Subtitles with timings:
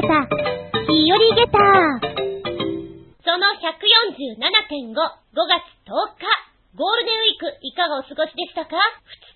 [0.00, 0.24] げた、
[0.88, 1.60] 日和ゲタ
[3.20, 6.24] その147.5、5月10日、
[6.74, 8.80] ゴールデンウィークいかがお過ごしでしたか ?2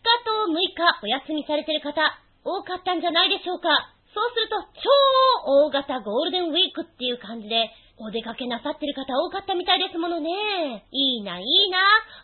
[0.01, 2.01] 日と6日お休みされてる方、
[2.45, 3.69] 多かったんじゃないでしょうか
[4.15, 4.89] そうすると、超
[5.69, 10.87] 大型ゴールデンウィークっていう感じで、お出かけなさってる方多かったみたいですものね。
[10.91, 11.79] いいな、いいな。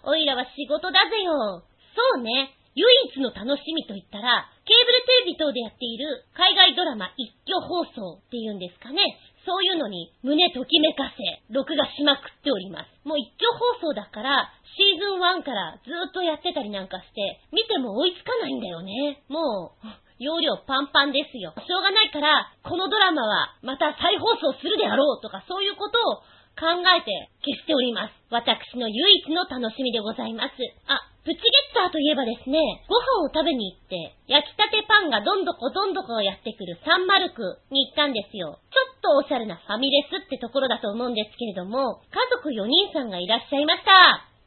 [0.05, 1.63] おいらは仕事だぜよ。
[1.95, 2.57] そうね。
[2.75, 9.03] 唯一の楽しみといったら、ケーブルテレビ等でやっている海外ドラマ一挙放送っていうんですかね。
[9.45, 12.89] そういうのに胸ときめかせ、録画しまくっております。
[13.03, 13.51] もう一挙
[13.81, 19.25] 放送だから、シーズン1からずっとやってたりなんかして、見ても追いつかないんだよね。
[19.29, 19.87] もう、
[20.21, 21.55] 容量パンパンですよ。
[21.57, 26.23] しょうがないから、このドラマはまた再放送するであろうとか、そういうことを
[26.61, 28.13] 考えて消しております。
[28.31, 30.53] 私の唯一の楽しみでございます。
[30.87, 32.57] あ、プチゲッターといえばですね、
[32.89, 38.57] ご飯を食べに行って、焼きたてパンがどんどこどんどこやってくるサンマルクに行ったんですよ。
[38.73, 43.93] ちょっとおしゃれなファミレスってところだと思うんですけれども、家族4人さんがいらっしゃいました。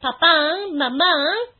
[0.02, 1.08] パパーン、ママー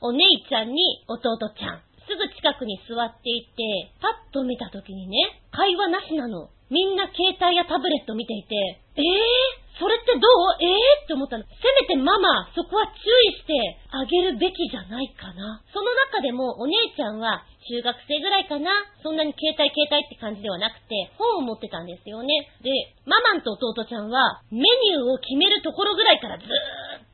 [0.03, 1.83] ン、お姉ちゃんに弟ちゃん。
[2.11, 6.51] すぐ近くに座っていて、パッと見た時にね、会話なしなの。
[6.70, 8.55] みんな携帯やタブレット見ていて、
[8.97, 10.62] えぇ、ー、それってどう？
[10.62, 11.45] ええー、って思ったの。
[11.45, 11.51] せ
[11.83, 13.53] めてママ、そこは注意して
[13.91, 15.62] あげるべきじゃないかな。
[15.75, 18.71] その中でもお姉ちゃんは中学生ぐらいかな？
[19.03, 22.29] そんなに携帯携帯って感じではなくて、本を持ってたんですよね。
[22.62, 22.71] で、
[23.05, 26.51] ママと弟ちゃんはメニューを決めるところぐらいからずーっ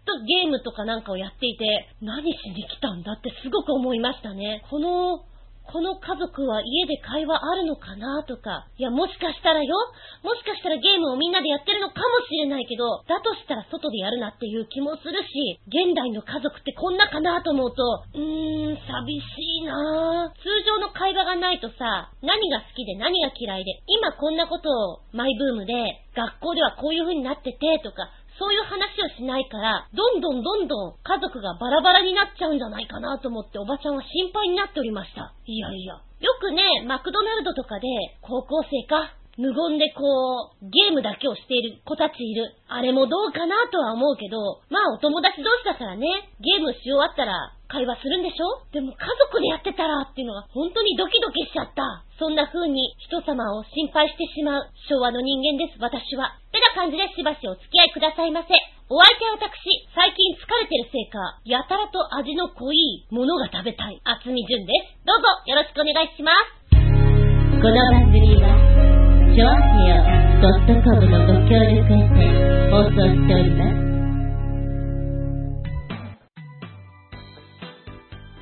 [0.05, 1.64] とゲームとかなんかをやっていて、
[2.03, 4.64] 何しに来たんだってすごく思いましたね。
[4.69, 5.25] この
[5.73, 9.75] この家族は家で会話あるのかなとか、いや、もしかしたらよ、
[10.23, 17.83] もしかしたらゲームをみんなでやってるのかもしれないけど、だとしたら外でやるなっていう気もするし、現代の家族ってこんなかなと思うと、
[18.15, 19.25] うーん、寂し
[19.63, 20.33] いな。
[20.43, 35.34] 通常の会話がないとさ、何が好きで何が嫌いで、今こんなことをマイブームで、学校ではこういう風になっててとか、そういう話をしないから、どんどんどんどん家族がバラバラになっちゃうんじゃないかなと思っておばちゃんは心配になっておりました。
[35.45, 35.92] いやいや。
[35.92, 36.01] よ
[36.40, 37.86] くね、マクドナルドとかで、
[38.23, 42.61] 高校生か無言でこう、ゲームだけをしている子たちいる。
[42.68, 48.68] あれもどうかなとは思うけど、まあお友達同士だからね、ゲームし終わったら会話するんでしょ？
[48.68, 49.00] でも家
[49.33, 52.05] 族でやってたらっていうのが本当にドキドキしちゃった。
[52.20, 56.36] そんな風に人様を心配してしまう昭和の人間です、私は。
[56.52, 58.52] てな感じでしばしお付き合いくださいませ。
[58.92, 59.56] お相手は私、
[59.96, 65.00] 最近疲れてるせいか、やたらと味の濃いものが食べたい、厚み純です。
[65.08, 66.77] どうぞよろしくお願いします。
[66.77, 68.60] この番組は、
[69.30, 72.18] ショアヘオドットコムのご協力へて
[72.68, 73.79] 放送しております。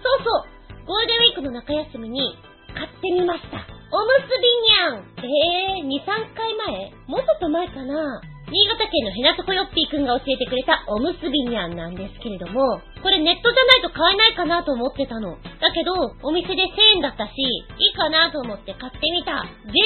[0.00, 2.38] そうそう、ゴールデンウィークの中休みに
[2.74, 3.58] 買ってみました。
[3.92, 6.92] おむすびにゃんえー、2、3回前？
[7.06, 15.36] もうちょっと前かな新潟県のヘナトコヨッピーくんが教えてくれたおむすびにゃんなんですけれども、これネットじゃないと買えないかなと思ってたの。
[15.36, 15.92] だけど、
[16.24, 19.44] お店で1000円だったし、いいかなと思って買ってみた。
[19.68, 19.76] で、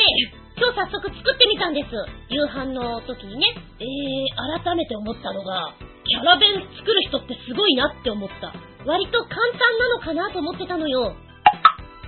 [0.55, 1.91] 今日早速作ってみたんです。
[2.31, 3.47] 夕飯の時にね。
[3.81, 5.75] えー、改めて思ったのが、
[6.07, 8.55] キャラ弁作る人ってすごいなって思った。
[8.87, 11.15] 割と簡単なのかなと思ってたのよ。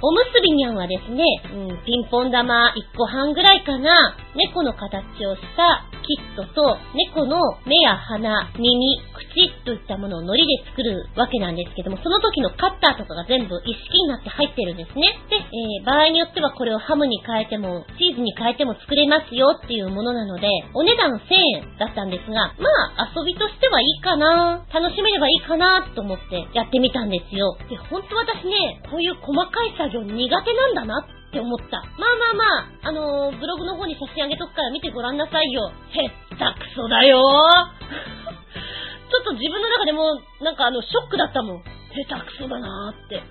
[0.04, 15.16] おむすびにゃんはですね、うん、ピンポン玉1個半ぐらいかな、猫の形をしたキットと猫の目や鼻、耳、口といったものを糊で作るわけなんですけども、その時のカッターとかが全部一式になって入ってるんですね。
[15.32, 22.68] で、えー、場合によってはこれをハムに変えても、チーズに変えても作れますよっていうものなので、お値段1000円だったんですが、ま
[23.00, 27.56] あ遊びとしてはいいかな、楽しめればいいかなと思ってやってみたんですよ。
[27.70, 31.78] で、ほんと私ね、こういう細かい作女苦手なんだなって思った。
[31.98, 35.70] まあまあまあ、あのー、ブログの方に写真上げとくから見てごらんなさいよ。
[35.90, 37.22] へったくそだよ
[39.10, 41.62] ちょっと自分の中でも、なんかあの、ショックだったもん。
[41.94, 43.16] 下手くそだなーって。
[43.16, 43.22] で、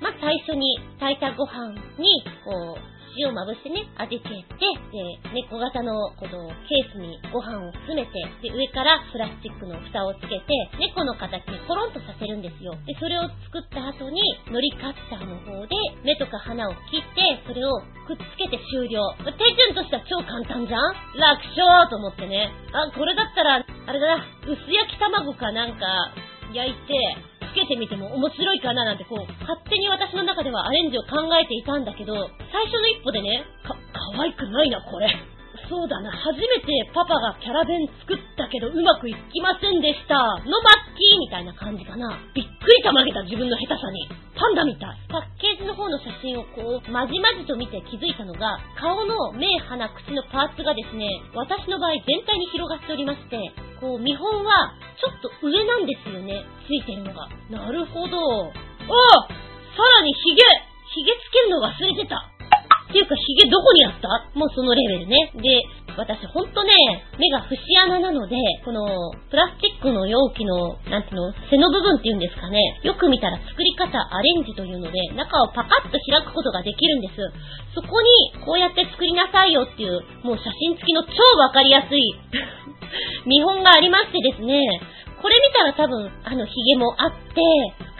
[0.00, 10.44] まあ、最初に炊いたご飯に、こう、塩まぶしてね、味付けて、で、猫型のこのケースにご飯を詰めて、で、上からプラスチックの蓋をつけて、
[10.78, 12.74] 猫の形にコロンとさせるんですよ。
[12.86, 19.00] で、それを作った後に、海苔カッターの方で、目とか鼻を切って、それをくっつけて終了。
[19.24, 20.94] 手順としては超簡単じゃん？
[21.18, 22.52] 楽勝と思ってね。
[22.72, 25.86] あ、これだったら、あれだな、薄焼き卵かなんか
[26.52, 26.94] 焼いて、
[27.56, 32.12] けてみても面白いかななんてこう、勝手に私の中ではアレンジを考えていたんだけど、
[32.52, 33.74] 最初の一歩でね、か、
[34.14, 35.08] 可愛くないな、これ。
[35.68, 40.14] そうだな、初めてパパがキャラ弁作ったけどうまくいきませんでした。
[40.14, 42.18] のバッキーみたいな感じかな。
[42.34, 44.08] びっくりたまげた自分の下手さに。
[44.36, 44.98] パンダみたい。
[45.08, 53.40] パッケージの方の写真をこう、まじまじと見て気づいたのが、顔の目、鼻、口のパーツがですね、私の場合全体に広がっておりまして、
[53.80, 56.44] こう、見本はちょっと上なんですよね。
[56.68, 57.28] ついてるのが。
[57.50, 58.16] なるほど。
[58.16, 59.28] ああ
[59.76, 60.42] さらにヒゲ
[60.94, 62.35] ヒゲつけるの忘れてた。
[62.46, 64.08] っていうか、ヒゲどこにあった？
[64.38, 65.32] もうそのレベルね。
[65.34, 65.60] で、
[65.98, 66.72] 私ほんとね、
[67.18, 68.86] 目が節穴なので、この、
[69.28, 72.58] プラスチックの容器の、なんていうの、背の部分っていうんですかね。
[72.84, 77.14] よく見たら作り方アレンジというので、中をパカッと開くことができるんです。
[77.74, 78.08] そこに、
[78.44, 81.10] こうやって作りなさいよっていう、もう写真付きの超
[81.40, 82.00] わかりやすい
[83.26, 84.62] 見本がありましてですね、
[85.20, 87.40] これ見たら多分、あの、ヒゲもあって、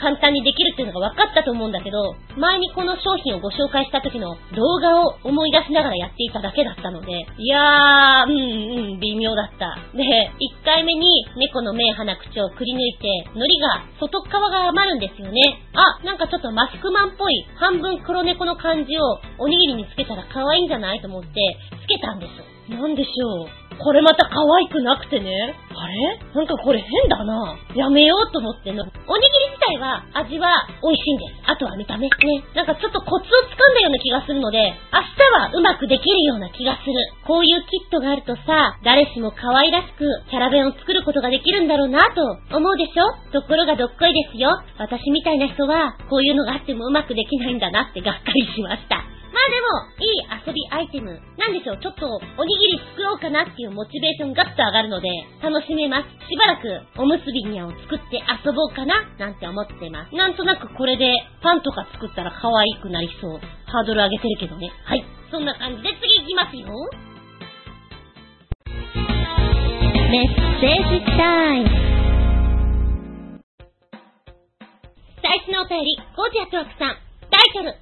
[0.00, 9.78] 簡単にできるっていうのが分かったと思うんだけど、前にこの商品をご紹介した時の動画を思い出しながらやっていただけだったので、いやー、うんうん、微妙だった。
[9.96, 10.04] で、
[10.62, 15.40] 1回目に猫の目、鼻、口をくり抜いて、海苔が、外側が余るんですよね。
[15.74, 21.28] あ、なんかちょっとマスクマンっぽい、半分黒猫の感じをおにぎりにつけたら可愛いんじゃないと思って、
[21.82, 22.30] つけたんです。
[22.70, 23.65] なんでしょう？
[23.78, 25.54] これまた可愛くなくてね。
[25.76, 26.18] あれ？
[26.34, 27.56] なんかこれ変だな。
[27.74, 28.82] やめようと思っての。
[28.82, 30.48] おにぎり自体は味は
[30.82, 31.50] 美味しいんです。
[31.50, 32.08] あとは見た目。
[32.08, 32.10] ね。
[32.54, 34.58] なんかちょっとコツをつかんだような気がするので、
[34.92, 36.94] 明日はうまくできるような気がする。
[37.26, 43.12] こういうキットがあるとさ、誰しも可愛らしくキャラ弁を作ることができるんだろうなと思うでしょ？
[43.32, 44.50] ところがどっこいですよ。
[44.78, 49.04] 私みたいな人は、こういうのがあってもうまくできないんだなってがっかりしました。
[49.32, 51.20] まあでも、いい遊びアイテム。
[51.36, 55.08] なんでしょう、ちょっとおにぎり作ろうかなっていうモチベーションガッと上がるので、
[55.42, 56.08] 楽しめます。
[56.28, 60.14] しばらくおむすびにゃんを作って遊ぼうかな、なんて思ってます。
[60.14, 61.12] なんとなくこれで
[61.42, 63.40] パンとか作ったら可愛くなりそう。
[63.66, 64.70] ハードル上げてるけどね。
[64.84, 65.04] はい。
[65.30, 66.66] そんな感じで次行きますよ。
[70.08, 71.86] メッセージタイム。
[75.20, 76.96] 最初のお便り、コージアトワクさん。
[77.28, 77.80] タイトル、先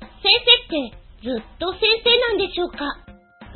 [0.70, 2.84] 生ってずっと先生なんでしょうか？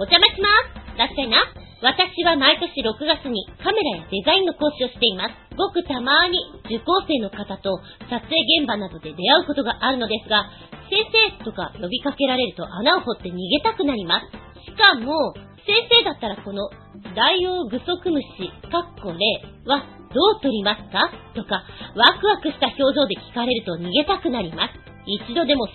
[0.00, 1.36] お邪魔しますらっしゃいな。
[1.84, 5.36] 私は毎年6月にカメラやデザインの講師をしています。
[5.52, 7.76] ごくたまに受講生の方と
[8.08, 10.48] 撮影現場などで出会うことがあるのですが、
[10.88, 14.32] 先生とか呼びかけられると穴を掘って逃げたくなります。
[14.64, 15.36] しかも、
[15.68, 16.72] 先生だったらこの
[17.12, 21.12] ダイオウグソクムシ、かっこ例はどう取りますか？
[21.36, 24.72] とか、ワクワクした表情で聞かれると逃げたくなります。
[25.08, 25.74] 一度でも先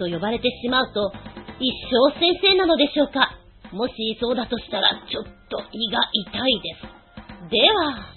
[0.00, 1.12] 生と呼ばれてしまうと、
[1.60, 3.36] 一生先生なのでしょうか？
[3.72, 7.50] もしそうだとしたら、ちょっと胃が痛いです。
[7.50, 8.08] では、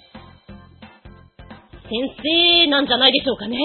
[1.84, 1.90] 先
[2.64, 3.58] 生なんじゃないでしょうかね？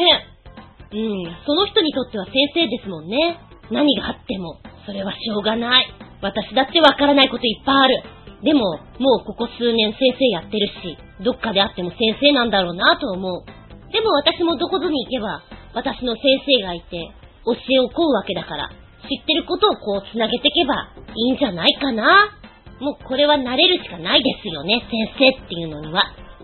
[0.92, 3.40] うん、その人にとっては先生ですもんね。
[3.72, 5.88] 何があっても、それはしょうがない。
[6.22, 8.04] 私だってわからないこといっぱいある。
[8.44, 8.60] でも、
[9.00, 13.46] もうここ数年先生やってるし、どっかであっても先生なんだろうなと思う。
[13.92, 15.42] でも私もどこぞに行けば、
[15.74, 17.12] 私の先生がいて、
[17.46, 22.40] 教えを請うわけだから、知ってることをこう繋げていけばいいんじゃないかな？
[22.80, 26.04] もうこれは慣れるしかないですよね、先生っていうのには。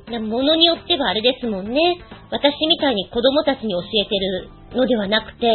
[0.10, 2.02] ものによってはあれですもんね。
[2.32, 5.48] 私みたいに子供たちに教えてるのではなくて、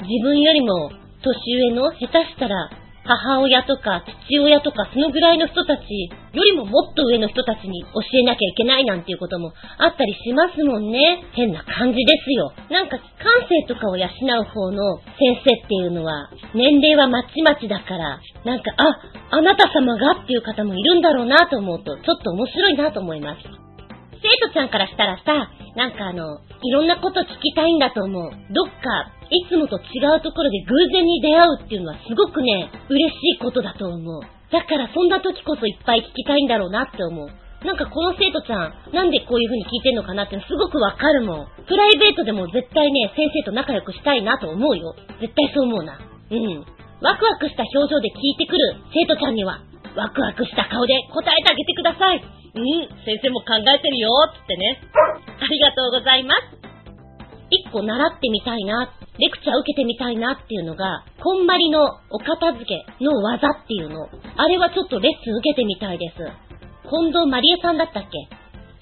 [0.00, 0.90] 自分よりも
[1.22, 2.70] 年上の下手したら
[3.04, 5.82] 母親とか父親とかそのぐらいの人たち
[6.32, 11.24] よりももっと上の人たちに教えなきゃいけないなんていうこともあったりしますもんね。
[11.32, 12.52] 変な感じですよ。
[12.70, 23.69] なんか感性とかを養う方の先生っていうのは年齢はまちまちだから、なんか、あ、あなた様がっていう方もいるんだろうなと思うとちょっと面白いなと思います。
[24.30, 28.30] 生徒ちゃんからしたらさ、なんかあの、いろんなこと聞きたいんだと思う。
[28.30, 34.22] どっかいつもと違うところで偶然に出会うっていうのはすごくね、嬉しいことだと思う。
[34.52, 37.28] だからそんな時こそいっぱい聞きたいんだろうなって思う。
[37.64, 41.46] なんかこの生徒ちゃん、なんでこういう風に聞いてんのかなってすごくわかるもん。
[41.66, 44.94] プライベートでも絶対ね、先生と仲良くしたいなと思うよ。
[45.20, 45.98] 絶対そう思うな。
[46.30, 46.64] うん。
[47.02, 49.60] ワクワクした表情で聞いてくる生徒ちゃんには、
[49.96, 52.22] ワクワクした顔で答えてあげてください。
[52.54, 52.64] うん、
[53.04, 54.80] 先生も考えてるよ、つってね。
[55.40, 56.58] ありがとうございます。
[57.50, 64.08] 一個習ってみたいな、レクチャー受けてみたいなっていうのが、こんまりのお片付けの技っていうの。
[64.36, 66.16] あれはちょっとレッスン受けてみたいです。
[66.88, 68.10] 近藤まりえさんだったっけ？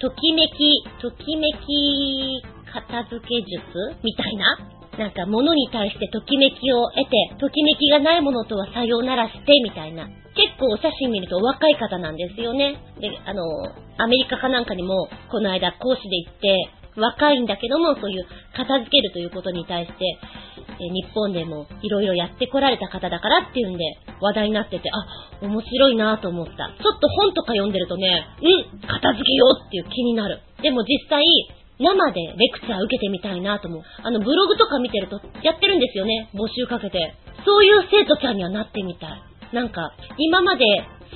[0.00, 4.58] ときめき、ときめき片付け術みたいな
[4.98, 10.08] なんか物に対してときめきを得て、ときめきがないものとはさようならしてみたいな。
[10.34, 12.78] 結構お写真見るとお若い方なんですよね。
[13.00, 13.42] で、あの、
[13.96, 20.18] アメリカかなんかにも、この間講師で行って、若いんだけども、そういう片付けるということに対して、
[20.80, 23.84] え日本でもいろいろやってこられた方だからっていうんで
[24.20, 26.52] 話題になってて、あ、面白いなと思った。
[26.52, 30.40] ちょっと本とか読んでるとね、うん、片付けようっていう気になる。
[30.62, 31.24] でも実際、
[31.78, 33.82] 生でレクチャー受けてみたいなと思う。
[34.02, 36.30] あの、ブログとか見てるとやってるんですよね。
[36.34, 37.14] 募集かけて。
[37.46, 39.22] そういう生徒ちゃんにはなってみたい。
[39.52, 40.64] なんか、今まで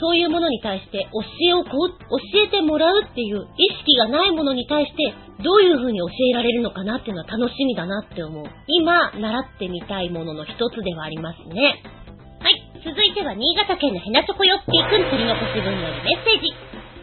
[0.00, 8.47] そういうものに対して教えをこう、教えてもらうっていう意識がないものに対してどういう風に教えられるのかなっていうのは楽しみだなって思う。
[8.69, 11.83] 今、習ってみたいものの一つではありますね。
[12.40, 16.50] はい、続いては新潟県のヘナチョコヨッピーくん取り残し分よりメッセージ。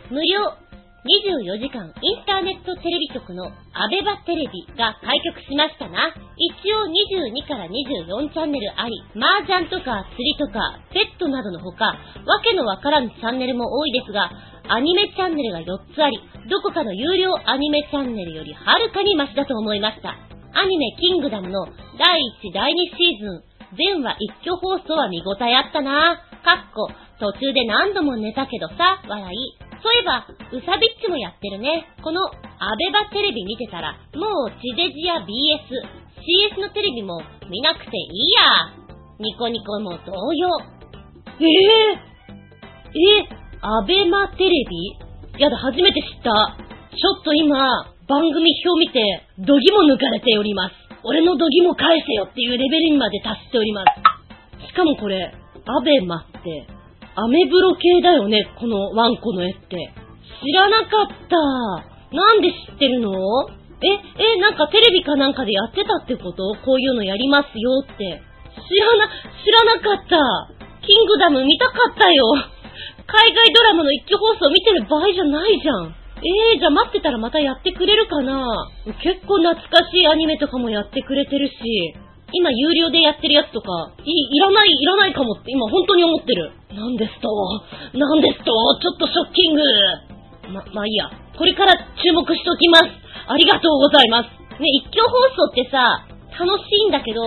[0.09, 0.68] 無料
[0.99, 6.11] 24時間インターネットテレビ局のアベバテレビが開局しましたな。
[6.35, 10.59] 一応22から24チャンネルあり、麻雀とか釣りとか
[10.91, 11.95] ペットなどのほか、
[12.27, 14.29] わけのわからぬチャンネルも多いですが、
[14.67, 20.15] アニメチャンネルが4つあり、どこかの有料アニメチャンネルよりはるかにマシだと思いました。
[20.51, 21.65] アニメキングダムの
[21.97, 26.21] 第1、第2シーズン、全話一挙放送は見応えあったな。
[26.43, 29.37] かっこ、途中で何度も寝たけどさ、笑い。
[29.83, 31.87] そういえば、うさびっちもやってるね。
[32.01, 35.27] この、アベバテレビ見てたら、もう地デジや BS、
[36.55, 38.79] CS のテレビも見なくていいや。
[39.19, 40.47] ニコニコも同様。
[41.39, 45.09] ええー、えアベマテレビ？
[45.39, 46.55] やだ、初めて知った。
[46.95, 47.59] ちょっと今、
[48.07, 49.03] 番組表見て、
[49.39, 50.75] ドギも抜かれております。
[51.03, 53.83] 俺のドギも返せよっていうレベルにまで達しておりま
[54.59, 54.67] す。
[54.67, 55.33] しかもこれ、
[55.65, 56.78] アベマって、
[57.19, 59.75] アメブロ系だよね、このワンコの絵って。
[60.39, 61.35] 知らなかった。
[62.15, 63.11] なんで知ってるの？
[63.83, 66.55] え、え、なんかテレビかなんかでやってたってこと？
[66.63, 68.23] こういうのやりますよって。
[68.55, 69.09] 知らな、
[69.43, 70.15] 知らなかった。
[70.85, 72.23] キングダム見たかったよ。
[73.05, 75.95] 海外ドラマの一挙放送見てる場合じゃないじゃん。
[76.19, 78.47] えー、じゃあ待ってたらまたやってくれるかな？
[79.03, 81.53] 結構懐かしいアニメとかもやってくれてるし。
[82.31, 86.51] 今有料でやってるやつとか、い、いらない、いらないかもって今本当に思ってる。
[86.69, 87.29] なんですと
[87.97, 89.61] なんですとちょっとショッキング
[90.53, 91.09] ま、まあいいや。
[91.37, 92.85] これから注目しておきます。
[93.27, 94.27] ありがとうございます。
[94.59, 96.05] ね、一挙放送ってさ、
[96.37, 97.21] 楽しいんだけど、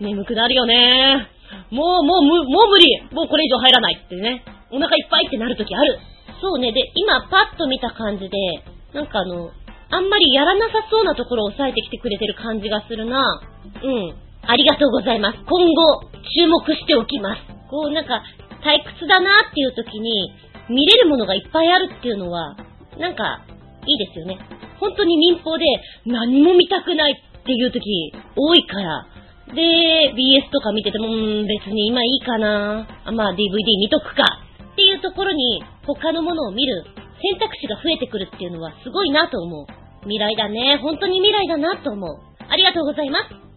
[0.00, 1.28] 眠くなるよね。
[1.70, 2.86] もう、もう、もう無理。
[3.12, 4.44] もうこれ以上入らないってね。
[4.70, 5.98] お腹いっぱいってなるときある。
[6.40, 6.72] そうね。
[6.72, 8.38] で、今パッと見た感じで、
[8.94, 9.50] なんかあの、
[9.90, 13.40] あんまりやらなさそうなところを抑えてきてくれてる感じがするな。
[13.82, 14.14] うん。
[14.46, 15.38] ありがとうございます。
[15.46, 16.02] 今後、
[16.34, 17.42] 注目しておきます。
[17.70, 18.22] こう、なんか、
[18.62, 20.32] 退屈だなっていう時に、
[20.68, 22.56] 見れるものがいっぱいあるっていうのは、
[22.98, 23.44] なんか、
[23.86, 24.38] いいですよね。
[24.78, 25.64] 本当に民放で
[26.06, 29.06] 何も見たくないっていう時多いから。
[29.54, 32.86] で、BS とか見てても、うん、別に今いいかな。
[33.12, 33.38] まあ DVD
[33.78, 34.24] 見とくか。
[34.72, 36.84] っていうところに他のものを見る
[37.20, 39.66] 選択肢が増えてくるっていうのはすごいなと思う。
[40.02, 40.78] 未来だね。
[40.82, 42.18] 本当に未来だなと思う。
[42.48, 43.51] ありがとうございます。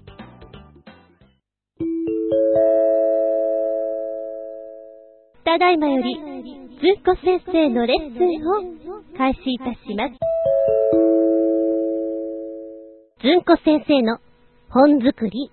[5.44, 6.16] ただいまより、
[6.82, 10.16] ずんこ先生のレッスンを開始いたします。
[13.22, 14.20] ずんこ先生の
[14.70, 15.52] 本作り。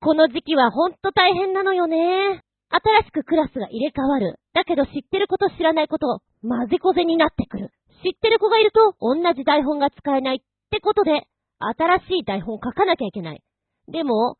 [0.00, 2.42] この時期はほんと大変なのよね。
[2.70, 4.38] 新しくクラスが入れ替わる。
[4.54, 7.70] だけど知ってること知らないこと、混ぜこぜになってくる。
[8.04, 11.26] 知ってる子がいると同じ台本が使えないってことで、
[11.58, 13.42] 新しい台本を書かなきゃいけない。
[13.88, 14.36] でも、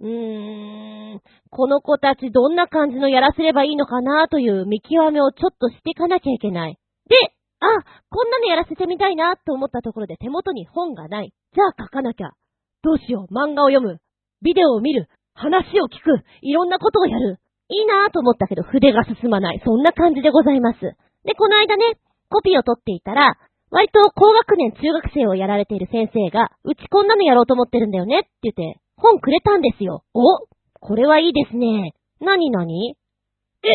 [0.00, 6.78] うーん、この子たちどんな感じのやらせればいいのかなという見極めをちょっとしていかなきゃいけない。
[7.08, 7.16] で、
[7.60, 7.66] あ、
[8.08, 11.32] こんなのやらせてみたいなと思ったところで手元に本がない。
[11.52, 12.30] じゃあ書かなきゃ。
[12.82, 13.98] どうしよう、漫画を読む。
[14.42, 15.08] ビデオを見る。
[15.34, 16.24] 話を聞く。
[16.42, 17.38] いろんなことをやる。
[17.68, 19.60] いいなぁと思ったけど筆が進まない。
[19.64, 20.80] そんな感じでございます。
[21.24, 21.98] で、この間ね、
[22.30, 23.36] コピーを取っていたら、
[23.70, 30.04] 割と高学年中学生をやられている先生が、うちこんなのやろうと思ってるんだよねって言って、本くれたんですよ。
[30.14, 30.22] お
[30.80, 31.92] これはいいですね。
[32.20, 32.96] なになに
[33.62, 33.68] え、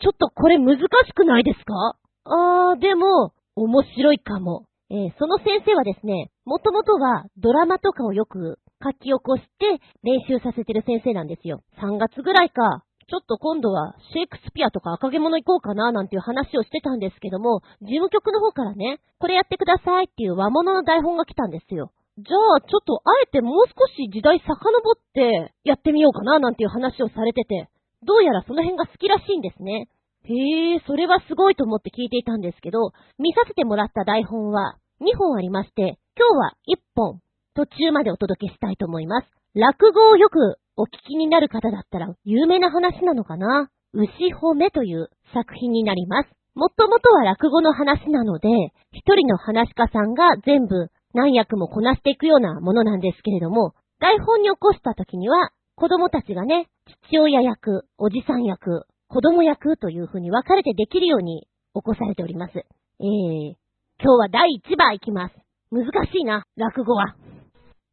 [0.00, 4.66] ちょっとこれ難しくないですかあー、でも、面白いかも。
[4.90, 11.60] えー、その先生はですね、もともとはドラマとかをよく書き起こして練習させてる先生なんですよ。
[11.82, 21.90] 3月ぐらいか、ちょっと今度はシェイクスピアとか赤毛物行こうかななんていう話をしてたんですけども、事務局の方からね、これやってくださいっていう和物の台本が来たんですよ。
[22.18, 27.70] じゃあ、ちょっとあえてもう少し時代遡ってやってみようかななんていう話をされてて、
[28.04, 29.88] どうやらその辺が好きらしいんですね。
[30.24, 37.20] へえ、それはすごいと思って聞いていたんですけど、見させてもらった台本は2本ありまして、今日は1本
[37.54, 39.28] 途中までお届けしたいと思います。
[39.54, 43.68] 落語をよくお聞きになる方だったら有名な話なのかな？
[43.92, 46.28] 牛褒めという作品になります。
[46.54, 48.48] もともとは落語の話なので、
[48.92, 56.68] 一人の話家さんが全部何役もこなしていくようなものなんですけれども、台本に起こした時には、子供たちがね、
[57.08, 62.52] 父親役、おじさん役、子供役という風に分かれてできるように起こされております。
[62.54, 63.54] えー、
[64.00, 65.34] 今日は第1話いきます。
[65.72, 67.16] 難しいな、落語は。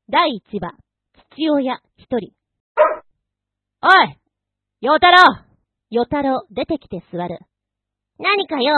[0.08, 0.74] 第1話、
[1.34, 2.45] 父親一人。
[3.86, 4.18] おい
[4.82, 5.46] 陽太郎
[5.92, 7.38] 陽太郎出てきて座る。
[8.18, 8.74] 何かよ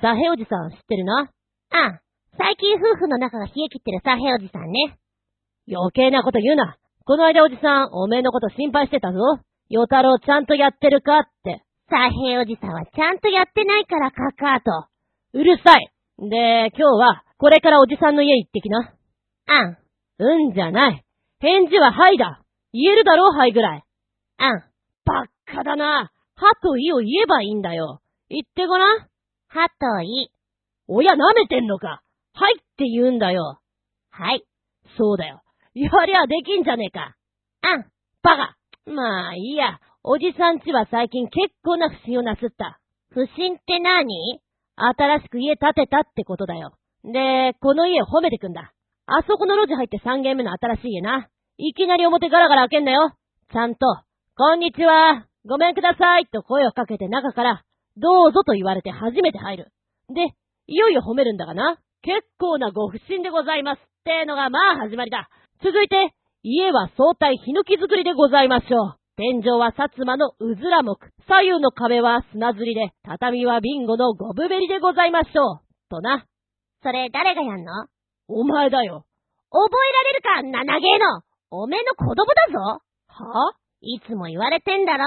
[0.00, 1.28] サヘおじさん知ってるな？
[1.68, 2.00] あ、
[2.38, 4.96] 最近夫婦の仲が冷え切ってるサヘおじさんね。
[5.68, 6.78] 余計なこと言うな。
[7.04, 9.18] この間おじさん、おめえのこと心配してたぞ。
[9.68, 11.60] ヨ太郎ちゃんとやってるかって。
[11.90, 14.88] サヘおじさんはちゃんとやってないからカカーと。
[15.34, 15.92] うるさい。
[16.30, 18.94] で、今日は、これからおじさんの家行ってきな。
[19.46, 19.76] あん。
[20.20, 21.04] うんじゃない。
[21.40, 22.40] 返事ははいだ。
[22.74, 23.84] 言えるだろはいぐらい。
[24.38, 24.58] あん。
[25.04, 26.10] ばっかだな。
[26.34, 28.00] はといを言えばいいんだよ。
[28.28, 28.98] 言ってごらん。
[28.98, 30.32] はとい。
[30.88, 32.02] 親舐めてんのか。
[32.32, 33.60] はいって言うんだよ。
[34.10, 34.44] はい。
[34.98, 35.42] そうだよ。
[35.74, 37.14] やりゃできんじゃねえか。
[37.62, 37.84] あん。
[38.22, 38.56] バカ。
[38.90, 39.78] まあいいや。
[40.02, 42.80] おじさんちは最近結構な不審をなすった。
[43.10, 44.40] 不審って何？
[44.76, 46.74] 新しく家建てたってことだよ。
[47.04, 48.72] で、この家褒めてくんだ。
[49.06, 51.28] あそこの路地入って3軒目の新しい家な。
[51.56, 53.12] いきなり表ガラガラ開けんなよ。
[53.52, 53.86] ちゃんと、
[54.36, 57.62] こんにちは、ごめんくださいと声をかけて中から、
[57.96, 59.72] どうぞと言われて初めて入る。
[60.08, 60.34] で、
[60.66, 61.78] いよいよ褒めるんだがな。
[62.02, 65.28] 結構なご不審でございますってのがまあ始まりだ。
[65.62, 68.98] 続いて、家は相対ヒノキ作りでございましょう。
[69.16, 70.98] 天井は薩摩のうずら木。
[71.28, 75.64] 左右の壁は砂ずりで、畳はビンゴのゴブベリでございましょう。
[75.88, 76.26] とな。
[76.82, 77.86] それ誰がやんの？
[78.26, 79.06] お前だよ。
[79.50, 79.76] 覚
[80.34, 81.22] えられるか、七芸の。
[81.56, 82.82] おめえの子供だぞ。
[83.06, 85.04] はいつも言われてんだろ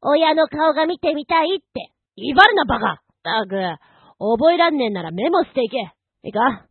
[0.00, 1.92] 親の顔が見てみたいって。
[2.16, 3.54] 威張るな、バカたく、
[4.18, 5.76] 覚えらんねえならメモしていけ。
[6.24, 6.64] いいか？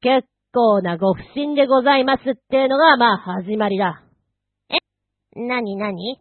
[0.00, 4.02] 結構なご不審でございますってのが、まあ、始まりだ。
[4.70, 5.40] え？
[5.46, 6.18] なになに？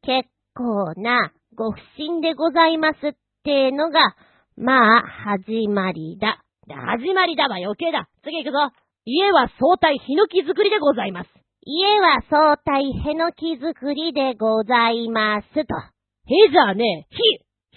[0.00, 3.12] 結構なご不審でございますっ
[3.44, 4.16] てのが、
[4.56, 5.02] まあ、
[5.36, 6.42] 始まりだ。
[6.68, 8.08] 始まりだわ、余計だ。
[8.24, 8.74] 次行くぞ。
[9.04, 11.30] 家は相対ヒノキ作りでございます。
[11.68, 15.60] 家は相対ヘノキ作りでございますと。
[15.60, 17.18] へじゃねえ、ひ、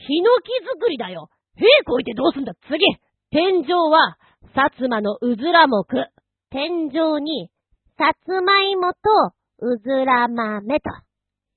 [0.05, 1.29] ヒノキ作りだよ。
[1.57, 2.85] へこいてどうすんだ、次。
[3.31, 4.19] 天井は、
[4.53, 6.05] 薩摩のうずら木。
[6.51, 7.49] 天井に、
[7.97, 8.99] さつまいもと、
[9.57, 10.91] うずら豆と。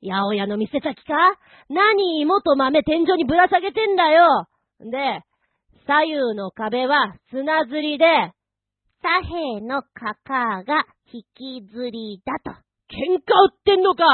[0.00, 1.36] 八百屋の店先か？
[1.68, 4.46] 何芋と豆天井にぶら下げてんだよ。
[4.80, 5.20] で、
[5.86, 8.32] 左右の壁は砂ずりで、
[9.02, 12.50] 左辺のカカが引きずりだと。
[12.88, 14.04] 喧嘩売ってんのか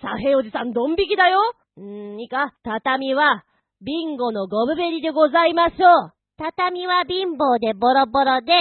[0.00, 1.40] 左辺おじさんドン引きだよ
[1.78, 3.44] んー、いいか畳は、
[3.80, 6.12] ビンゴのゴブベリでございましょう。
[6.36, 8.52] 畳は貧乏でボロボロで、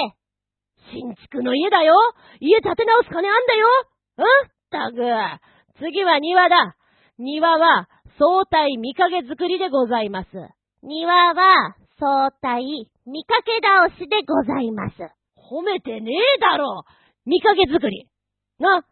[0.93, 1.93] 新築の家だよ
[2.39, 3.67] 家建て直す金あんだよ
[4.17, 4.25] うん？
[4.25, 6.75] ったく、次は庭だ。
[7.17, 10.29] 庭は相対見かけ作りでございます。
[10.83, 14.95] 庭は相対見かけ倒しでございます。
[15.37, 16.83] 褒めてねえだろ
[17.25, 18.07] 見かけ作り。
[18.59, 18.83] な、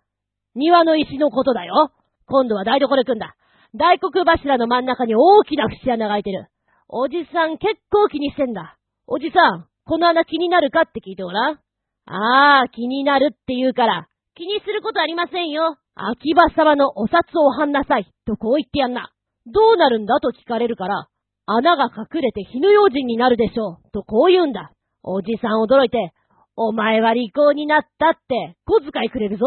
[0.56, 1.92] 庭の石のことだよ。
[2.26, 3.36] 今度は台所行くんだ。
[3.76, 6.48] 大黒柱の真ん中に大きな節穴が開いてる。
[6.88, 8.78] おじさん結構気にしてんだ。
[9.08, 11.60] おじさん、この穴気になるかって聞いてごらん。
[12.06, 15.78] ああ、気になるって言うから、気にすることありませんよ。
[15.96, 18.08] 秋葉様のお札をはんなさい。
[18.26, 19.12] とこう言ってやんな。
[19.46, 20.20] どうなるんだ？
[20.20, 21.08] と聞かれるから、
[21.46, 23.92] 穴が隠れて火の用心になるでしょう。
[23.92, 24.72] とこう言うんだ。
[25.04, 26.13] おじさん驚いて、
[26.62, 29.45] お前は利口になったって、小遣いくれるぞ。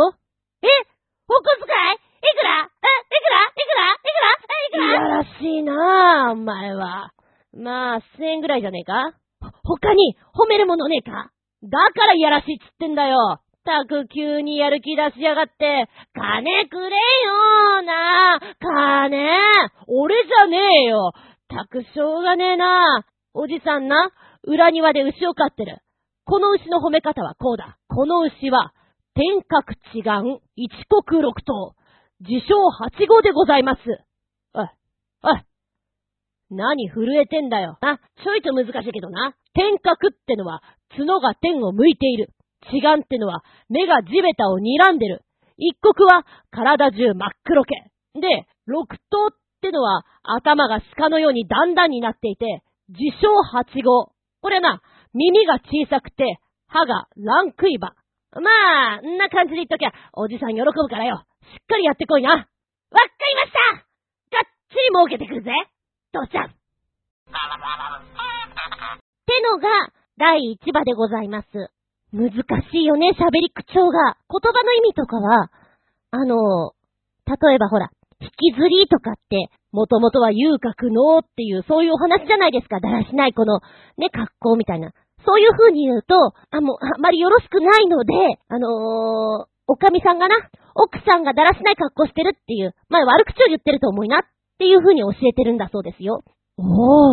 [0.63, 0.67] え？
[1.29, 1.95] お小遣い？
[1.95, 2.01] い
[2.39, 2.65] くら？
[2.65, 3.45] え、いくら？
[3.45, 3.93] いくら？
[3.93, 4.33] いくら？
[4.33, 4.89] いくら？
[4.89, 7.13] いやらしいなあ、お前は。
[7.55, 9.13] まあ、千円ぐらいじゃねえか？
[9.63, 10.17] 他に？
[10.35, 11.31] 褒めるものねえか？
[11.63, 13.41] だからいやらしいっつってんだよ。
[13.67, 18.41] たく急にやる気出しやがって、金くれよな。
[18.59, 19.29] 金？
[19.87, 21.13] 俺じゃねえよ。
[21.51, 23.05] たくしょうがねえな。
[23.35, 24.13] おじさんな、
[24.45, 25.77] 裏庭で牛を飼ってる。
[26.25, 27.79] この牛の褒め方はこうだ。
[27.89, 28.73] この牛は、
[29.15, 31.75] 天格違眼、一国六頭、
[32.21, 33.81] 自称八号でございます。
[34.55, 34.69] おい、
[35.23, 35.43] おい。
[36.51, 37.79] 何震えてんだよ。
[37.81, 39.35] な、ちょいと難しいけどな。
[39.55, 40.63] 天格ってのは、
[40.97, 42.31] 角が天を向いている。
[42.73, 45.23] 違眼ってのは、目が地べたを睨んでる。
[45.57, 47.75] 一国は、体中真っ黒け。
[48.15, 49.31] で、六頭っ
[49.61, 54.13] てのは、頭が鹿のように段々になっていて、自称八号。
[54.41, 54.83] これな、
[55.15, 57.95] 耳が小さくて、歯がランクイバ。
[58.33, 61.25] まあ、んな感じで言っときゃ、おじさん喜ぶからよ。
[61.43, 62.31] しっかりやってこいな。
[62.31, 63.01] わっかり
[63.37, 63.59] ました
[64.37, 65.51] がっちり儲けてくるぜ
[66.13, 66.45] 父ちゃん？
[66.47, 66.49] っ
[69.27, 69.69] てのが、
[70.19, 71.49] 第1話でございます。
[72.13, 72.31] 難
[72.71, 74.17] しいよね、喋り口調が。
[74.29, 75.51] 言葉の意味とかは、
[76.11, 76.73] あの、
[77.27, 82.81] 例えばほら、引きずりとかって、もともとは遊郭のっていう、そういうお話じゃないですか。
[82.81, 83.61] だらしないこの、
[83.97, 84.93] ね、格好みたいな。
[85.27, 86.15] そういう風に言うと、
[86.51, 88.13] あ、もう、あんまりよろしくないので、
[88.49, 90.37] あのー、おかみさんがな、
[90.75, 94.23] 奥さんがだらしない格好してるっていう、まあ悪口を言ってると思いなっ
[94.59, 96.23] ていう風に教えてるんだそうですよ。
[96.59, 96.63] お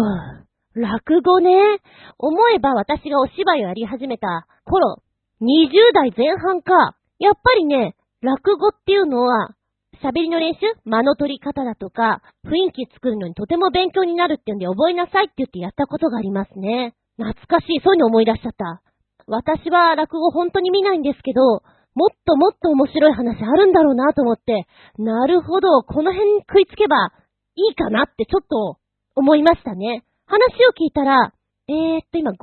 [0.03, 1.79] ー、落語ね。
[2.17, 5.01] 思えば私がお芝居をやり始めた頃、
[5.41, 6.95] 20代前半か。
[7.19, 9.55] やっぱりね、落語っていうのは、
[10.03, 16.95] 喋りの練習間の取り方だとか、雰囲気作るのにとても勉強になるっていうんで覚えなさいって言ってやったことがありますね。
[17.19, 18.81] 懐かしい、そういうの思い出しちゃった。
[19.27, 21.61] 私は落語本当に見ないんですけど、
[21.93, 24.65] もっともっと面白い話あるんだろうなと思って、
[24.97, 27.11] なるほど、この辺に食いつけば
[27.55, 28.79] いいかなってちょっと
[29.15, 30.05] 思いましたね。
[30.25, 31.33] 話を聞いたら、
[31.67, 32.39] えーっと今5、6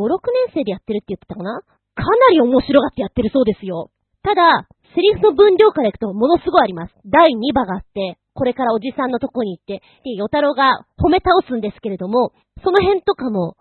[0.52, 1.62] 年生でやってるって言ってたかな？
[1.96, 3.90] かなり面白がってやってるそうですよ。
[4.22, 6.94] ただ、セリフの分量からいくとものすごいあります。
[7.06, 13.56] 第2話があって、これからおじさんのとこに行って、で、ヨタロが褒め倒すんですけれども、その辺とかも、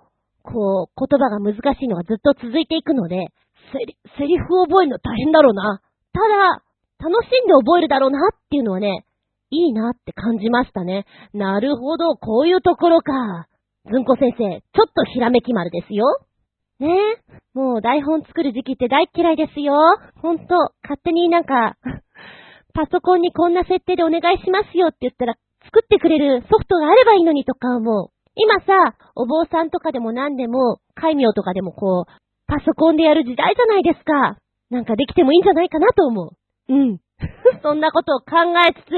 [0.46, 3.34] こう、言葉が難しいのがずっと続いていくので、
[3.74, 5.82] セリ、セリフを覚えるの大変だろうな。
[6.14, 9.06] ただ、楽しんで覚えるだろうなっていうのはね、
[9.50, 11.06] いいなって感じましたね。
[11.34, 13.48] なるほど、こういうところか。
[13.90, 16.06] ずんこ先生、ちょっとひらめき丸ですよ。
[16.80, 16.90] ね？
[16.90, 17.24] え。
[17.54, 19.74] もう台本作る時期って大嫌いですよ。
[20.22, 21.76] ほんと、勝手になんか、
[22.74, 28.15] パソコンにこんな設定でお願いしますよって言ったら、作ってくれるソフトがあればいいのにとか思う。
[28.36, 32.12] 今さ、お坊さんとかでも何でも、戒名とかでもこう、
[32.48, 34.38] パソコンでやる時代じゃないですか。
[34.70, 36.36] なんかできてもいいんじゃないかなと思
[36.68, 36.74] う。
[36.74, 37.00] うん。
[37.64, 38.36] そんなことを考
[38.68, 38.90] えつつ、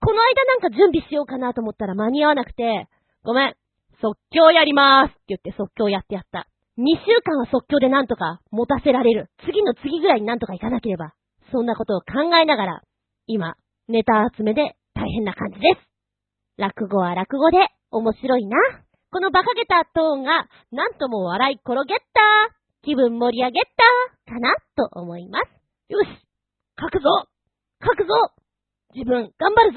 [0.00, 2.88] この間なんか準備しようかなと思ったら間に合わなくて、
[3.24, 3.54] ごめん、
[4.00, 6.46] 即興やりまーすって言って即興やってやった。
[6.78, 9.28] 2週間は即興でなんとか持たせられる。
[9.44, 11.14] 次の次ぐらいになんとかいかなければ。
[11.50, 12.82] そんなことを考えながら、
[13.26, 13.54] 今、
[13.88, 15.88] ネタ集めで大変な感じです。
[16.58, 17.58] 落語は落語で
[17.90, 18.56] 面白いな。
[19.14, 22.20] この馬鹿げたトーンが、なんとも笑い転げった
[22.82, 23.64] 気分盛り上げっ
[24.26, 25.46] たかなと思います。
[25.88, 26.08] よし
[26.80, 27.08] 書くぞ
[27.80, 28.32] 書くぞ
[28.92, 29.76] 自分頑張るぞ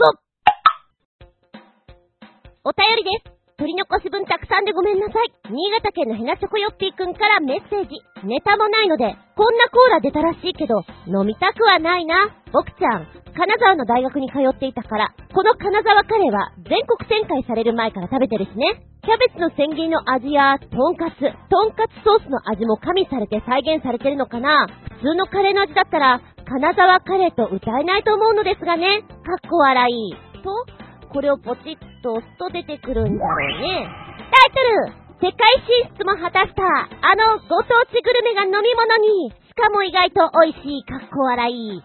[2.64, 3.37] お便りです。
[3.58, 5.34] 取り残し分たくさんでごめんなさい。
[5.50, 7.98] 新潟県のヘナチョコヨッピーくんからメッセージ。
[8.22, 12.38] ネタもないので、こんなコーラ出たらしいけど、飲みたくはないな。
[12.54, 18.86] 僕ちゃん、金沢の大学に通っていたから、この金沢カレーは全国展開される前から食べてるしね。
[19.02, 24.68] キャベツの千切りの味や、トンカツ、トンカツソースの味も加味されて再現されてるのかな
[25.02, 29.02] 普通のカレーの味だったら、金沢カレーと歌えないと思うのですがね。
[29.26, 30.14] かっこ笑い。
[30.44, 33.88] と、これをポチッと押すと出てくるんだろうね。
[34.18, 41.82] タイトル世界進出も果たしたあのご当地グルメが飲み物に、しかも意外と美味しいかっこ笑い。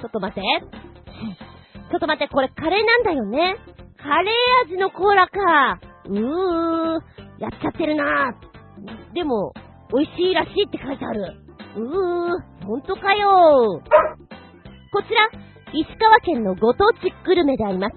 [0.00, 0.42] ちょっと待って。
[1.90, 3.56] ちょっと待って、これカレーなんだよね。
[3.96, 5.80] カレー味のコーラか。
[6.06, 7.00] うー、
[7.38, 8.34] やっちゃってるな
[9.14, 9.54] でも、
[9.90, 11.34] 美味しいらしいって書いてある。
[11.76, 13.80] うー、ほんとかよ
[14.92, 15.30] こちら、
[15.72, 17.96] 石川県のご当地グルメであります。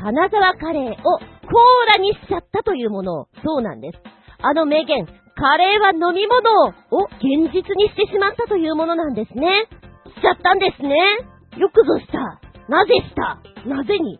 [0.00, 3.26] 金沢カレーをコーラにしちゃったというもの。
[3.44, 3.98] そうなんです。
[4.40, 9.68] あの名言、カレーは飲み物を現実にしてしまったというものなんですね。
[10.16, 10.96] しちゃったんですね。
[11.58, 12.40] よくぞした。
[12.68, 13.42] なぜした？
[13.68, 14.18] なぜに？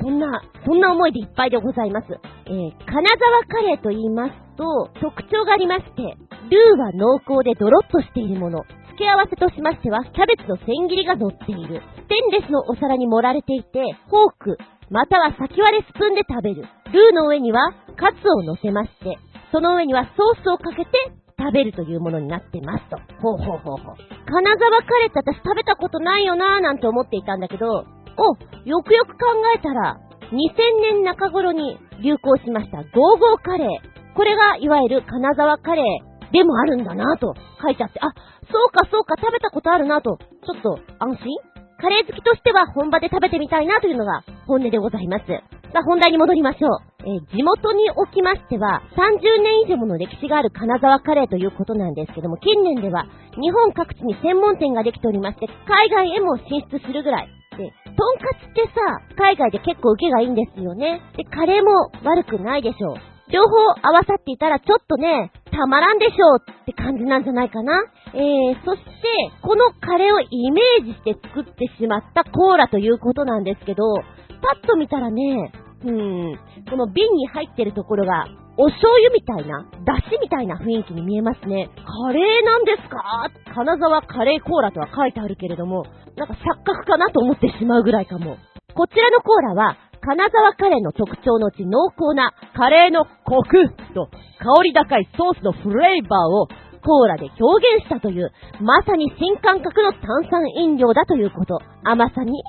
[0.00, 2.06] そんな、そんな思いでいっぱいでございます。
[2.46, 6.02] えー、金沢カレーと言いますと、特徴がありまして、
[6.48, 8.64] ルーは濃厚でドロッとしているもの。
[8.96, 11.82] 付け合わせとしましては、キャベツの千切りが乗っている。
[11.96, 14.58] ステンレスのお皿に盛られていて、フォーク、
[14.90, 16.62] または先割れスプーンで食べる。
[16.92, 19.18] ルーの上にはカツを乗せまして、
[19.52, 20.90] その上にはソースをかけて
[21.38, 22.96] 食べるというものになってますと。
[23.20, 23.96] ほうほうほうほう。
[24.26, 30.00] 金沢カレーって私食べたことないよなーなんて思っていたんだけど、お、よくよく考えたら、
[30.32, 34.14] 2000年中頃に流行しましたゴーゴーカレー。
[34.14, 38.08] これがいわゆる金沢カレーでもあるんだなぁと書いてあって、あ、
[38.50, 41.57] そうかそうか食べたことあるなぁと、ちょっと安心？
[41.78, 45.26] カレー好きとしては本場で食べてみたいなというのが本音でございます。
[45.70, 46.98] さあ本題に戻りましょう。
[47.06, 53.06] えー、地元におきましては30年以上もの歴史がある金沢カレーということなんですけども、近年では
[53.38, 57.28] 日本各地に専門店ができておりまして、海外へも進出するぐらい。
[57.54, 61.00] で、とんかつってさ、海外で結構受けがいいんですよね。
[61.16, 62.96] で、カレーも悪くないでしょう。
[63.30, 67.84] 両方合わさっていたらちょっとね、たまらんでしょうって感じなんじゃないかな。
[68.14, 68.90] えー、そして、
[69.42, 73.82] このカレーをイメージして作ってしまったコーラということなんですけど、
[74.40, 75.52] パッと見たらね、
[75.84, 78.24] うん、この瓶に入ってるところが、
[78.60, 81.70] お醤油みたいな、だしみたいな雰囲気に見えますね。
[81.76, 83.30] カレーなんですか？
[83.54, 85.84] 金沢カレーコーラとは書いてあるけれども、
[86.16, 88.36] なんか錯覚かなと思ってしまうぐらいかも。
[88.74, 94.06] こちらのコーラは、金沢カレーの特徴のうち濃厚なカレーのコクと
[94.38, 101.58] 香り高いソースのフレーバーをコーラで表現したという、まさに新感覚の炭酸飲料だということ。
[101.84, 102.42] 甘さに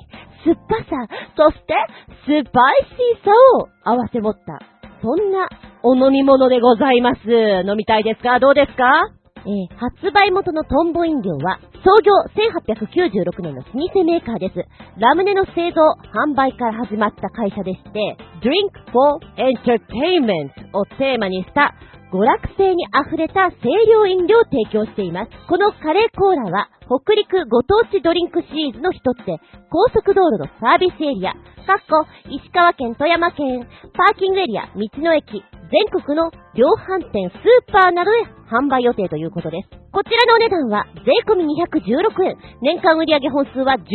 [0.44, 1.74] 酸っぱさ、そして
[2.24, 4.60] スパイシーさを合わせ持った。
[5.02, 5.48] そんな
[5.82, 7.20] お飲み物でございます。
[7.28, 8.38] 飲みたいですか？
[8.38, 8.84] どうですか？
[9.40, 12.12] えー、発売元のトンボ飲料は、創業
[12.68, 14.54] 1896年の老舗メーカーです。
[14.98, 15.80] ラムネの製造、
[16.12, 21.74] 販売から始まった会社でして、Drink for Entertainment をテーマにした
[22.10, 25.30] 娯楽性に溢れた清涼飲料を提供しています。
[25.48, 29.38] このカレーコーラは、北陸ご当地ドリンクシリーズの一つで、
[29.70, 31.32] 高速道路のサービスエリア、
[31.70, 33.62] かっこ石川県、富山県、
[33.94, 39.70] パーキングエリア、道の駅、全国の量販店、スーパーなどで販売予定ということです。
[39.92, 42.36] こちらのお値段は税込み216円。
[42.60, 43.86] 年間売上本数は10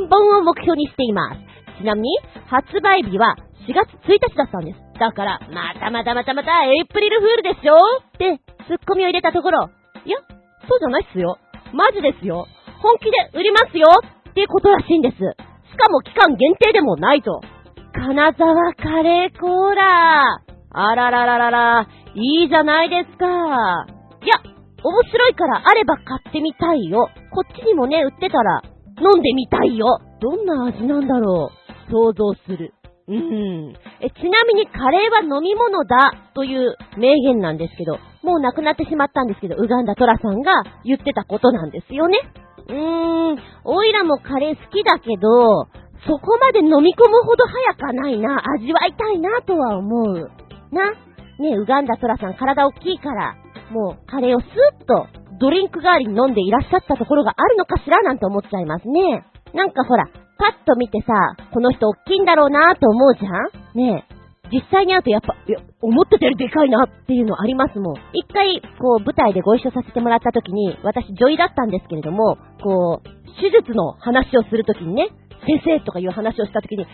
[0.00, 1.34] 万本を目標にしていま
[1.76, 1.82] す。
[1.82, 2.08] ちなみに、
[2.48, 3.36] 発売日は
[3.68, 4.89] 4月1日だったんです。
[5.00, 7.72] だから、またまたまたまたエイプリルフールでしょ
[8.04, 9.70] って、ツッコミを入れたところ、
[10.04, 10.18] いや、
[10.68, 11.38] そうじゃないっすよ。
[11.72, 12.46] マジですよ。
[12.82, 13.88] 本気で売りますよ
[14.28, 15.16] っていうことらしいんです。
[15.16, 15.22] し
[15.78, 17.40] かも期間限定でもないと。
[17.94, 20.22] 金沢カレーコーラ
[20.70, 23.24] あららららら、いいじゃないですか。
[23.24, 24.36] いや、
[24.84, 27.08] 面白いからあれば買ってみたいよ。
[27.32, 28.62] こっちにもね、売ってたら、
[29.00, 29.98] 飲んでみたいよ。
[30.20, 31.50] どんな味なんだろ
[31.88, 31.90] う。
[31.90, 32.74] 想像する。
[33.10, 33.74] うん。
[34.00, 42.18] え、ちなみにカレーは飲み物だという名言なんですけど、もう亡くなってしまったんですけど、ウガンダトラさんが言ってたことなんですよね。
[42.68, 45.66] うーん、おいらもカレー好きだけど、
[46.06, 50.30] そこまで飲み込むほど早かないな、味わいたいなとは思う。
[50.70, 50.92] な、
[51.40, 53.34] ね、ウガンダトラさん体大きいから、
[53.72, 54.46] もうカレーをスー
[54.82, 55.06] ッと
[55.40, 59.24] ドリンク代わりに飲んでいらっしゃったところがあるのかしらなんて思っちゃいますね。
[59.54, 60.06] なんかほら、
[60.40, 61.12] パッと見てさ、
[61.52, 63.76] この人大きいんだろうなと思うじゃん？
[63.76, 64.20] ねえ。
[64.50, 67.94] 実際に会うとやっぱ、いや、思ってたよりでかいなっていうのありますもん。
[68.12, 73.08] 一回、こう、舞台でご一緒させてもらった時に、私女医だったんですけれども、こう、
[73.40, 75.08] 手術の話をするときにね、
[75.46, 76.84] 先生とかいう話をしたときに、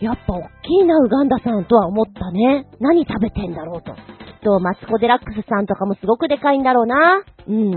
[0.00, 2.66] やっぱ大きいな、ウガンダさんとは思ったね。
[2.80, 3.94] 何食べてんだろうと。
[3.94, 4.00] きっ
[4.42, 7.22] と、マツコデラックスさんとかもすごくでかいんだろうな。
[7.48, 7.72] うん。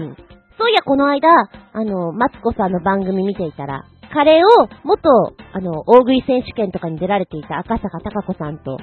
[0.58, 5.10] そういや、この間、あの、マツコさんの番組見ていたら、カレーを元、
[5.54, 8.78] あの、大食い選手権とかに出られていた赤坂隆子さんと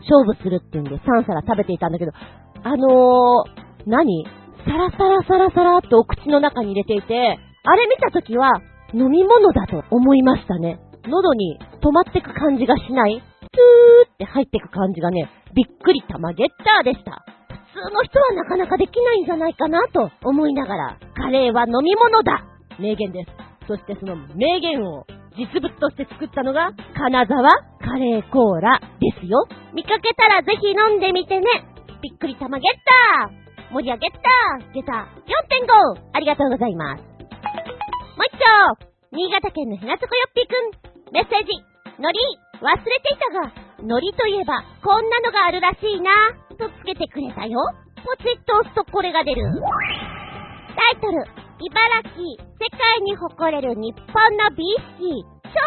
[0.00, 2.12] 勝負するっていうんで3皿食べていたんだけど、
[2.62, 4.24] あのー、何？
[4.64, 8.60] サラサラサラサラっとお口の中に入れていて、あれ見たときは
[8.92, 10.78] 飲み物だと思いましたね。
[11.08, 17.24] 喉に止まってく感じがしない、ツーって入ってく感じがね、びっくりたまゲッターでした。
[17.72, 22.44] 普通の人はなかなかできないんじゃないかなと思いながら、カレーは飲み物だ
[22.78, 23.39] 名言です。
[23.70, 25.06] そしてその名言を
[25.38, 27.38] 実物として作ったのが、金沢
[27.78, 29.46] カレーコーラですよ。
[29.70, 31.46] 見かけたらぜひ飲んでみてね。
[32.02, 32.74] びっくりたまゲッ
[33.22, 34.18] ター盛り上げた
[34.74, 35.06] ゲタ
[35.94, 36.98] 4.5ありがとうございます。
[36.98, 41.54] もう一丁新潟県のひなつこよっぴーくんメッセージ、
[42.02, 42.18] のり、
[42.58, 46.10] 忘れていたが、のりといえば、こんなのがあるらしいな、
[46.58, 47.60] とつけてくれたよ。
[48.02, 49.42] ポチッと押すとこれが出る。
[50.74, 55.60] タイトル、茨城、世界に誇れる日本の美意識、超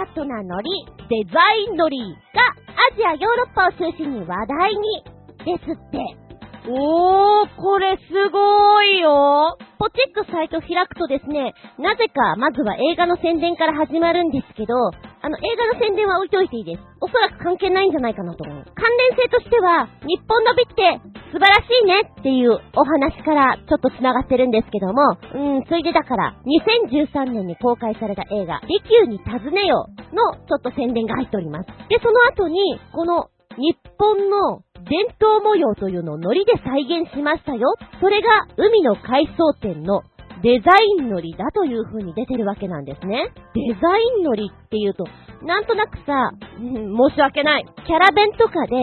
[0.00, 0.70] アートなノリ、
[1.10, 2.40] デザインノリが
[2.72, 5.04] アジア、ヨーロッパを中心に話題に、
[5.44, 6.23] ですって。
[6.66, 9.58] おー、これすごいよ。
[9.78, 16.82] ポチッとサイト開くとですね、なぜか、まずは映画の宣伝から始まるんですけど、あの、映画の宣伝は置いといていいです。
[17.00, 18.64] おそらく関係ないんじゃないかなと思う。
[18.64, 21.00] 関連性としては、日本の美って
[21.32, 31.66] 素晴らしいねっていうお話からちょっと繋がってるんですけども、うん、ついでだから、2013年に公開された映画、利休に尋ねよのちょっと宣伝が入っております。
[31.88, 37.74] で、その後に、この日本の伝統模様というのを糊で再現しましたよ。
[38.00, 40.02] それが海の海藻店の
[40.42, 43.32] デザイン糊だという風に出てるわけなんですね。
[43.54, 45.06] デザイン糊っていうと、
[45.42, 47.66] なんとなくさ、申し訳ない。
[47.86, 48.76] キャラ弁とかで、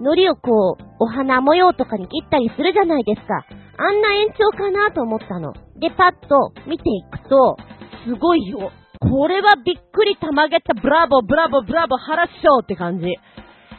[0.00, 3.44] 糊をこう、お花模様とかに切ったりするじゃないですか。
[3.78, 5.54] あんな延長かなと思ったの。
[5.80, 7.56] で、パッと見ていくと、
[8.04, 8.70] すごいよ。
[9.00, 13.06] これはびっくりたまげたブラボーブラボーブラボー腹っしょって感じ。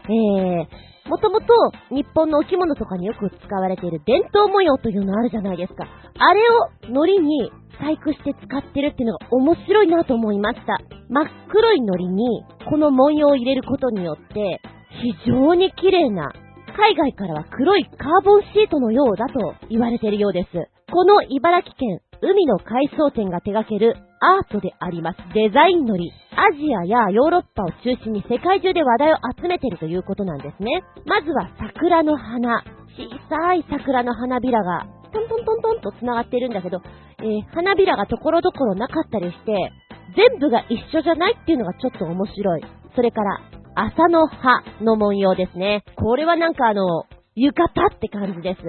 [0.09, 1.45] えー、もともと
[1.89, 5.85] 日本のお着物とかによく使われている伝統模様というのあるじゃないですか。
[5.85, 10.79] あれを糊に細工して使ってるっていうのが面白いなと思いました。
[11.09, 14.61] 真っ黒い糊にこの文様を入れることによって
[15.01, 16.33] 非常に綺麗な
[16.75, 20.49] 海外からは黒いカーボンシートのようだと言われているようです。
[20.91, 26.11] この茨城県海の海藻店が手掛けるアートでありますデザインのり。
[26.35, 30.83] アジアやヨーロッパを中心に世界中で話題を集めているということなんですね。
[31.05, 32.63] まずは桜の花。
[32.97, 36.81] 小さい桜の花びらがトントントントンと繋がっているんだけど、
[37.19, 39.71] えー、花びらがところどころなかったりして、
[40.15, 42.61] 全部が一緒じゃないっていうのがちょっと面白い。
[42.95, 43.41] それから、
[43.75, 45.83] 朝の葉の文様ですね。
[45.95, 47.05] これはなんかあの、
[47.35, 48.61] 浴衣って感じです。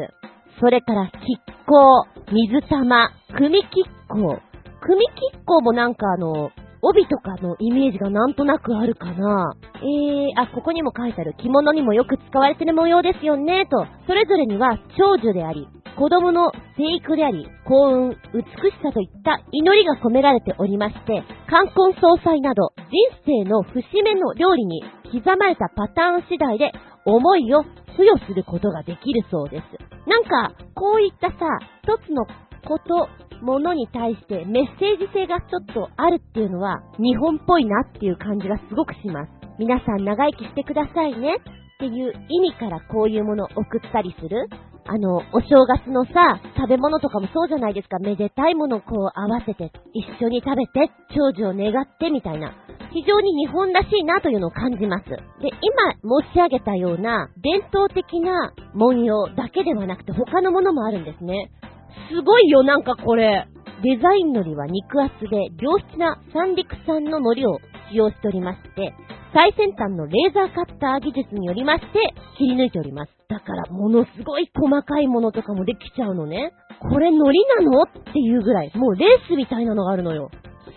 [0.60, 1.20] それから、亀
[1.66, 4.40] 甲、水玉、組亀甲。
[4.80, 6.50] 組亀甲もなんかあの、
[6.82, 9.54] 帯とかのイメージがなんとなくあるかな。
[9.76, 13.86] えー、あ、ここにも書いてある着物にもよく使われてる模様ですよね、と。
[14.06, 22.72] それぞれには長寿であり、子供の生育であり、幸運、美しさといった祈りが込められておりまして、冠婚葬祭など
[23.26, 26.72] 人生の節目の料理に刻まれたパターン次第で
[27.04, 27.62] 思いを
[27.96, 30.08] 付与することができるそうです。
[30.08, 31.36] なんか、こういったさ、
[31.82, 32.24] 一つの
[32.60, 33.08] こと、
[33.42, 39.30] ものに対してメッセージ性がちょっとあるっていうのは日本っぽいなっていう感じがすごくします。
[39.58, 44.48] 皆さん長生きしてくださいねっていう意味からこういうものを送ったりする
[44.86, 47.98] あの、お正月のさ、食べ物とかもそうじゃないですか。
[48.00, 52.52] めでたいものをこう合わせて、一緒に食べて、長寿を願ってみたいな。
[52.92, 55.04] 非常に日本らしいなというのを感じます。
[55.08, 55.16] で、
[56.02, 61.52] 今申し上げたような伝統的な文様だけではなくて他のものもあるんですね。
[62.10, 63.46] すごいよ、なんかこれ。
[63.82, 67.58] デザインのりは肉厚で良質な三陸産の海苔を
[67.90, 68.94] 使用しておりまして、
[69.32, 71.86] 最先端のレーザーカッター技術によりまして
[72.36, 73.12] 切り抜いております。
[73.28, 76.52] だから、ものすごい細かいものとかもできちゃうのね。
[76.80, 77.82] これ海苔なの？
[77.82, 80.30] っていうぐらい、もうレースみたいなのがあるのよ。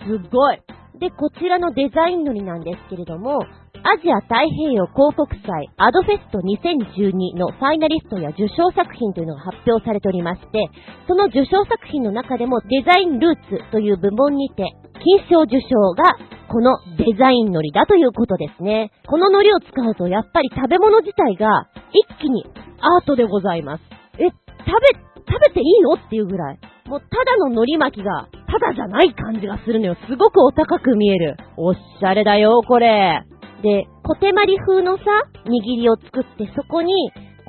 [0.05, 0.61] すごい。
[0.99, 3.39] で、こちらのデザイン海苔なんですけれども、
[3.83, 10.69] アジア太平洋広告祭アドフェスト2012のファイナリストや受賞作品というのが発表されておりまして、
[11.07, 14.63] その受賞作品の中でもデザインルーツという部門にて、
[15.03, 16.15] 金賞受賞が
[16.47, 18.91] このデザイン海苔だということですね。
[19.07, 22.45] この海苔を使うとやっぱり食べ物自体が一気に
[22.79, 23.83] アートでございます。
[24.17, 25.93] え、食べ、食べていいの？
[25.93, 26.59] っていうぐらい。
[26.85, 29.95] もうただの海苔巻きが、ただじゃない感じがするのよ。
[30.07, 31.37] すごくお高く見える。
[31.57, 33.23] おしゃれだよ、これ。
[33.63, 35.03] で、コテマリ風のさ、
[35.45, 36.93] 握りを作ってそこに、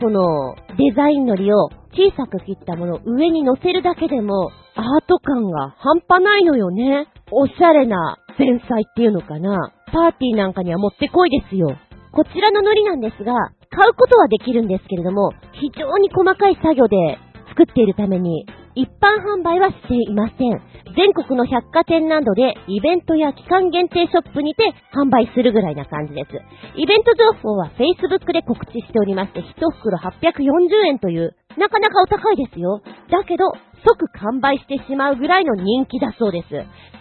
[0.01, 7.09] このデザインのりを小さく切ったものを上に乗せるだけでも、アート感が半端ないのよね。
[7.31, 9.73] おしゃれな前菜っていうのかな。
[9.93, 11.69] パーティーなんかにはもってこいですよ。
[12.13, 13.33] こちらの海苔なんですが、
[13.71, 17.19] 買うことはできるんですけれども、非常に細かい作業で
[17.55, 20.61] 作っているために、一般販売はしていません。
[20.97, 26.31] 全国の百貨店などでイベントや期間限定ショップにて販売するぐらいな感じです。
[26.77, 32.83] イベント情報は Facebook で告知しておりまして、1袋840円という、なかなかお高いですよ。
[33.11, 33.53] だけど、
[33.87, 36.49] 即完売してしまうぐらいの人気だそうです。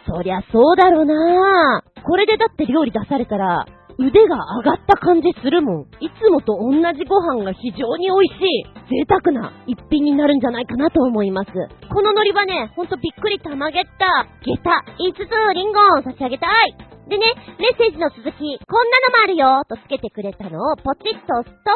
[0.05, 2.03] そりゃそうだろうなぁ。
[2.03, 3.65] これでだって料理出されたら、
[4.03, 5.87] 腕が上がった感じするもん。
[6.03, 11.51] いつもと同じご飯が非常に美味しい、贅沢な一品になるんじゃないかなと思います。
[11.87, 16.75] この海苔はね、ほんとびっくり玉ゲッタ、下駄、5つリンゴを差し上げたい。
[17.07, 17.25] でね、
[17.59, 21.71] メッセージの続き、こんなのもあるよとつけてくれたのをポチッと押すと、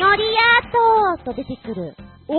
[0.00, 1.96] のりアートと出てくる。
[2.28, 2.36] おう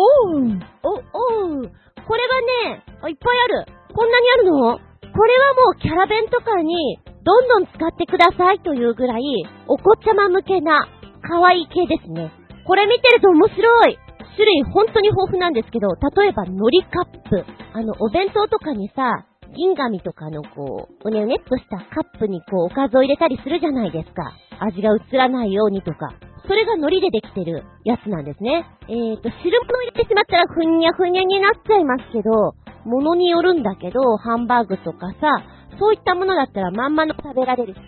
[0.83, 1.71] お、おう
[2.07, 2.27] これ
[2.63, 3.65] がねあ、いっぱいある。
[3.95, 4.79] こんなにあるの？
[5.17, 9.21] これはもうキャラ弁とかにどんどん使ってくださいというぐらい、
[9.67, 10.87] お子ちゃま向けな、
[11.21, 12.31] 可愛い系ですね。
[12.65, 13.99] これ見てると面白い。
[14.37, 17.43] 種類本当に豊富なんですけど、例えば海苔カップ。
[17.73, 19.25] あの、お弁当とかにさ、
[19.57, 24.31] 銀紙とかのこう、おねおねっとしたカップにこう、おかずを入れたりするじゃないですか。
[24.59, 26.13] 味が映らないようにとか。
[26.47, 28.63] それが海苔でできてるやつなんですね。
[28.87, 37.79] えーと、汁物入れてしまったらふにゃふにゃになっちゃいますけど、ものによるんだけど、ハンバーグとかさ、そういったものだったらまんまの食べられるし、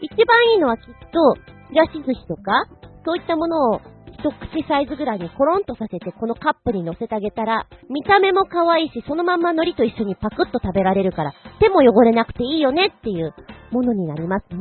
[0.00, 1.34] 一番いいのはきっと、
[1.70, 2.66] ちらし寿司とか、
[3.04, 3.80] そういったものを
[4.12, 13.34] 一口サイズぐらいにコロンとさせてこのカップに乗せてあげたら、見た目も可愛いし、そのまんま海苔と一緒にパクッと食べられるから、手も汚れなくていいよねっていう
[13.70, 14.58] ものになりますね。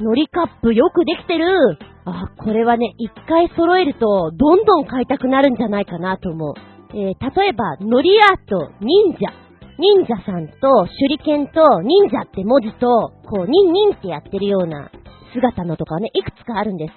[0.00, 6.54] 海苔カップよくできてるあ、これはね、一回揃えると、どんどん買いたくなるんじゃないかなと思う。
[6.90, 9.45] えー、例えば、海苔アート忍者。
[9.78, 14.90] 忍者さんと手裏剣と忍者って文字と、こう、ニンニンってやってるような
[15.34, 16.92] 姿のとかね、いくつかあるんです。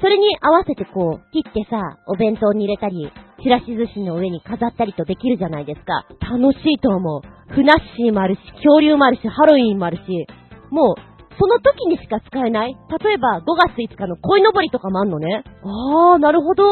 [0.00, 3.10] それに合わせてこう、切ってさ、お弁当に入れたり、
[3.42, 6.06] ちらし寿司の上に飾ったりとできるじゃないですか。
[6.20, 7.20] 楽しいと思う。
[7.52, 10.02] ふなっしーもあるし、恐竜もあるし、ハロウィンもあるし、
[10.70, 15.42] もう、その時にしか使えない例えば5月5日の恋のぼりとかもあんのね。
[15.64, 16.64] あー、なるほど。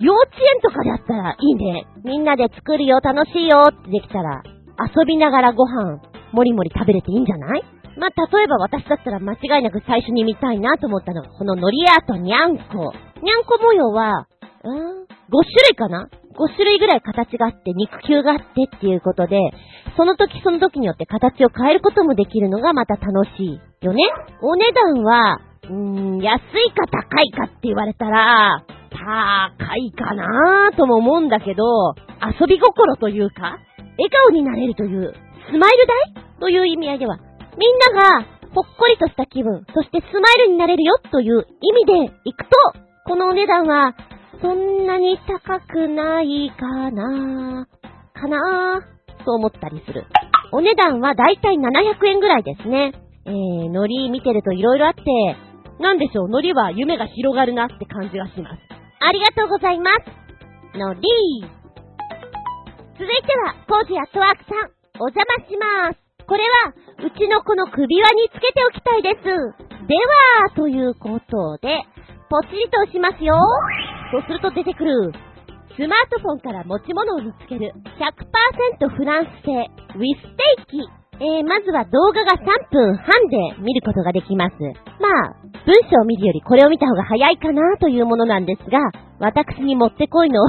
[0.00, 1.86] 幼稚園とかであったらいいね。
[2.02, 4.42] みんなで作るよ、楽しいよってできたら、
[4.78, 6.00] 遊びながらご飯、
[6.32, 7.62] もりもり食べれていいんじゃない？
[7.98, 12.92] まあ、例えば私だったら間違いなく最初に見たいなと思ったのが、こののりアートにゃんこ。
[13.22, 14.26] にゃんこ模様は、
[14.64, 18.44] うん ?5 種類かな ?5 種類ぐらい形があって、肉球があって
[18.76, 19.38] っていうことで、
[19.96, 24.02] その時その時によって形を変えることもできるのがまた楽しいよね。
[24.42, 25.72] お値段は、うー
[26.18, 31.64] ん、安いか高いかって言われたら、高いかなぁとも思うんだけど、
[32.40, 33.58] 遊び心というか、
[33.98, 35.12] 笑顔になれるという、
[35.50, 36.24] スマイル代？
[36.40, 37.16] という意味合いでは、
[37.56, 42.50] みんながほっこりとした気分、そしてスマイルになれるよという意味で行くと、
[43.06, 43.94] このお値段は、
[44.40, 47.66] そんなに高くないかな
[48.14, 48.82] かな
[49.24, 50.04] と思ったりする。
[50.52, 52.92] お値段はだいたい700円ぐらいですね。
[53.26, 55.02] えー、海苔見てると色々あって、
[55.82, 58.58] なんでしょう、海苔は夢が広がるなって感じがします。
[59.00, 59.90] ありがとうございま
[60.72, 60.78] す。
[60.78, 61.00] のり
[62.96, 64.72] 続いては、コージアットワークさん、
[65.04, 66.00] お邪魔します。
[66.24, 66.72] これは、
[67.04, 69.28] うちの子の首輪につけておきたいです。
[69.84, 70.00] で
[70.48, 71.76] は、ということで、
[72.32, 73.36] ポチリと押しますよ。
[74.12, 75.12] そうすると出てくる、
[75.76, 77.68] スマートフォンから持ち物を見つける
[78.80, 80.80] 100%フランス製ウィステーキ。
[81.20, 84.56] えー、まずは動画が3分半で見ることができます。
[85.00, 85.36] まあ、
[85.68, 88.78] 文章を見るよりこれを見た方が早いかなというものなんですが、
[89.20, 90.40] 私にもってこいの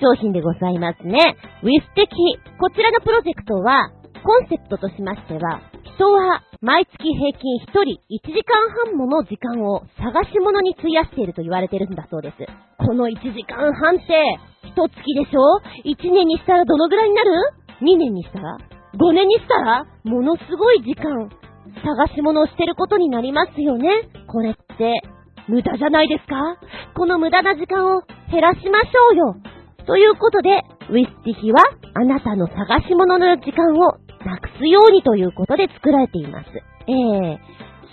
[0.00, 1.36] 商品でございますね。
[1.62, 2.16] ウィステキ。
[2.58, 3.90] こちらのプロジェクトは、
[4.24, 5.60] コンセプトとしましては、
[5.96, 8.58] 人は毎月平均1人1時間
[8.90, 12.36] 半もの時間を探し物に費やしていると言われてるんだそうです。
[12.78, 14.38] この1時間半って、
[14.74, 17.30] 1月でしょ ?1 年にしたらどのぐらいになる
[17.80, 18.58] ?2 年にしたら
[18.98, 19.86] ?5 年にしたら？
[20.04, 21.30] ものすごい時間、
[21.84, 23.88] 探し物をしてることになりますよね。
[24.26, 25.00] これって、
[25.48, 26.34] 無駄じゃないですか？
[26.96, 29.36] この無駄な時間を減らしましょうよ。
[29.86, 30.50] ということで、
[30.90, 31.62] ウィスティヒは
[31.94, 36.50] あなたの探し物の時間をなくすようにということで作られています。
[36.88, 37.38] えー、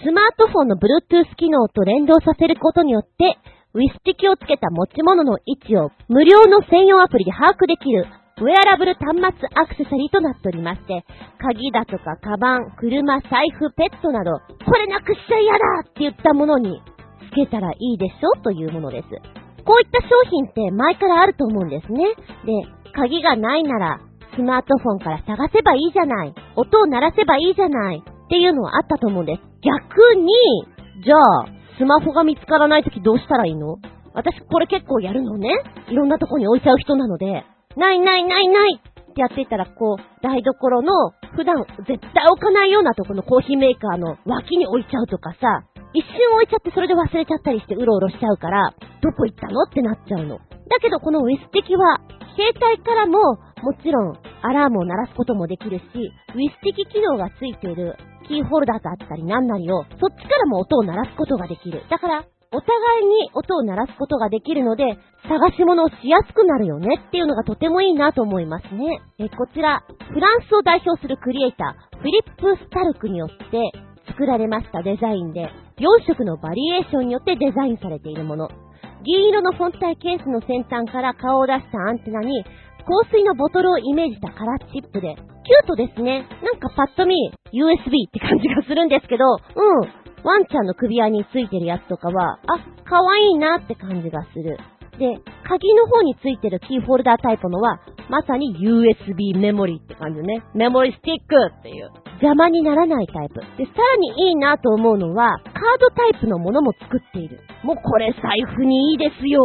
[0.03, 3.37] スマートフォンの Bluetooth 機能と連動させることによって、
[3.73, 8.05] ウィスティキをつけた持ち物の位置を無料の専用アプリで把握できる
[8.41, 11.05] ウェアラブル端末アクセサリーとなっておりまして、
[11.37, 16.81] 鍵だとかカバン、車、財布、ペットなど、これなくしちゃ嫌だって言ったものに
[17.29, 19.42] つけたらいいでしょというものです。
[19.65, 22.03] こういった商品って前からあると思うんですね。
[22.45, 23.99] で、鍵がないなら
[24.35, 26.33] スマートフォンから探せばいいじゃない。
[26.55, 28.03] 音を鳴らせばいいじゃない。
[28.03, 29.41] っていうのはあったと思うんです。
[29.61, 30.31] 逆に、
[31.03, 31.45] じゃあ、
[31.77, 33.77] スマホが見つからない時どうしたらいいの？
[34.13, 35.49] 私これ結構やるのね。
[35.89, 37.45] いろんなとこに置いちゃう人なので、
[37.75, 38.81] ないないないない
[39.13, 49.61] ってやっていたら、こう、台所の普段絶対置かないようなとこのコーヒーメーカーの脇に置いちゃうとかさ、一瞬置いちゃってそれで忘れちゃったりしてうろうろしちゃうから、どこ行ったの？
[49.61, 50.37] ってなっちゃうの。
[50.37, 52.01] だけどこのウィステキは、
[52.33, 53.19] 携帯からも
[53.61, 55.83] もちろん、アラームを鳴らすこともできるし、
[56.33, 57.95] ウィステキ機能がついている
[58.27, 61.83] キーホルダーだったり何なりを、そっちからも音を鳴らすことができる。
[61.89, 64.85] だから、お互いに音を鳴らすことができるので、
[65.27, 69.01] 探し物をしやすくなるよねっていうのがとてもいいなと思いますね。
[69.19, 69.83] え、こちら、
[70.13, 73.71] フランスを代表するクリエイター、フィリップ・スタルクによって
[74.07, 78.49] 作られましたデザインで、4色のバリエーションによってデザインされているもの。
[79.03, 82.45] 銀色の本体ケースの先端から顔を出したアンテナに
[82.85, 86.27] 香水のボトルをイメージしたカラーチップで、キュートですね。
[86.43, 87.15] なんかパッと見、
[87.51, 90.02] USB って感じがするんですけど、うん。
[90.23, 94.57] ワンちゃんの首輪についてるやつとかは、あ、可愛いいなって感じがする。
[94.97, 100.43] で、鍵の方についてるキーホルダータイプのは、まさに USB メモリーって感じね。
[100.53, 101.89] メモリスティックっていう。
[102.21, 103.41] 邪魔にならないタイプ。
[103.57, 107.41] で、さらにいいなと思うのは、カードタイプのものも作っている。
[107.63, 109.41] もうこれ財布にいいですよ。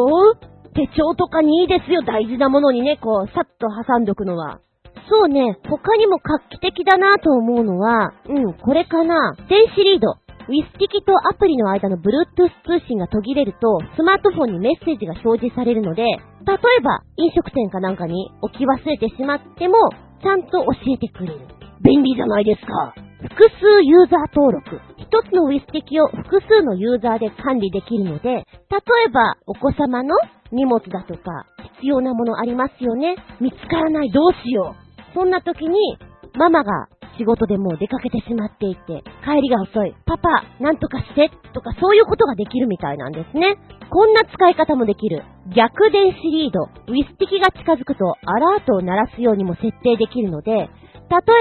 [0.74, 4.61] 手帳とかにいいですよ、大事なものにね、こう、さっと挟んどくのは。
[5.09, 9.35] そうね、他にも画期的だなと思うのは、うん、これかな。
[9.49, 10.16] 電子リード。
[10.49, 19.76] ウィスティキとアプリの間の Bluetooth 通信が途切れると、スマートフォンにメッセージが表示されるので、例えば飲食店かなんかに置き忘れてしまっても、
[20.22, 21.40] ちゃんと教えてくれる。
[21.84, 22.94] 便利じゃないですか。
[23.28, 24.80] 複数ユーザー登録。
[24.96, 30.16] 一つのウィスティキを複数のユーザーで管理できるので、例えばお子様の
[30.51, 31.44] 荷物だとか、
[31.76, 33.16] 必要なものありますよね。
[33.38, 34.74] 見つからない、どうしよ
[35.12, 35.14] う。
[35.14, 35.99] そんな時に、
[36.38, 36.88] ママが
[37.19, 39.95] 仕事でもう出かけてしまっていて、帰りが遅い。
[40.07, 43.59] パパ、なんとかして、とかそういうことができるみたいなんですね。
[43.91, 45.25] こんな使い方もできる。
[45.55, 46.71] 逆電子リード。
[46.87, 50.66] ウィスティキが近づくとアラートを鳴らすようにも設定できるので、例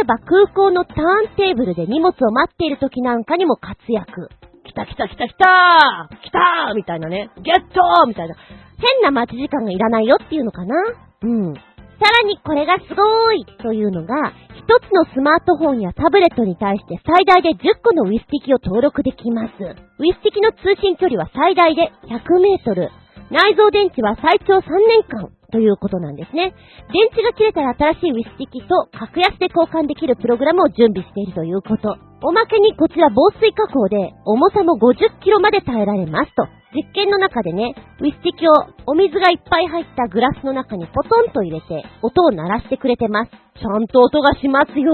[0.02, 4.30] えば空港のターンテーブルで荷物を待っている時なんかにも活躍。
[4.64, 7.30] 来た来た来た来た来たーみたいなね。
[7.38, 8.36] ゲットみたいな。
[8.80, 10.76] 変な待ち時間がいらないよっていうのかな
[11.22, 11.54] うん。
[12.00, 19.54] さらにこれがすごいというのが、一つのスマートフォンやタブレットに対して最大で10個のウィスティキを登録できます。
[19.58, 22.90] ウィスティキの通信距離は最大で100メートル。
[23.32, 25.32] 内蔵電池は最長3年間。
[25.50, 26.54] ということなんですね。
[26.92, 31.96] 電池が切れたら新しいウィスティキと格安で交換できるプログラムを準備しているということ。
[32.22, 36.48] おまけにこちら防水加工で重さも50キロまで耐えられますと。
[36.78, 38.54] 実験の中でね、ウィステキを
[38.86, 43.32] お水がいっぱい入ったグラスの中にポトンと入れて音を鳴らしてくれてます。
[43.32, 44.94] ちゃんと音がしますよ。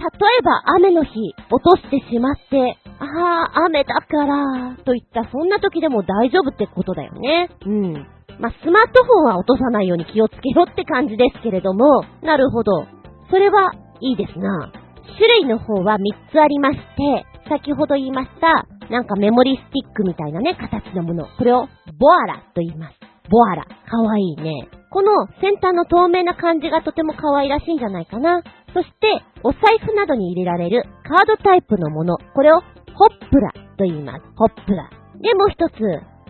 [0.00, 0.06] 例
[0.40, 1.12] えば雨の日、
[1.52, 3.04] 落としてしまって、あ
[3.52, 7.50] あ、雨だから、といったそんな時でも大丈夫ってことだよね。
[7.66, 7.92] うん。
[8.38, 12.86] まあ、スマートフォンは落とさないように気をつけろって感じですけれども、なるほど。
[13.28, 14.72] それはいいですな。
[15.18, 21.26] 種類の方は3つありまして、先ほど言いました、なんかメモリスティックみたいなね、形のもの。
[21.38, 21.68] これを
[21.98, 22.98] ボアラと言います。
[23.30, 23.64] ボアラ。
[23.64, 24.68] かわいいね。
[24.90, 28.42] この先端の透明な感じがとても可愛らしいんじゃないかな。
[28.74, 32.18] そして、お財布などに入れられるカードタイプのもの。
[32.34, 34.22] これをホップラと言います。
[34.36, 34.90] ホップラ。
[35.20, 35.78] で、もう一つ、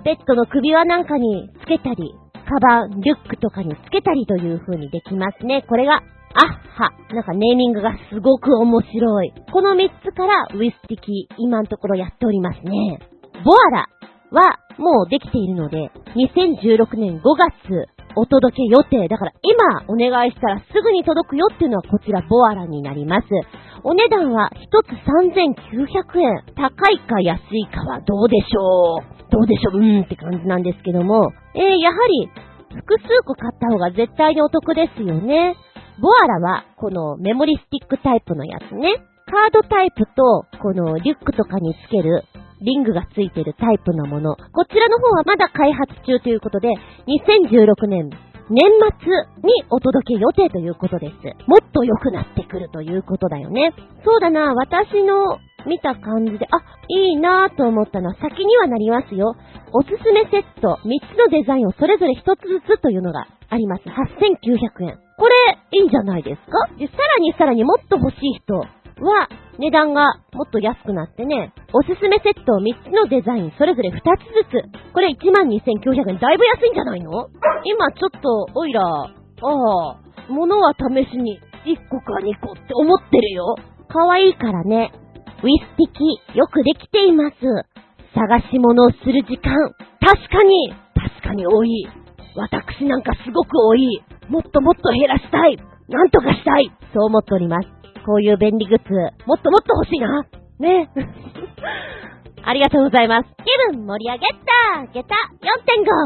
[0.04, 2.14] ペットの首輪なんかにつけたり、
[2.46, 5.64] カバン、リュックとかにつけたりという風にできますね。
[5.66, 6.02] これが、
[6.34, 6.90] アッハ。
[7.12, 9.32] なんかネーミングがすごく面白い。
[9.52, 12.98] この3つからウィスティキ、今のところやっておりますね。
[13.44, 13.88] ボアラ
[14.30, 19.08] はもうできているので、2016年5月お届け予定。
[19.08, 23.26] だから今お願いしたらすぐに届くよっていうのはこちらボアラになります。
[23.82, 24.92] お値段は1つ
[25.34, 26.44] 3900円。
[26.54, 29.78] 高いか安いかはどうでしょうどうでしょう？
[29.78, 32.30] うーんって感じなんですけども、えー、やはり、
[32.74, 35.56] 複数個買った方が絶対にお得ですよね。
[36.00, 39.04] ボアラは、このメモリスティックタイプのやつね。
[39.26, 42.24] カードタイプと、このリュックとかにつける
[42.60, 44.34] リングがついてるタイプのもの。
[44.34, 46.68] こちらの方はまだ開発中ということで、
[47.06, 48.10] 2016年
[48.50, 48.66] 年
[48.98, 49.06] 末
[49.46, 51.14] にお届け予定ということです。
[51.46, 53.72] もっと良くなってくるということだよね。
[54.04, 59.36] そうだな、私の見た感じで、あ、いいなぁと思ったのは先にはなりますよ。
[59.72, 63.84] おすすめセット、3つのデザインをそれぞれ1つずつというのがあります。
[63.84, 64.98] 8900円。
[65.20, 65.36] これ、
[65.78, 66.56] いいんじゃないですか？
[66.80, 74.92] で、さらにさらにもっと欲しい人は、値段がもっと安くなってね、おすすめセットを3つのデザインそれぞれ2つずつ。
[74.94, 76.18] これ12,900円。
[76.18, 77.28] だいぶ安いんじゃないの？
[77.64, 79.12] 今ちょっと、おいら、ああ、
[80.30, 83.56] 物は試しに1個か2個って思ってるよ。
[83.88, 84.92] 可愛いからね。
[85.42, 87.36] ウィスティキ、よくできています。
[88.14, 89.52] 探し物をする時間、
[90.00, 91.88] 確かに、確かに多い。
[92.36, 94.02] 私なんかすごく多い。
[94.28, 95.56] もっともっと減らしたい。
[95.88, 96.70] なんとかしたい。
[96.94, 97.68] そう思っております。
[98.06, 98.94] こういう便利グッズ、
[99.26, 100.22] もっともっと欲しいな。
[100.58, 100.88] ね。
[102.42, 103.28] ありがとうございます。
[103.44, 105.16] 気分盛り上げた下駄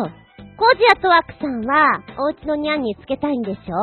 [0.08, 0.10] 4.5
[0.56, 3.74] コージアットワークさんは、お家のニャンにつけたいんでしょ？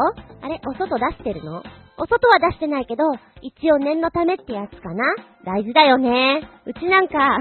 [0.41, 1.63] あれ、お外出してるの？
[1.97, 3.03] お外は出してないけど、
[3.41, 5.03] 一応念のためってやつかな？
[5.45, 6.41] 大事だよね。
[6.65, 7.37] うちなんか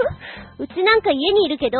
[0.58, 1.78] うちなんか家にいるけど、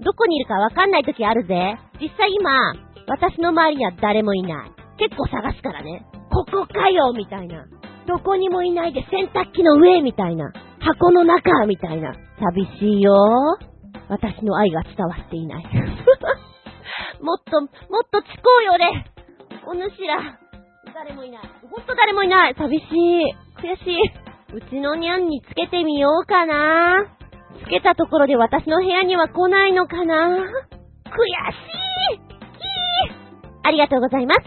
[0.00, 1.78] どこにいるかわかんない時あるぜ。
[2.00, 2.74] 実際今、
[3.06, 4.72] 私の周りには誰もいない。
[4.98, 6.06] 結構探すからね。
[6.30, 7.64] ここかよみたいな。
[8.06, 10.52] どこにもいないで洗濯機の上みたいな。
[10.80, 12.12] 箱の中みたいな。
[12.38, 13.14] 寂しいよ。
[14.08, 15.64] 私の愛が伝わっていない。
[17.20, 19.06] もっと、もっとちこうよね。
[19.66, 20.38] お主ら。
[20.94, 21.40] 誰もいない。
[21.70, 22.54] ほんと誰もいない。
[22.54, 23.34] 寂しい。
[23.58, 24.26] 悔しい。
[24.54, 27.15] うちのニャンにつけてみようかな。
[27.56, 30.14] つけたところで私の部屋には来ないのかな？
[30.36, 30.46] 悔し
[32.12, 32.20] いー
[33.64, 34.40] ありがとうございます。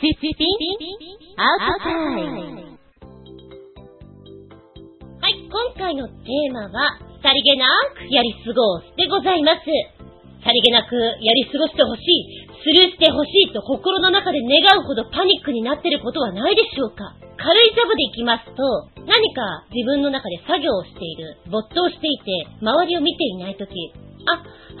[0.00, 0.44] シシピ
[1.38, 1.94] アウトタイ
[2.28, 2.76] ム。
[5.20, 7.66] はい、今回のテーマは、さりげな
[7.96, 9.64] くやり過ごすでございます。
[10.44, 17.12] さりげなくやり過ごしてほしい、スルーしてほしいと心の中で願うほどパニックになってることはないでしょうか？
[17.36, 23.76] 軽いジャブでいきますと、何か自分の中で作業をしている、没頭していて、周りを見ていないとき、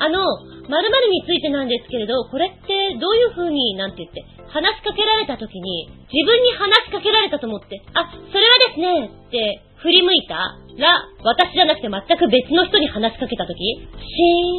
[0.00, 0.80] あの、〇〇
[1.12, 13.84] についてなんですけれど、これってどういう風に、なんて言って、話しかけられたときに、自分に話しかけられたと思って、あ、それはですね、って振り向いたら、私じゃなくて全く別の人に話しかけたとき、シ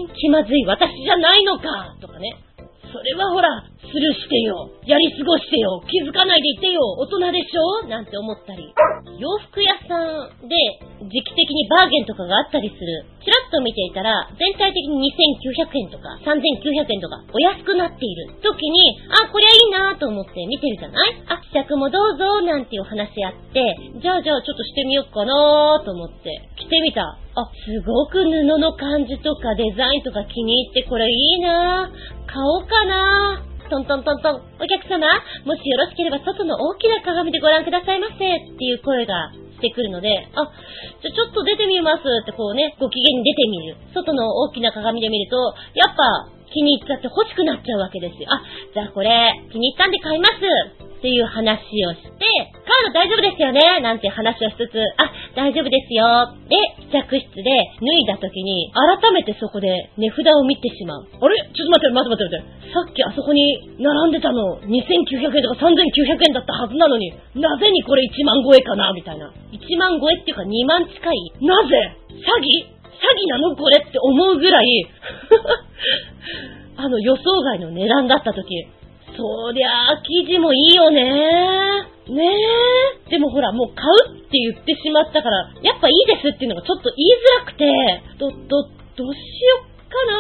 [0.06, 2.38] ーン、気まずい、私じゃないのかとかね。
[2.92, 4.70] それはほら、スルーしてよ。
[4.86, 5.82] やり過ごしてよ。
[5.88, 6.82] 気づかないでいてよ。
[6.98, 7.88] 大人でしょ？
[7.88, 8.74] なんて思ったり。
[9.20, 10.56] 洋服屋さんで
[11.08, 13.06] 時期的にバーゲンとかがあったりする。
[13.24, 21.24] ちらっと見ていたら、全体的に2900円とか3900円とかお安くなっている時に、あ、こりゃいいなと思って見てるじゃない？
[21.28, 23.62] あ、試着もどうぞなんていう話あって、
[24.02, 27.18] じゃあじゃあちょっとしてみようかなと思って着てみた。
[27.36, 31.92] あ、すごく布の感じとかデザインとか気に入ってこれいいな
[32.28, 34.42] 買おうかなトントントントン。
[34.62, 35.02] お客様、
[35.44, 40.52] もしよろしければ外の大きな鏡でご覧くださいませっていう声がしてくるので、あ、
[41.02, 43.78] じゃちょっと出てみますってこうね、ご機嫌に出てみる。
[43.94, 48.32] 外の大きな鏡で見ると、やっぱ気に入っちゃって欲しくなっちゃうわけですよ。
[48.32, 48.40] あ、
[48.72, 49.12] じゃあこれ
[49.52, 52.24] 気に入ったんで買いますっていう話をして、
[52.64, 53.84] 買うの大丈夫ですよね？
[53.84, 56.32] なんて話をしつつ、あ、大丈夫ですよ。
[56.48, 56.56] で、
[56.88, 57.44] 試着室で
[57.84, 61.06] 脱いだ時に、改めてそこで値札を見てしまう。
[61.06, 61.36] あれ？
[61.52, 62.74] ちょっと待って、待って待って待って。
[62.74, 68.94] さっきあそこに並んでたの、2900円とか3900円だったはずなのに、なぜにこれ1万超えかな？
[68.96, 69.30] みたいな。
[69.52, 72.00] 1万超えっていうか2万近いなぜ？
[72.16, 72.40] 詐
[72.72, 72.75] 欺？
[72.96, 73.56] 詐欺なの？
[73.56, 74.88] これって思うぐらい
[76.78, 78.68] あの予想外の値段だった時、
[79.16, 81.04] そりゃあ、生地もいいよね
[82.08, 82.36] ね
[83.08, 83.10] え。
[83.10, 88.64] でもほら、もう買うって言ってしまったから、やっぱいいですっていうのがちょっと言いづらくて、ど、ど、
[88.96, 90.18] どうしよっかな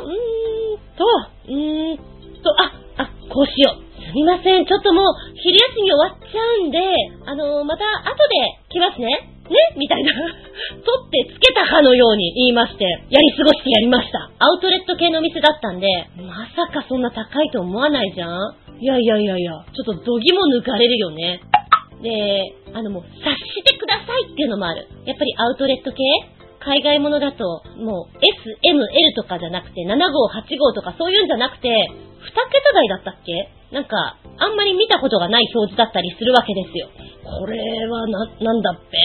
[0.00, 1.04] うーんと、
[1.46, 1.98] うーん
[2.42, 2.72] と、あ、
[3.04, 3.88] あ、こうしよう。
[4.02, 4.64] すみません。
[4.64, 5.04] ちょっともう、
[5.36, 6.78] 昼休み終わっちゃうんで、
[7.26, 9.37] あのー、また後で来ますね。
[9.48, 10.12] ねみたいな。
[10.12, 14.30] 取ってつけたかのように言いまして、やり過ごしてやりました。
[14.38, 18.38] アウトレット系のお店だったんで、まさかそんな高いと思わないじゃん
[18.80, 21.40] いやいやいやいや、ちょっと度肝抜かれるよね。
[22.02, 24.86] で、あのもう、察してくださいっていうのもある。
[25.04, 25.98] やっぱりアウトレット系
[26.60, 33.48] 海外ものだと、もう S、M、L とかじゃなくて、7号、8号とかそういうんじゃなくて、2桁台だったっけ？
[33.70, 36.88] なんか、あんまり見たことがない表示だったりするわけですよ。
[37.22, 38.98] これはな、なんだっぺ？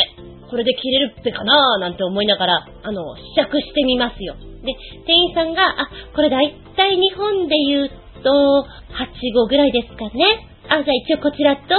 [0.49, 1.77] これで着れるってかな？
[1.77, 4.35] ーなんて思いながら、あの、試着してみますよ。
[4.35, 4.73] で、
[5.05, 7.89] 店員さんが、あ、これだいたい日本で言う
[8.23, 10.49] と、8号ぐらいですかね。
[10.69, 11.75] あ、じゃあ一応こちらと、じ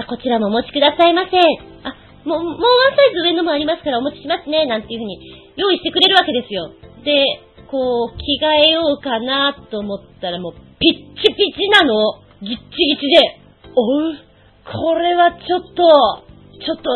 [0.00, 1.36] ゃあこちらもお持ちくださいませ。
[1.84, 1.94] あ、
[2.24, 4.66] もう、もうワンサイズ上のもありますからお持ちしますね。
[4.66, 6.72] なんていうふうに用意してくれるわけですよ。
[7.04, 7.20] で、
[7.68, 12.24] こう、着替えようかなと思ったらもう、ピッチピチなの。
[12.40, 13.40] ギッチギチで。
[13.76, 14.16] おう、
[14.64, 16.24] これはちょっと、
[16.64, 16.90] ちょっと、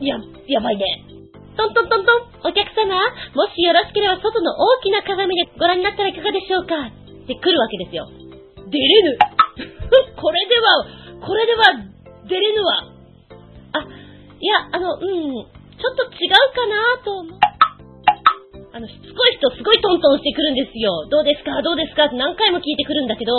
[0.00, 0.16] や、
[0.48, 0.84] やばいね。
[1.56, 2.12] トントントント
[2.46, 2.96] ン、お客様、
[3.34, 8.08] もしよろしければ外の大きな鏡でご覧になったらいかがでしょうかって来るわけですよ。
[8.70, 9.18] 出れぬ。
[10.16, 10.86] これでは、
[11.26, 11.64] これでは、
[12.28, 12.84] 出れぬわ。
[13.72, 13.86] あ、
[14.40, 17.38] いや、あの、うん、ちょっと違うかなと思う。
[18.72, 21.06] あの、しつこい人すごいトントンしてくるんですよ。
[21.10, 21.60] どうですか？
[21.60, 22.06] どうですか？
[22.06, 23.34] って何回も聞いてくるんだけど、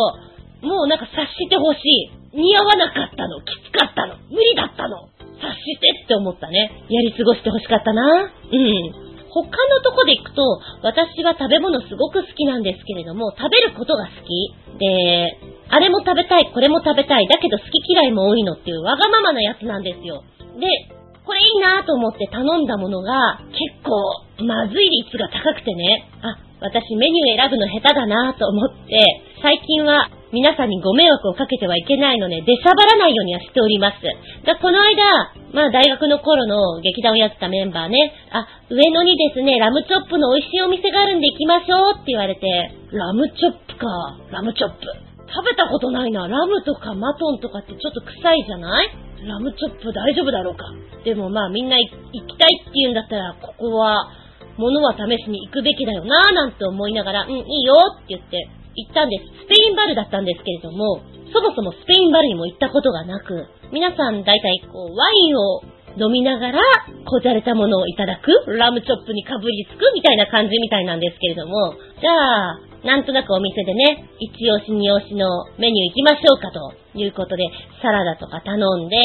[0.62, 2.38] もうなんか察してほしい。
[2.38, 3.42] 似合わなかったの。
[3.42, 4.16] きつかったの。
[4.30, 5.10] 無理だったの。
[5.42, 6.86] 察してって思ったね。
[6.88, 8.30] やり過ごしてほしかったな。
[8.30, 9.12] うん。
[9.32, 10.44] 他のとこで行くと、
[10.84, 14.54] 私は食べ物すごく好きなんですけれども、食べることが好き。
[14.78, 15.40] で、
[15.70, 20.24] あれも食べたい、これも食べたい、だけど好き嫌いも多いのっていうわがままなやつなんですよ。
[20.60, 20.68] で、
[21.24, 29.00] これいいなと思って頼んだものが、結構、まずい率が高くてね、あ、私メニュー選ぶの下手だなと思って、
[29.42, 33.98] 最近は皆さんにご迷惑をかけてはいけないので、出しゃばらないようにはしております。
[34.46, 35.04] が、この間、
[35.54, 42.48] まあ大学の頃の劇団をやってたメンバーね、あ、上野にですね、ラムチョップの美味しいお店があるんで行きましょうって言われて、
[42.92, 43.88] ラムチョップか、
[44.32, 44.78] ラムチョップ。
[45.34, 46.28] 食べたことないな。
[46.28, 48.90] ラムとかマトンとかってちょっと臭いじゃない？
[49.28, 50.66] ラムチョップ大丈夫だろうか。
[51.04, 54.10] でもまあみんな行きたいって言うんだったら、ここは、
[54.58, 59.46] 物は試しに行くべきだよなぁなんて思いながら、うん、いいよって言って、行ったんです。
[59.46, 61.02] スペインバルだったんですけれども、
[61.34, 65.62] そもそもスペインバルにも行ったことがなく、皆さん大体こう、ワインを
[65.98, 66.60] 飲みながら、
[67.06, 75.28] こじゃれたものをいただく、ラムチョップにかぶりつくみたいな感じみたいなんですけれども、じゃあ、なんとなくお店でね、一押し二押しの
[75.58, 77.46] メニュー行きましょうかということで、
[77.82, 78.98] サラダとか頼んで、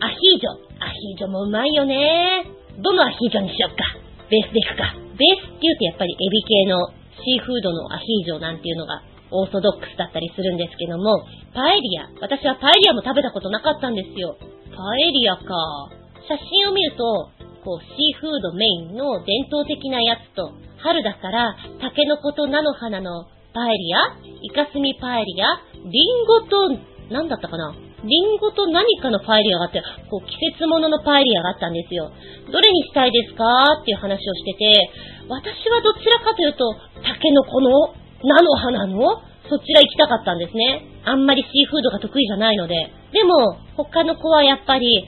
[0.00, 0.50] アヒージョ。
[0.82, 2.44] アヒージョもうまいよね。
[2.82, 3.84] どのアヒージョにしよっか。
[4.28, 4.94] ベースでいくか。
[5.16, 6.76] ベースって言うとやっぱりエビ系の
[7.22, 11.24] シーフードのアヒージョなんていうのがオーソドックスだったりするんですけども、
[11.54, 12.08] パエリア。
[12.20, 14.36] 私はパエリアも食べたことなかったんですよ。
[14.74, 16.01] パエリアか。
[16.28, 17.30] 写真を見ると、
[17.64, 23.98] こう、シーフードメインの伝統的なやつと、春だから、タケノコと菜の花のパエリア、
[24.42, 25.46] イカスミパエリア、
[25.84, 27.74] リンゴと、なんだったかな？
[28.02, 32.10] リンゴと何かのパエリアがあって、こう季節物のパエリアがあったんですよ。
[32.50, 33.44] どれにしたいですか？
[33.82, 34.90] っていう話をしてて、
[35.28, 37.94] 私はどちらかというと、タケノコの
[38.24, 40.88] 菜の花のそそちら行きたかったんですね。
[41.04, 42.74] あんまりシーフードが得意じゃないので。
[43.12, 45.04] でも、他の子はやっぱり、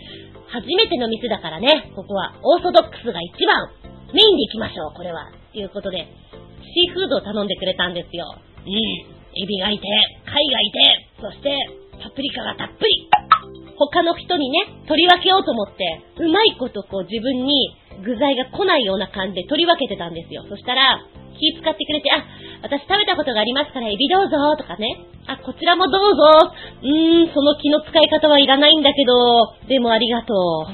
[0.55, 3.75] 初めての店だからね、ここはオーソドックスが一番、
[4.15, 5.27] メインで行きましょう、これは。
[5.51, 6.07] ということで、
[6.63, 8.23] シーフードを頼んでくれたんですよ。
[8.39, 8.71] うん。
[8.71, 9.83] エビがいて、
[10.23, 11.51] 貝がいて、そして、
[11.99, 13.11] パプリカがたっぷり。
[13.75, 15.83] 他の人にね、取り分けようと思って、
[16.23, 20.45] うまいことこう自分に具材が来ないような感じで取り分けてたんですよ。
[20.49, 20.99] そしたら、
[21.39, 22.25] 気使ってくれて、あ、
[22.63, 25.07] 私食べたことがありますからエビどうぞとかね。
[25.27, 26.53] あ、こちらもどうぞ。
[26.83, 30.67] うーん、その気の使い方はいらないんだけど、でもありがとう。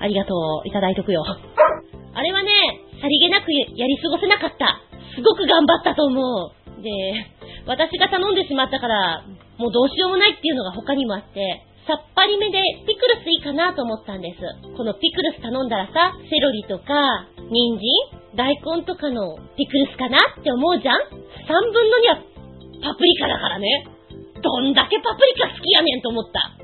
[0.00, 0.68] ありがとう。
[0.68, 1.24] いただいとくよ。
[1.24, 2.50] あれはね、
[3.00, 4.80] さりげなくやり過ごせなかった。
[5.14, 6.82] すごく頑張ったと思う。
[6.82, 6.90] で、
[7.66, 9.24] 私が頼んでしまったから、
[9.58, 14.42] もうどうしようもないっていうのが他にもあって、さっぱりめでピクルスいいかなと思ったんです。
[14.76, 17.86] このピクルス頼んだらさ、セロリとか、人参
[18.34, 21.06] 大根とかのピクルスかなって思うじゃん ?3
[21.72, 21.98] 分の
[22.82, 23.86] 2はパプリカだからね。
[24.42, 26.58] どんだけパプリカ好きやねんと思った。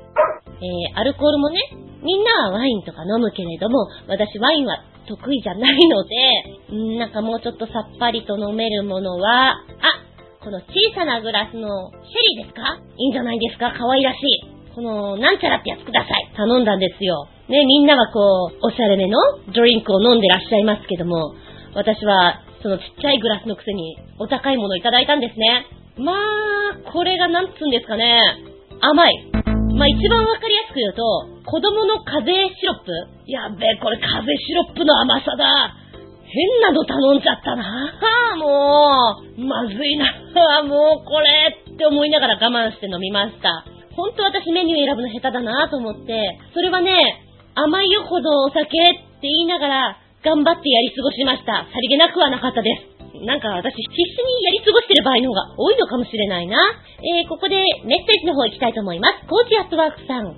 [0.59, 1.59] えー、アルコールもね、
[2.03, 9.55] みんなはワインとか飲むけれども、私ワインは得意じゃないので、んなんかもうちょっとさっぱりと飲めるものは、あ、
[10.43, 10.65] この小
[10.95, 12.75] さなグラスのシェリーですか？
[12.97, 13.71] いいんじゃないですか？
[13.71, 14.52] 可愛らしい。
[14.75, 16.33] この、なんちゃらってやつください。
[16.35, 17.27] 頼んだんですよ。
[17.47, 19.17] ね、みんなはこう、おしゃれめの
[19.53, 21.35] ドリンクを飲んでらっしゃいますけども、
[21.75, 25.67] 私は、そのちっちゃいグラスのくせに、お高いものをいただいたんですね。
[25.97, 28.19] まあ、これがなんつうんですかね。
[28.81, 29.31] 甘い。
[29.75, 31.03] まあ一番わかりやすく言うと、
[31.45, 32.91] 子供の風邪シロップ
[33.25, 35.75] やべえ、これ風邪シロップの甘さだ。
[36.25, 37.63] 変なの頼んじゃったな。
[37.63, 37.91] は
[38.33, 40.05] あ、もう、まずいな。
[40.05, 43.65] はあ、もうこれって思いながら我慢して飲みました。
[43.95, 46.95] ほんと私メニュー選ぶの下手だなと思って、それはね、
[47.55, 48.69] 甘いよほどお酒っ
[49.21, 51.67] て言いながら、頑張ってやり過ごしました。
[51.67, 52.93] さりげなくはなかったです。
[53.25, 56.57] なんか私、必死にやり過ごしてる場合の方が多いのかもしれないな。
[56.97, 59.27] えー、ここでメッセージの方行きたいと思います。
[59.27, 60.33] コーチアットワークさん。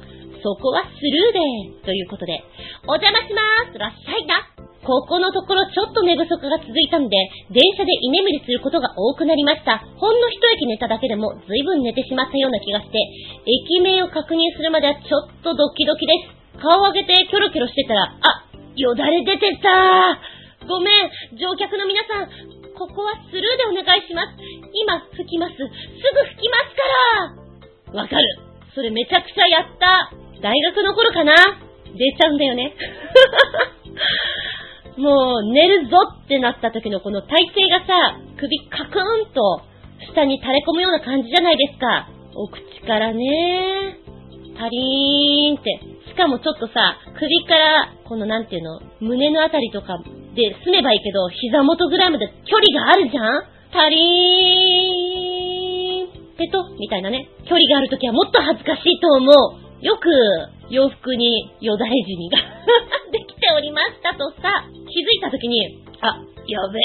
[0.46, 1.82] そこはスルーで。
[1.82, 2.38] ということで、
[2.86, 3.82] お邪魔しまーす。
[3.82, 4.46] らっしゃいな。
[4.86, 7.18] ここのところちょっと寝不足が続いたんで、
[7.50, 9.82] 電車で居眠りすることが多くなりました。
[9.98, 12.94] ほんの一駅寝ただけでも随分寝てしまったような気がして、
[13.50, 16.62] 駅名を確認するまではちょっとドキドキです。
[16.62, 18.46] 顔を上げてキョロキョロしてたら、あ、
[18.78, 20.22] よだれ出てた
[20.70, 21.10] ごめん、
[21.42, 22.30] 乗客の皆さん、
[22.78, 24.38] ここはスルーでお願いします。
[24.70, 25.58] 今、吹きます。
[25.58, 25.66] すぐ
[26.38, 26.78] 吹きます
[27.90, 28.22] からわかる。
[28.76, 30.25] それめちゃくちゃやった。
[30.42, 31.34] 大学の頃かな？
[31.98, 32.74] 出ちゃうんだよね。
[34.98, 37.86] もう寝るぞってなった時のこの体勢がさ、
[38.38, 39.62] 首カクーンと
[40.14, 42.08] 下に垂れ込むような感じじゃないですか。
[42.36, 43.98] お口からね、
[44.58, 45.80] パリーンって。
[46.08, 49.98] しかもちょっとさ、首から、このなんていうの、胸のあたりとか
[50.34, 53.24] で済めばいいけど、膝元ぐらいまで距離があるじゃん？
[53.74, 56.08] パリーン
[56.38, 57.28] ペトみたいなね。
[57.48, 59.34] 距離があるときはもっと恥ずかしいと思う。
[59.82, 60.08] よく
[60.70, 62.38] 洋服によだれ死にが
[63.12, 66.18] できておりましたとさ、気づいた時に、あ、
[66.48, 66.80] やべ、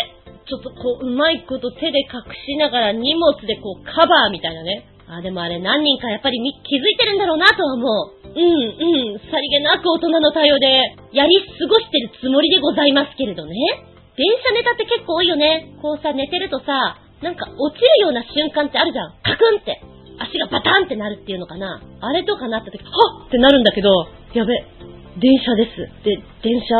[0.46, 4.86] ちょっとこう、うまいこと手で隠しながら荷物でこうカバーみたいなね。
[5.06, 8.20] あ、でもあれ何人かやっぱり気づいてるんだろうなとは思う。
[8.30, 10.66] うん、うん、さりげなく大人の対応で、
[11.12, 13.54] やり過ごしてるつもりでございますけれどね。
[14.16, 15.72] 電車ネタって結構多いよね。
[15.80, 19.14] こうさ、寝てるとさ、なんか落ちるような瞬間ってあるじゃん。
[19.22, 19.80] カクンって。
[20.20, 21.80] 足がバタンってなるっていうのかな。
[22.00, 22.90] あれとかなった時、は
[23.24, 23.88] っってなるんだけど、
[24.34, 24.54] やべ、
[25.18, 26.04] 電車です。
[26.04, 26.76] で、電車、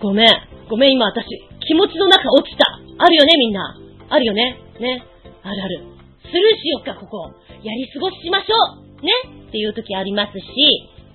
[0.00, 0.28] ごめん。
[0.68, 1.26] ごめん、今私、
[1.66, 2.64] 気持ちの中落ちた。
[2.98, 3.76] あるよね、みんな。
[4.08, 4.58] あるよね。
[4.78, 5.02] ね。
[5.42, 5.80] あるある。
[6.20, 7.32] スルーしよっか、ここ。
[7.62, 8.56] やり過ごしましょ
[9.00, 9.04] う。
[9.04, 9.12] ね。
[9.48, 10.44] っていう時ありますし、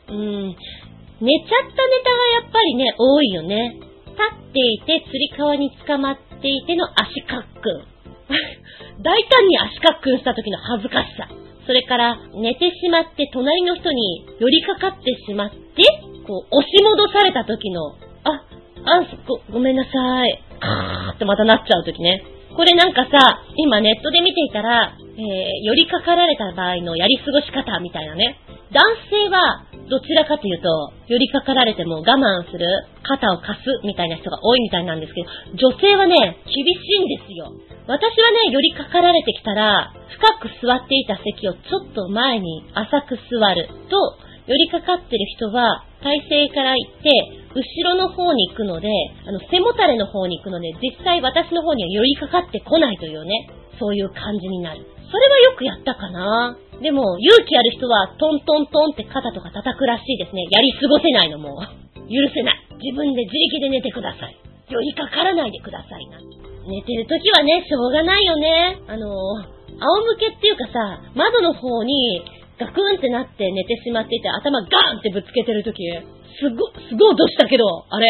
[0.09, 0.55] うーん、
[1.21, 3.77] 寝ちゃったネタがやっぱりね、多いよね。
[4.05, 7.97] 立っていて、つり革に捕まっていての足かっくん。
[9.01, 11.27] 大胆に足かっくんした時の恥ずかしさ。
[11.67, 15.83] それから、寝てしまって隣の人に寄りかかってしまって、
[16.25, 17.91] こう、押し戻された時の、
[18.23, 18.41] あ、
[18.85, 20.43] あ、ご、ごめんなさい。
[20.61, 22.23] カ ーってまたなっちゃう時ね。
[22.57, 25.21] これなんかさ、今ネットで見ていたら、えー、
[25.61, 28.41] 寄りかかられた場合のやり過ごし方みたいなね。
[28.73, 28.81] 男
[29.13, 32.65] 性は、どちらかというと、寄りかかられても我慢する、
[33.03, 35.29] 肩を貸すみたいな人が多いみたいなんですけど、
[35.69, 37.53] 女性はね、厳しいんですよ。
[37.85, 44.17] 私はね、寄りかかられてきたら、深く座っていた席をちょっと前に浅く座ると、
[44.47, 47.11] 寄りかかってる人は、体勢から行って、
[47.51, 48.87] 後ろの方に行くので、
[49.27, 54.79] あの、背もたれの方に行くので、実際私の方には寄りかかってこないというね、そういう感じになる。
[54.79, 56.57] それはよくやったかな。
[56.81, 60.47] でも、勇気ある人は、トントントンって肩とか叩くらしいですね。
[60.49, 61.59] やり過ごせないのも。
[62.07, 62.67] 許せない。
[62.79, 64.37] 自分で自力で寝てください。
[64.69, 66.19] 寄りかからないでくださいな。
[66.67, 68.79] 寝てる時はね、しょうがないよね。
[68.87, 72.23] あの、仰向けっていうかさ、窓の方に
[72.59, 75.83] ガクンってなって寝てしまっていて頭ガーンってぶつけてるとき、
[76.41, 78.07] すご、すごい音したけど、あれ、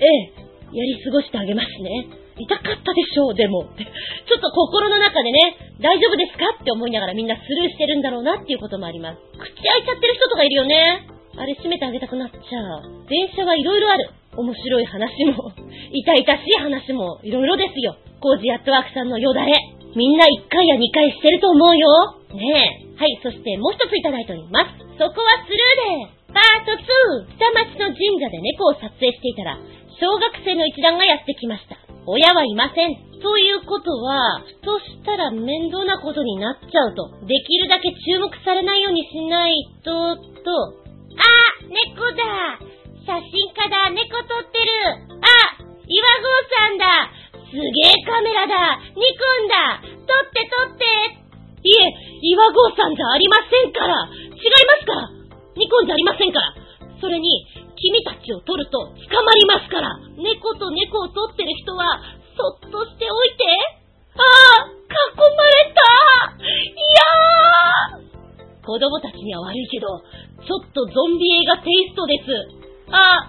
[0.00, 2.22] ええ、やり過ごしてあげますね。
[2.38, 3.68] 痛かったでしょう、でも。
[3.76, 9.18] ちょっと心の中でね、大丈夫ですかって思いながらみんなスルーしてるんだろうなっていうこともあります。
[9.38, 11.06] 口開いちゃってる人とかいるよね。
[11.36, 13.06] あれ閉めてあげたくなっちゃう。
[13.08, 14.10] 電車はいろいろある。
[14.36, 15.52] 面白い話も、
[15.92, 17.96] 痛々しい話もいろいろですよ。
[18.20, 19.52] コージアットワークさんのよだれ。
[19.94, 21.88] みんな1回や2回してると思うよ。
[22.32, 22.96] ねえ。
[22.96, 24.72] はい、そしてもう一ついただいております。
[24.96, 29.58] そこはスルーでパート2下町の神社で猫を撮影していたら、
[30.00, 31.76] 小学生の一団がやってきました。
[32.06, 32.96] 親はいません。
[33.20, 37.10] ということは、ふとしたら面倒なことになっちゃうと。
[37.26, 40.22] できるだけ注目されないようにしないと、と。
[41.20, 41.28] あ、
[41.68, 42.58] 猫だ
[43.04, 44.70] 写真家だ猫撮ってる
[45.20, 46.86] あ、岩合さんだ
[47.52, 48.80] すげえカメラだ。
[48.96, 49.84] ニコンだ。
[49.84, 50.88] 撮って撮って。
[51.60, 51.92] いえ、
[52.24, 54.08] 岩合さんじゃありませんから。
[54.08, 55.10] 違いますから。
[55.52, 56.56] ニコンじゃありませんから。
[56.96, 57.28] それに、
[57.76, 60.00] 君たちを取ると捕まりますから。
[60.16, 62.00] 猫と猫を取ってる人は、
[62.40, 63.44] そっとしておいて。
[64.16, 64.24] あ
[64.56, 66.40] あ、囲まれた。
[66.40, 66.48] い
[68.00, 68.64] やー。
[68.64, 70.00] 子供たちには悪いけど、
[70.40, 72.32] ちょっとゾンビ映画テイストです。
[72.92, 73.28] あ、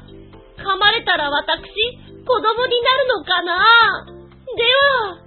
[0.63, 1.59] 噛まれたら私、
[2.26, 4.12] 子供になるのかな。
[4.56, 5.18] では、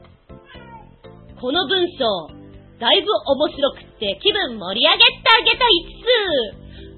[1.41, 2.31] この文章、
[2.79, 5.91] だいぶ面白くって気分盛り上げてあげたいっ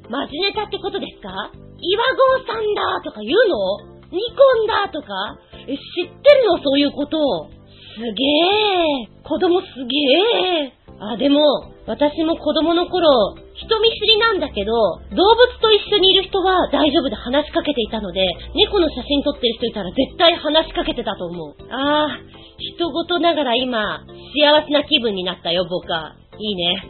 [0.04, 0.10] す。
[0.10, 1.28] マジネタってことですか？
[1.80, 3.88] 岩合さんだとか言うの？
[4.10, 5.38] ニコンだとか？
[5.66, 6.58] え、知ってるの？
[6.62, 7.48] そういうこと
[7.96, 9.08] すげえ。
[9.24, 9.96] 子供すげ
[10.66, 10.72] え。
[11.00, 11.40] あ、でも、
[11.86, 13.36] 私も子供の頃、
[13.68, 14.72] 人見知りなんだけど、
[15.12, 21.54] 動物と一緒にいる人は大丈夫で話しかけていたので、猫の写真撮ってる人いたら絶対話しかけてたと思う。
[21.70, 22.18] ああ、
[22.58, 24.00] 人事ながら今、
[24.32, 26.16] 幸せな気分になったよ、僕は。
[26.38, 26.82] いいね。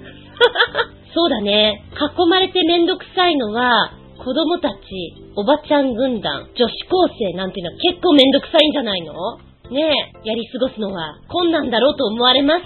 [1.15, 1.83] そうだね。
[1.95, 4.77] 囲まれてめんどくさいのは、子供たち、
[5.37, 9.15] おばちゃん軍団、女子高生なんていうのは結構めんどくさいんじゃないの？
[9.71, 9.83] ね
[10.25, 12.65] え、やり過ごすのは困難だろうと思われます。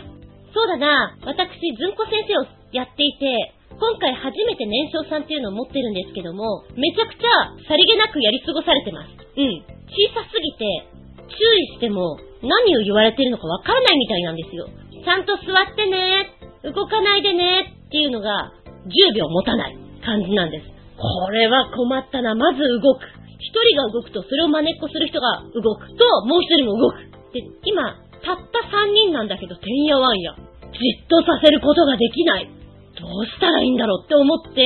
[0.55, 3.53] そうだな、私、ずんこ先生をやっていて、
[3.83, 9.11] 今回初めて年少さんっていうのを持ってるんですけども、めちゃくちゃさりげなくやり過ごされてます。
[9.11, 9.59] うん。
[9.91, 10.87] 小さすぎて、
[11.27, 12.15] 注意しても
[12.47, 14.71] 何を言われてるのかわからないみたいなんですよ。
[15.03, 16.31] ちゃんと座ってね、
[16.63, 18.55] 動かないでねっていうのが
[18.87, 19.75] 10秒持たない
[20.07, 20.71] 感じなんです。
[20.95, 22.37] これは困ったな。
[22.39, 23.03] まず動く。
[23.43, 27.03] 一人が動くとそれを真似っこする人が動くと、もう一人も動く。
[27.35, 30.39] で、今、たった3人なんだけど、てんやわんや。
[30.71, 32.62] じっとさせることができない。
[33.03, 34.63] どうしたらいいんだろうって思って、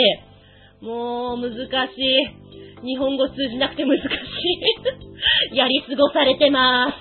[0.83, 2.85] もう難しい。
[2.85, 5.57] 日本語通じなくて難しい。
[5.57, 6.97] やり過ごされてます。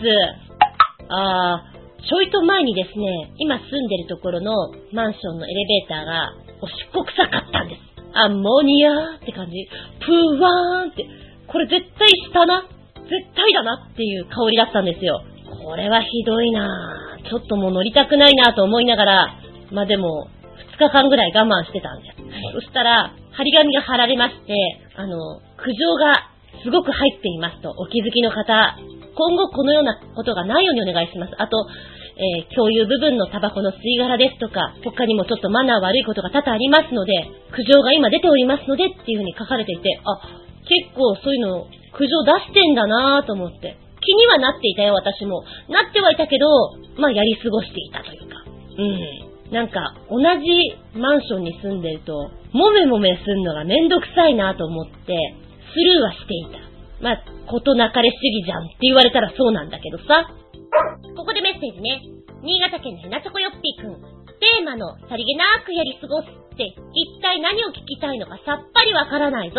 [1.09, 7.81] あー、ちょいと前にですね、今住んでるところのマンションのエレベーターがおしっこ臭かったんです。
[8.13, 9.67] アンモニアって感じ。
[9.99, 11.05] プーワーンって。
[11.47, 12.61] これ絶対したな。
[12.61, 15.21] 絶対だなっていう香りだったんですよ。
[15.63, 17.29] これはひどいなぁ。
[17.29, 19.35] ちょっともう乗りたくないなと思いながら、
[19.71, 20.27] まあでも、
[20.77, 22.17] 日間ぐらい我慢してたんです。
[22.53, 24.53] そしたら、張り紙が貼られまして、
[24.95, 26.31] あの、苦情が
[26.63, 28.77] すごく入っていますと、お気づきの方、
[29.15, 31.33] 今後このようなことがないようにお願いします。
[31.37, 31.67] あと、
[32.15, 37.11] えー、共有部分のタバコの吸い殻ですとか、他にもちょっとマナー悪いことが多々ありますので、
[37.51, 40.19] 苦情が今出ておりますのでっていうふうに書かれていて、あ、
[40.63, 43.77] 結構そういうの苦情出してんだなぁと思って。
[44.05, 45.43] 気にはなっていたよ、私も。
[45.69, 46.47] なってはいたけど、
[46.97, 48.43] まあやり過ごしていたというか。
[48.77, 49.34] うん。
[49.51, 55.35] なんか、同じマンションに住んでると、もめもめすんのがめんどくさいなと思って、
[55.73, 56.65] スルーはしていた。
[57.01, 60.31] まあ、ことなかれ主義じゃんって言われたらそうなんだけどさ。
[61.15, 62.01] ここでメッセージね。
[62.41, 64.14] 新潟県のひなチョコよっぴーくん。
[64.39, 69.55] テーマのさりげなくやり過ごすって一体何を聞きたいのかさっぱりわからないぞ。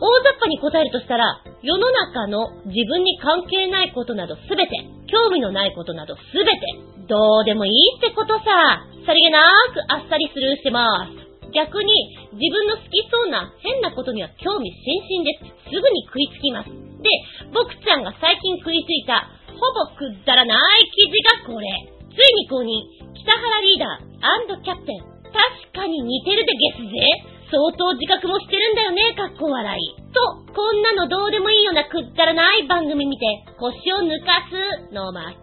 [0.00, 4.72] 大雑把に答えるとしたら、世の中の自分に関係ないことなどすべて、
[5.12, 6.60] 興味のないことなどすべて、
[7.06, 8.44] どうでもいいってことさ。
[9.06, 9.40] さりげな
[9.72, 11.30] くあっさりスルーしてます。
[11.52, 11.90] 逆に
[12.32, 15.34] 自分の好きそうな変なことには興味津々で
[15.66, 15.74] す。
[15.74, 16.70] すぐに食いつきます。
[16.70, 17.10] で、
[17.52, 19.26] 僕ちゃんが最近食いついた
[19.58, 20.58] ほぼくだらない
[20.94, 21.66] 記事がこれ。
[22.10, 25.00] ついに公認、北原リーダーキャプテン。
[25.30, 27.30] 確かに似てるでゲスぜ。
[27.50, 29.96] 相当自覚もしてるんだよね、かっこ笑い。
[30.12, 33.26] と、こんなのどうでもいいようなくだらない番組見て、
[33.58, 35.34] 腰を抜かすの巻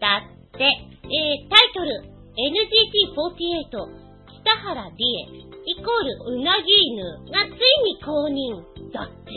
[0.00, 0.64] だって。
[0.64, 2.04] えー、タイトル、
[2.36, 9.32] NGT48 北原理恵イコールうなぎ犬がついに公認だって。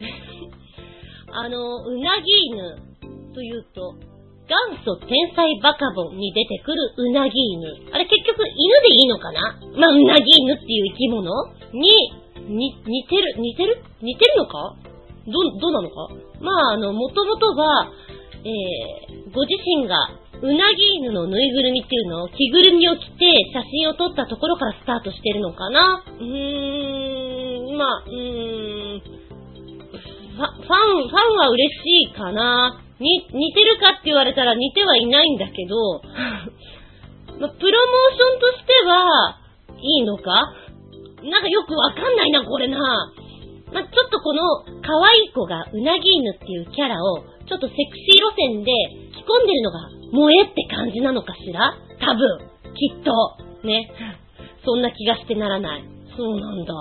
[1.32, 3.94] あの、うなぎ犬というと、
[4.50, 7.70] 元祖天才バカボンに出てくるうなぎ犬。
[7.94, 8.50] あれ結局犬
[8.82, 9.54] でいいのかな？
[9.78, 11.22] まあ、うなぎ犬っていう生き物？
[11.70, 11.86] に、
[12.50, 13.78] に、似てる、似てる？
[14.02, 14.74] 似てるのか？
[15.30, 16.08] ど、どうなのか？
[16.40, 17.92] まあ、あの、もともとは、
[18.42, 19.94] えー、ご自身が、
[20.42, 26.02] うなぎ犬のぬいぐるみっていうのを、着ぐるみを着て写真を撮ったところからスタートしてるのかな？
[26.06, 32.80] うーん、まあ、うーん、ファン、ファンは嬉しいかな。
[33.00, 36.02] に、似てるかって言われたら似てはいないんだけど、
[37.40, 39.40] ま、プロモーションとしては、
[39.80, 40.52] いいのか？
[41.24, 42.78] なんかよくわかんないな、これな。
[43.72, 44.42] ま、ちょっとこの、
[44.82, 48.72] 可愛い子がうなぎ犬っていうキャラを、ちょっとセクシー路線で
[49.16, 51.74] 着込んでるのが、萌えって感じなのかしら？
[52.00, 52.50] 多分。
[52.74, 53.12] きっと。
[53.66, 53.90] ね。
[54.64, 55.84] そんな気がしてならない。
[56.16, 56.74] そうなんだ。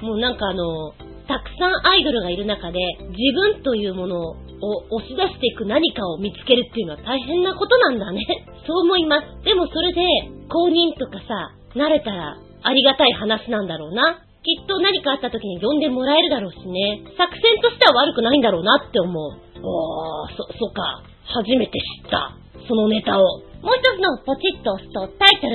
[0.00, 0.92] もうなんかあの、
[1.28, 8.22] たくさんアイドルがいる中で、自分というものを押し出していく何かを見つけるっていうのは大変なことなんだね。
[8.66, 9.44] そう思います。
[9.44, 10.00] でもそれで、
[10.48, 14.22] 公認とかさ、慣れたらありがたい話なんだろうな。
[14.42, 17.02] きっと何かあった時に呼んでもらえるだろうしね。
[17.16, 19.32] 作戦としては悪くないんだろうなって思う。
[19.62, 21.02] おー、そ、そっか。
[21.26, 22.34] 初めて知った。
[22.66, 23.22] そのネタを。
[23.62, 25.54] もう一つのポチッと押すとタイトル、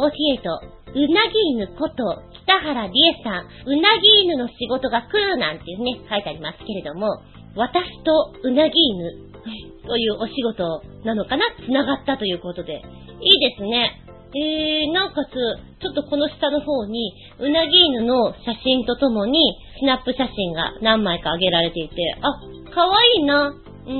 [0.00, 7.20] NGT48、うなぎ犬こと北原理恵さん、うなぎ犬の仕事が来るなんていうね、書いてありますけれども、
[7.56, 9.26] 私とうなぎ犬
[9.86, 11.44] というお仕事なのかな？
[11.64, 12.82] 繋がったということで。
[13.20, 14.02] いいですね。
[14.36, 15.32] えー、なおかつ、
[15.80, 19.40] ちょっとこの下の方に、うなぎ犬の写真とともに、
[19.80, 23.48] スナップ写真が何枚か上げられていて、あ、かわいいな。
[23.48, 23.92] うん。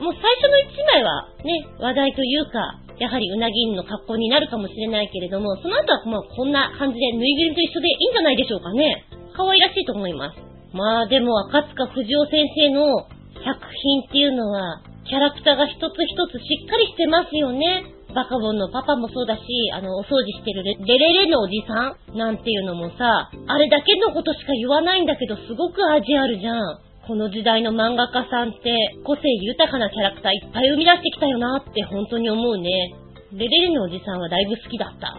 [0.00, 9.04] もう最初の1枚はね、話題というか、やはりうなぎ犬の格好になるかもしれないけれども、その後はもうこんな感じでぬいぐるみと一緒でいいんじゃないでしょうかね。
[9.36, 10.36] 可愛らしいと思います。
[10.72, 13.06] まあでも赤塚不二夫先生の
[13.44, 17.84] 作品っていうのは、キャラクターが一つ一つしっかりしてますよね。
[18.14, 19.42] バカボンのパパもそうだし、
[19.72, 26.78] あの、お掃除してるレレレのおじさんなんていうのもさ、あれだけのことしか言わないんだけど、すごく味あるじゃん。
[27.06, 32.94] この時代の漫画家さんって、個性豊かなキャラクターいっぱい生み出してきたよなって本当に思うね。
[33.32, 35.14] レレレのおじさんはだいぶ好きだった。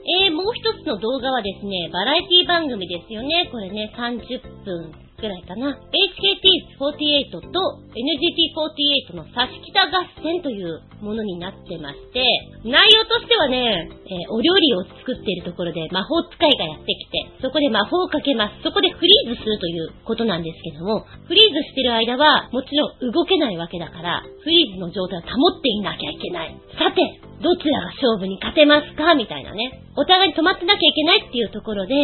[0.00, 3.48] えー、もう一つの動画はですね、バラエティ番組ですよね。
[3.52, 5.76] これね、30分くらいかな。
[5.76, 7.60] HKT48 と
[7.92, 12.24] NGT48 の差し北合戦というものになってまして、
[12.64, 18.62] 内容としてはね、えー、お料理を作っているところで魔法使いがやってきて、そこで魔法をかけます。
[18.64, 26.56] そこでフリーズするということなんですけども、フリーズしてる間は、もちろん動けないわけだから、フリーズの状態を保っていなきゃいけない。
[26.78, 27.00] さて、
[27.42, 29.14] どちらが勝負に勝てますか？
[29.14, 29.82] みたいなね。
[29.96, 31.94] お互いに止まってなきゃいけないっていうところで、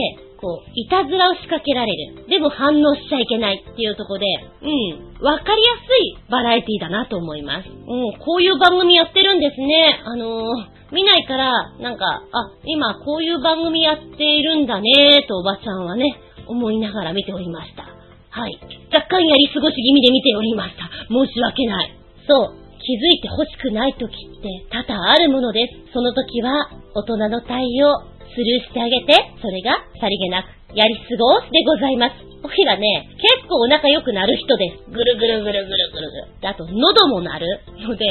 [0.40, 2.26] こう、いたずらを仕掛けられる。
[2.28, 4.26] でも反応しちゃいけないっていうところで、
[4.62, 7.68] うん、わかりやすいバラエティだなと思います。
[7.68, 10.00] うん、こういう番組やってるんですね。
[10.04, 16.04] あのー、見ないから、なんか、あ、今こういう番組やっているんだねとおばちゃんはね、
[16.46, 17.82] 思いながら見ておりました。
[18.30, 18.58] はい。
[18.92, 20.84] 若干やり過ごし気味で見ておりました。
[21.08, 21.96] 申し訳ない。
[22.28, 22.66] そう。
[22.86, 25.92] 気づいて欲しくない時って多々あるものです。
[25.92, 32.14] その時は、大人の対応、スルーしてあげて、それがさりげなくやり過ごすでございます。
[32.44, 33.08] おひらね、
[33.40, 34.90] 結構お腹良くなる人です。
[34.90, 36.10] ぐるぐるぐるぐるぐる
[36.40, 36.48] ぐる。
[36.48, 37.46] あと、喉も鳴る
[37.80, 38.04] ので、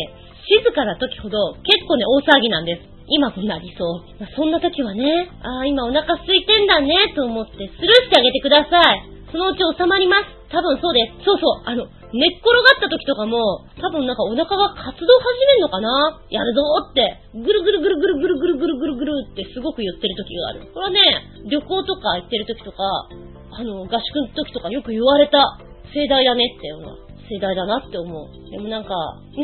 [0.46, 2.82] 静かな時ほど結構ね、大騒ぎなんです。
[3.08, 4.02] 今もなりそう。
[4.20, 9.04] まあ、そんな時はね、ああ、今お腹空いてんだね、と思ってスルーしてあげてください。
[9.32, 10.24] そのうち収まります。
[10.50, 11.26] 多分そうです。
[11.26, 11.70] そうそう。
[11.70, 11.86] あの、
[12.16, 16.24] 寝っ転がった時とかも、多分なんかお腹が活動始めんのかな？
[16.32, 20.72] やるぞって、ぐるぐるぐるぐるぐるぐるぐるぐるぐるってすごく言ってる時がある。
[20.72, 21.00] これはね、
[21.52, 22.78] 旅行とか行ってる時とか、
[23.52, 25.60] あの、合宿の時とかよく言われた。
[25.94, 26.88] 盛大だねっていう。
[27.28, 28.52] 盛大だなって思う。
[28.52, 28.96] でもなんか、
[29.36, 29.44] ね、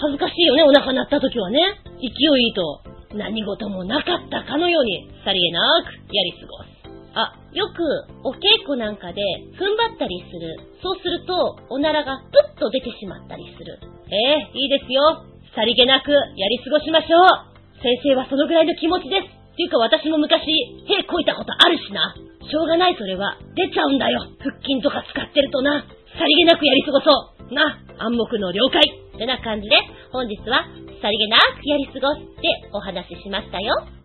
[0.00, 1.60] 恥ずかしいよね、お腹鳴った時はね。
[2.02, 2.82] 勢いいいと、
[3.14, 6.77] 何事もなかったかのように、さりげなくやり過ごす。
[7.18, 7.82] あ、よく
[8.22, 9.20] お稽古なんかで
[9.58, 10.54] 踏ん張ったりする。
[10.78, 13.78] そうすると、おならがプッと出てしまったりする。
[14.06, 15.26] ええー、いいですよ。
[15.54, 17.82] さりげなくやり過ごしましょう。
[17.82, 19.26] 先生はそのぐらいの気持ちです。
[19.26, 20.46] っていうか私も昔、
[20.86, 22.14] 手こいたことあるしな。
[22.46, 23.36] しょうがないそれは。
[23.56, 24.22] 出ちゃうんだよ。
[24.38, 25.82] 腹筋とか使ってるとな。
[25.82, 27.10] さりげなくやり過ごそ
[27.50, 27.54] う。
[27.54, 28.82] な、暗黙の了解。
[29.14, 29.74] ってな感じで、
[30.12, 30.62] 本日は
[31.02, 33.97] さりげなくやり過ごすってお話ししましたよ。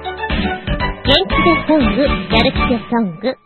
[0.00, 0.08] 元
[1.28, 3.36] 気でソング、やる気でソング。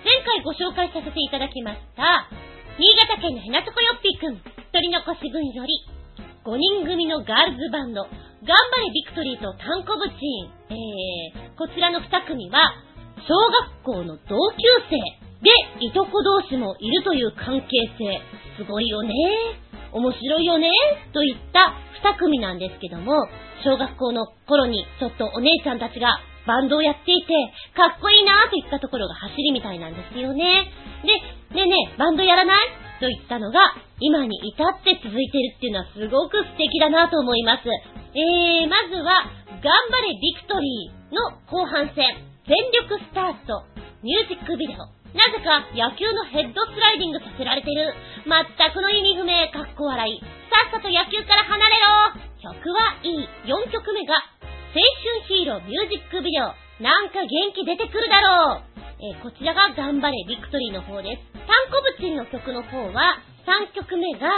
[0.00, 2.28] 前回ご紹介させていただきました、
[2.78, 4.40] 新潟県のヘナチョコヨッピーくん、
[4.72, 5.76] 取り残し軍より、
[6.44, 10.72] 5人組のガールズバンド、頑張れビクトリーとタンコブチーン。
[10.72, 12.72] えー、こちらの2組は、
[13.28, 13.36] 小
[13.84, 14.96] 学校の同級生
[15.44, 17.68] で、いとこ同士もいるという関係
[17.98, 18.20] 性。
[18.56, 19.12] すごいよね。
[19.92, 20.68] 面白いよね
[21.12, 23.26] といった二組なんですけども、
[23.64, 27.32] 小学校の頃にちょっとお姉ちゃんたちがバンドをやっていて、
[27.76, 30.70] かっこいいなといったところが走りみたいなんですよね。
[31.04, 31.14] で、
[31.54, 32.66] ねえねえ、バンドやらない
[33.00, 33.60] といったのが、
[34.00, 37.62] 今に至って続いてるっていうのはすごく素敵だなと思います。
[38.14, 39.12] えー、まずは、
[39.60, 42.16] 頑張れビクトリーの後半戦、
[42.46, 43.64] 全力スタート、
[44.02, 44.99] ミュージックビデオ。
[45.14, 47.94] なぜか野球のヘッドスライディングさせられてる。
[48.22, 50.20] 全くの意味不明、かっこ笑い。
[50.20, 53.28] さっさと野球から離れろ曲はいい。
[53.44, 54.14] 4曲目が、
[54.70, 56.54] 青春ヒーローミュージックビデオ。
[56.82, 58.70] なんか元気出てくるだろう。
[59.02, 61.32] え、こちらが頑張れビクトリーの方です。
[61.34, 64.28] タンコブチンの曲の方は、3曲目が、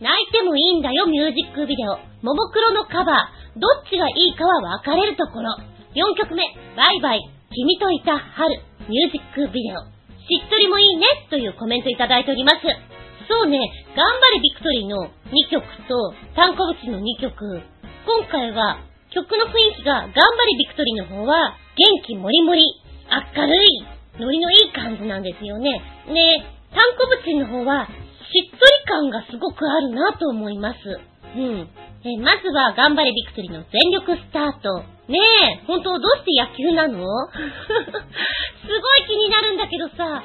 [0.00, 1.98] 泣いてもいいんだよミュージックビデオ。
[2.22, 3.60] ももクロのカバー。
[3.60, 5.56] どっちがいいかは分かれるところ。
[5.92, 6.44] 4曲目、
[6.76, 7.20] バイバイ。
[7.52, 8.62] 君といた春。
[8.88, 9.99] ミュージックビデオ。
[10.28, 12.56] しっとりもいいねというコメントいただいております。
[13.30, 13.58] そうね、
[13.94, 17.62] 頑張れビクトリーの2曲と、タンコブチの2曲。
[18.04, 22.64] 今回は、曲の雰囲気が、頑張れビクトリーの方は、元気もりもり、
[23.36, 23.84] 明るい、
[24.18, 25.70] ノリのいい感じなんですよね。
[26.08, 26.44] ね
[26.74, 27.90] タンコブチの方は、し
[28.46, 30.78] っとり感がすごくあるなと思います。
[31.36, 31.68] うん。
[32.02, 34.80] えまずは、頑張れビクトリーの全力スタート。
[35.10, 35.18] ね
[35.60, 37.04] え、本当どうして野球なの？
[37.28, 40.22] すごい気になるんだけどさ、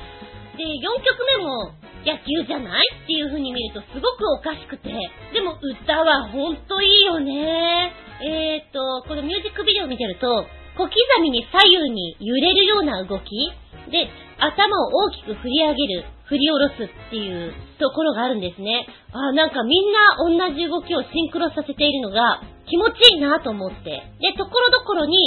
[0.56, 1.74] で、4曲目も
[2.06, 4.90] 野球じゃないっていう風に見るとすごくおかしくて、
[5.34, 7.92] でも歌はほんといいよね。
[8.24, 10.46] えーと、このミュージックビデオ見てると、
[10.78, 13.52] 小刻みに左右に揺れるような動き。
[13.92, 14.08] で、
[14.40, 18.88] 頭を大きく振り上げる、振り下ろすっていうところがあるんですね。
[19.12, 24.02] あ、なんかみんな同じ動きをシンクロさせているのが気持ちいいなと思って。
[24.20, 25.18] で、ところどころに、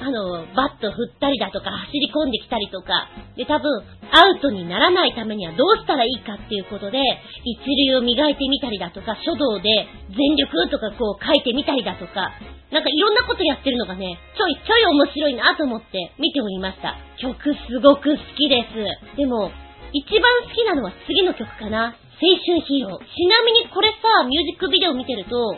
[0.00, 3.82] あの、バット振ったりだとか、走り込んできたりとか、で、多分、
[4.14, 6.98] アウトにならないためにはどうしたらいいかっていうことで、
[7.44, 7.58] 一
[7.90, 12.30] 流を磨いてみたりだとか、書道で全力とかこう書いてみたりだとか、
[12.70, 16.96] なんかいろんなことやってるのがね、ちょいちょい面白いなと思って見ておりました。
[17.18, 18.66] 曲すごく好きで
[19.12, 19.16] す。
[19.16, 19.50] でも、
[19.94, 21.94] 一番好きなのは次の曲かな。
[22.18, 22.98] 青春ヒーロー。
[22.98, 25.56] ちなみにこれさ、ミュージックビデオ見てると、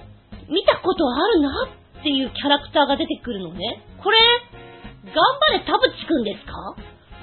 [0.53, 1.49] 見たことあるな
[2.01, 3.81] っていうキャラクターが出てくるのね。
[4.05, 4.19] これ、
[5.09, 6.53] 頑張れ田淵くんですか？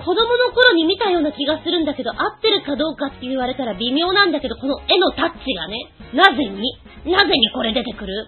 [0.01, 6.79] 子供の頃に見たような気がするんだけど、合ってるかどうかって言われたら微妙なんだけど、この絵のタッチがね、なぜに？
[7.05, 8.25] なぜにこれ出てくる？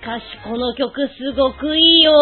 [0.00, 2.12] しかしこの曲すごくいいよ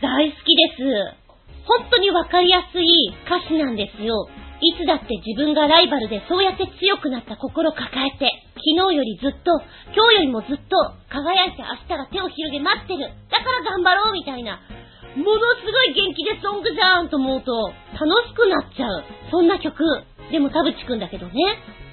[0.00, 1.18] 大好きです。
[1.66, 4.28] 本当にわかりやすい歌詞なんですよ。
[4.62, 9.58] いつだって自分がライバルでそうやって強くなった心抱えて、昨日よりずっと、
[9.90, 10.78] 今日よりもずっと
[11.10, 13.10] 輝いて明日が手を広げ待ってる。
[13.26, 14.62] だから頑張ろうみたいな。
[15.18, 19.04] ものすごい元気でソングじゃんと思うと、楽しくなっちゃう。
[19.30, 19.82] そんな曲。
[20.30, 21.34] でも田淵くんだけどね。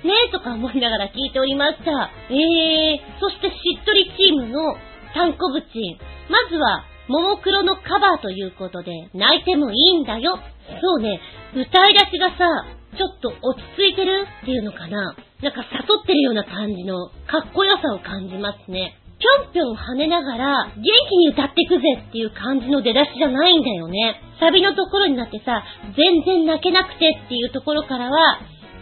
[0.05, 2.11] ねえとか思いながら聞いておりました。
[2.29, 4.77] えー、そしてしっとりチームの
[5.13, 5.97] タンコブチン。
[6.29, 10.39] まずは、ももクロのカバーということで、泣いてもいいんだよ。
[10.79, 11.19] そうね、
[11.55, 15.15] 歌い出しがさ、ちょっと落ち着いてるっていうのかな。
[15.41, 18.95] なんか悟ってるような感じの、かっこよさを感じますね。
[19.19, 24.21] ぴょんぴょん跳ねながら、元気に歌ってくぜっていう感じの出だしじゃないんだよね。
[24.39, 25.63] サビのところになってさ、
[25.97, 28.39] 全然泣けなくてっていうところからは、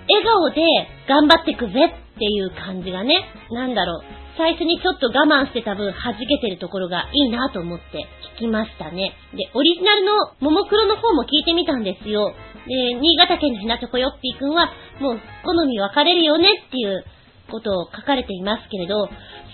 [0.09, 0.61] 笑顔で
[1.07, 4.26] 頑張ってくぜっていう感じがね、なんだろう。
[4.38, 8.06] 最初にちょっと我慢してた分弾けてるところがいいなと思って
[8.38, 9.14] 聞きましたね。
[9.34, 12.34] で、オリジナルのももクロの方も聞いてみたんですよ。
[12.68, 14.70] で、新潟県のひなちょこよっぴーくんは、
[15.00, 17.04] もう好み分かれるよねっていう
[17.50, 19.10] ことを書かれていますけれど、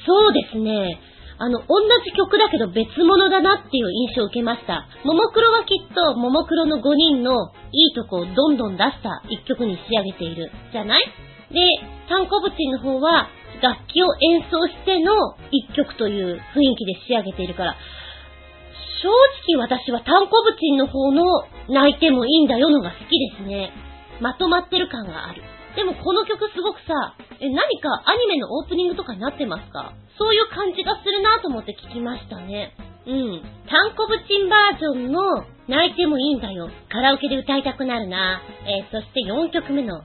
[0.05, 0.99] そうですね。
[1.39, 4.87] あの、同じ曲だけど別物だなっていう印象を受けました。
[5.03, 10.51] ももクロはきっと、ももクロの5人のいいとこをどんどん出した一曲に仕上げている。
[10.71, 11.03] じゃない？
[11.51, 11.59] で、
[12.09, 13.27] タンコブチの方は、
[13.63, 15.15] 楽器を演奏しての
[15.49, 17.75] 一曲という雰囲気で仕上げているから、
[19.01, 19.07] 正
[19.55, 21.23] 直私はタンコブチンの方の
[21.69, 23.71] 泣いてもいいんだよのが好きですね。
[24.19, 25.41] まとまってる感がある。
[25.75, 29.93] でもこの曲すごくさ、え、何かアニメのオープニングとかになってますか？
[30.19, 32.75] そういう感じがするなと思って聞きましたね。
[33.07, 33.41] うん。
[33.67, 36.69] タンコブチンバージョンの泣いてもいいんだよ。
[36.89, 38.41] カラオケで歌いたくなるな。
[38.67, 40.03] えー、そして4曲目の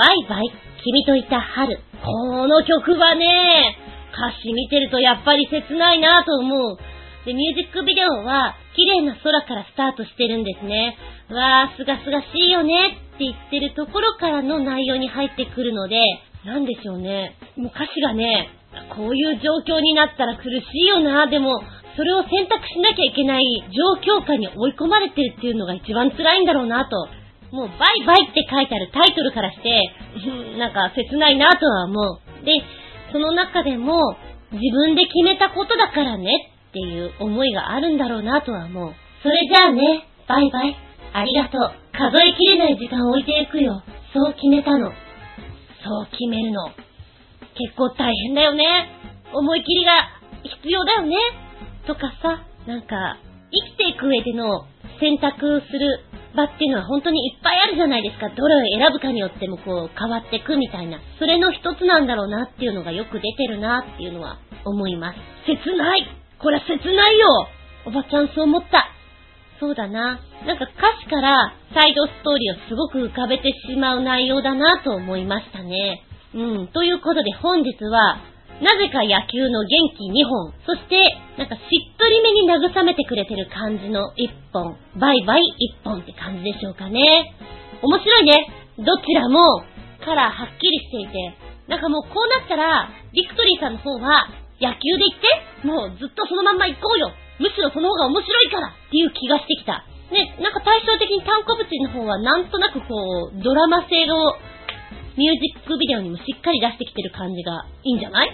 [0.00, 0.50] バイバイ、
[0.82, 1.78] 君といた春。
[2.02, 3.76] この曲はね、
[4.16, 6.78] 歌詞見てるとやっぱり切ないなと思う。
[7.26, 10.96] で、ミュージックビデオは、綺麗な空からスタートしてるんですね。
[11.28, 16.00] わー、すがすがしいよねって言ってるところからの内容に入ってくるので、
[16.46, 17.36] なんでしょうね。
[17.58, 18.48] もう歌詞がね、
[18.96, 21.60] こういう状況になったら苦しいよな、でも、
[21.94, 27.20] それを選択しなきゃいけない状況下に追い込まれてるっていうのが一番辛いんだろうなと。
[27.52, 29.92] もうバイバイって書いてあるタイトルからして、
[30.58, 32.44] なんか切ないなとは思う。
[32.44, 32.62] で、
[33.12, 34.16] その中でも
[34.52, 36.30] 自分で決めたことだからね
[36.68, 38.94] っていう思いがあるんだろうなとは思う。
[39.22, 40.76] それじゃあね、バイバイ。
[41.12, 41.72] ありがとう。
[41.92, 43.82] 数えきれない時間を置いていくよ。
[44.12, 44.92] そう決めたの。
[45.84, 46.70] そう決めるの。
[47.54, 48.88] 結構大変だよね。
[49.32, 49.92] 思い切りが
[50.42, 51.16] 必要だよね。
[51.86, 53.18] とかさ、なんか、
[53.52, 54.66] 生きていく上での
[55.00, 56.00] 選択する
[56.34, 58.28] 場っていうのは本当にいっぱいあるじゃないですか。
[58.30, 60.98] どれを選ぶかによってもこう変わってくみたいな。
[61.18, 65.18] それの一つなんだろうなっていうのがよく出てるなっていうのは思います。
[65.46, 66.06] 切ない
[66.38, 67.26] これは切ないよ
[67.86, 68.88] おばちゃんそう思った。
[69.60, 70.20] そうだな。
[70.46, 76.02] なんか歌詞からサイドストーリーをすごく浮かべてしまう内容だなと思いましたね。
[76.34, 76.68] うん。
[76.68, 78.18] ということで本日は、
[78.60, 80.96] なぜか野球の元気2本、そして、
[81.38, 85.42] なんかしっとりめに慰めてくれてる感じの1本、バイバイ
[85.82, 87.34] 1本って感じでしょうかね。
[87.82, 88.52] 面白いね。
[88.78, 89.64] どちらも、
[90.04, 91.34] カラーはっきりしていて、
[91.68, 94.28] なんかもうこうなったら、ビクトリーさんの方は、
[94.60, 97.12] 野球で言って、もうずっとそのまんま行こうよ。
[97.38, 99.84] むしろその方が面白いからっていう気がしてきた。
[100.12, 104.34] ね、なんか対照的に単行物の方はなんとなくこう、ドラマ性の
[105.16, 108.28] ミュージックビデオにもしっかり出してきてる感じがいいんじゃない？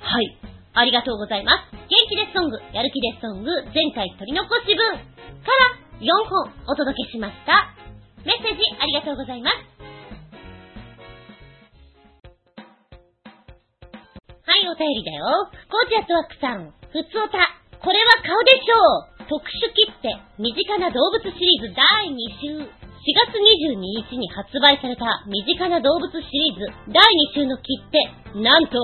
[0.00, 0.38] はい。
[0.74, 1.76] ありがとうございます。
[1.76, 7.74] 元気ですソング、やる気ですソング、前回取り残し分から4本お届けしました。
[8.24, 9.56] メッセージありがとうございます。
[14.44, 15.26] はい、お便りだよ。
[15.68, 17.38] コーチアットワークさん、ふつおた。
[17.78, 22.16] これは顔でしょう特殊切手、身近な動物シリーズ第2
[22.66, 22.81] 週。
[23.02, 23.34] 4月
[23.74, 28.78] 22日に発売された身近な動物シリーズ第2週の切手、なんと、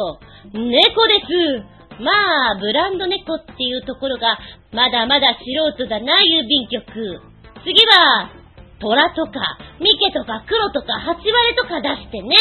[0.58, 2.10] 猫ですま
[2.50, 4.34] あ、ブランド猫っていうところが、
[4.74, 7.22] まだまだ素人だな、郵便局。
[7.62, 8.34] 次は、
[8.80, 12.34] 虎とか、ミケとか黒とか、八割とか出してね。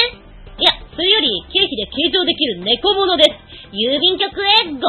[0.58, 3.30] いや、それより、経費で計上できる猫物です。
[3.70, 4.82] 郵便局へゴ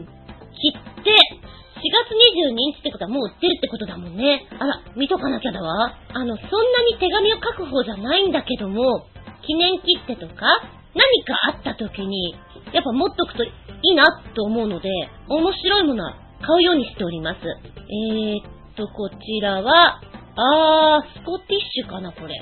[0.00, 0.08] ー
[0.56, 1.12] 切って、
[1.44, 1.45] 4
[1.90, 2.12] 月
[2.48, 4.46] 22日ってことはもう売ってるってことだもんね。
[4.58, 5.94] あら、見とかなきゃだわ。
[6.12, 9.06] あの、そんなに手紙を書く方じゃないんだけども、
[9.42, 10.46] 記念切手とか、
[10.94, 12.34] 何かあった時に、
[12.72, 13.50] やっぱ持っとくとい
[13.92, 14.88] いなと思うので、
[15.28, 17.38] 面白いものは買うようにしております。
[17.42, 20.00] えー、っと、こちらは、
[20.36, 22.34] あー、スコティッシュかな、これ。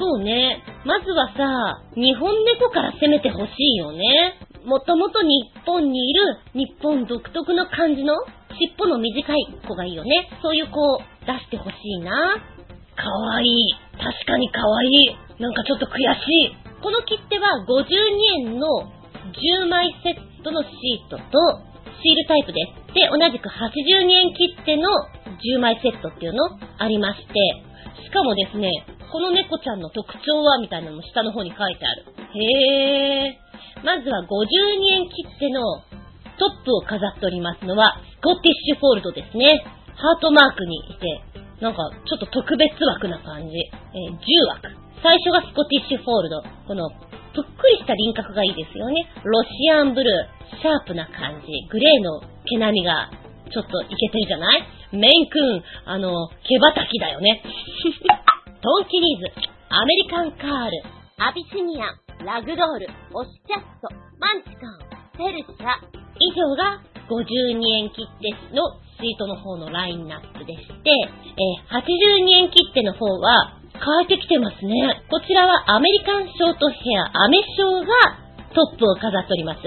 [0.00, 0.64] そうね。
[0.86, 4.40] まずはさ、日本猫から攻めてほしいよね。
[4.64, 5.28] もともと日
[5.66, 8.14] 本にいる日本独特の感じの
[8.56, 10.30] 尻尾の短い子がいいよね。
[10.40, 12.12] そういう子を出してほしいな。
[12.96, 13.50] かわいい。
[14.00, 15.42] 確かにかわいい。
[15.42, 16.00] なんかちょっと悔し
[16.48, 16.56] い。
[16.82, 18.66] この切手は52円の
[19.36, 21.22] 10枚セットのシートと
[22.00, 22.94] シールタイプです。
[22.94, 24.88] で、同じく82円切手の
[25.56, 26.44] 10枚セットっていうの
[26.78, 27.32] ありまして、
[28.02, 28.70] しかもですね、
[29.10, 32.04] この猫ちゃんの特徴はみたいなのも下の方に書いてある。
[32.34, 33.84] へー。
[33.84, 34.28] まずは52
[34.92, 35.82] 円切手の
[36.38, 39.64] トップを飾っておりますのは、スコティッシュフォールドですね。
[39.96, 41.20] ハートマークにいて、
[41.60, 43.56] なんかちょっと特別枠な感じ。
[43.56, 44.68] えー、10枠。
[45.02, 46.42] 最初がスコティッシュフォールド。
[46.68, 46.88] この、
[47.34, 49.06] ぷっくりした輪郭がいいですよね。
[49.24, 51.46] ロシアンブルー、シャープな感じ。
[51.68, 53.10] グレーの毛並みが
[53.52, 54.62] ちょっといけてるじゃない？
[54.92, 57.42] メインくん、あの、毛羽たきだよね。
[58.60, 60.84] トンキリーズ、アメリカンカール、
[61.16, 63.88] アビシニアン、ラグドール、オシチャッソ、
[64.20, 64.84] マンチカン、
[65.16, 65.80] ペルシャ、
[66.20, 66.76] 以上が
[67.08, 68.60] 52円切手の
[69.00, 75.08] シートの方のラインナップでして、えー、82円切手の方は変えてきてますね。
[75.08, 77.96] こちらはアメリカンショートヘア、アメショーが
[78.52, 79.60] トップを飾っております。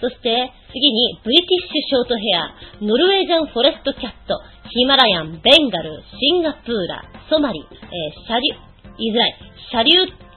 [0.00, 4.38] そして、次に、ブリティッシュショートヘア、ノルウェージャンフォレストキャット、
[4.70, 8.54] ヒマラヤン、ベンガル、シンガプーラ、ソマリ、えー、シャリ、
[8.98, 9.34] 言いづらい、
[9.70, 10.28] シャリュー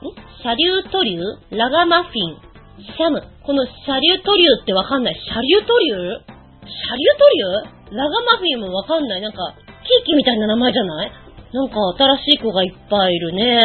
[0.41, 2.41] シャリュートリューラガマフィン
[2.81, 3.21] シャム。
[3.45, 5.13] このシャリュートリューってわかんない？
[5.13, 5.99] シャリュートリュー？
[5.99, 7.95] シャリュートリュー？
[7.95, 9.21] ラガマフィンもわかんない。
[9.21, 9.53] なんか、
[9.85, 11.11] ケーキみたいな名前じゃない？
[11.53, 11.75] なんか
[12.17, 13.61] 新しい子がいっぱいいるね。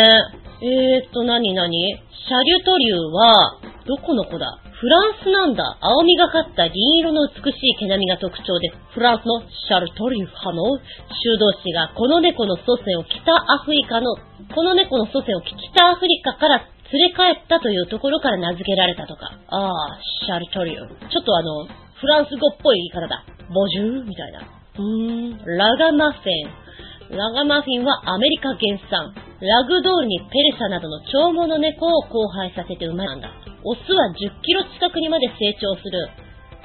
[0.61, 1.97] えーっと、なになに
[2.29, 4.59] シャリュトリューは、どこの子だ？
[4.77, 5.79] フランスなんだ。
[5.81, 8.69] 青みがかった銀色の美しい毛並みが特徴で。
[8.93, 14.17] フランスのシャルトリュー派の修道士がこの猫の祖先を北アフリカの、
[14.55, 16.59] この猫の祖先を北アフリカから
[16.93, 19.33] 連れ帰ったというところから名付けられたとか。
[19.49, 21.09] ああ、シャルトリュー。
[21.09, 21.65] ちょっとあの、
[21.97, 23.25] フランス語っぽい言い方だ。
[23.49, 24.41] ボジューみたいな。
[24.77, 27.17] うーん、ラガマフェン。
[27.17, 29.15] ラガマフィンはアメリカ原産。
[29.41, 33.46] ラグドールにペルシャなどの長毛の猫を交配させて生まれたんだ。
[33.67, 36.07] オスは10キロ近くにまで成長する、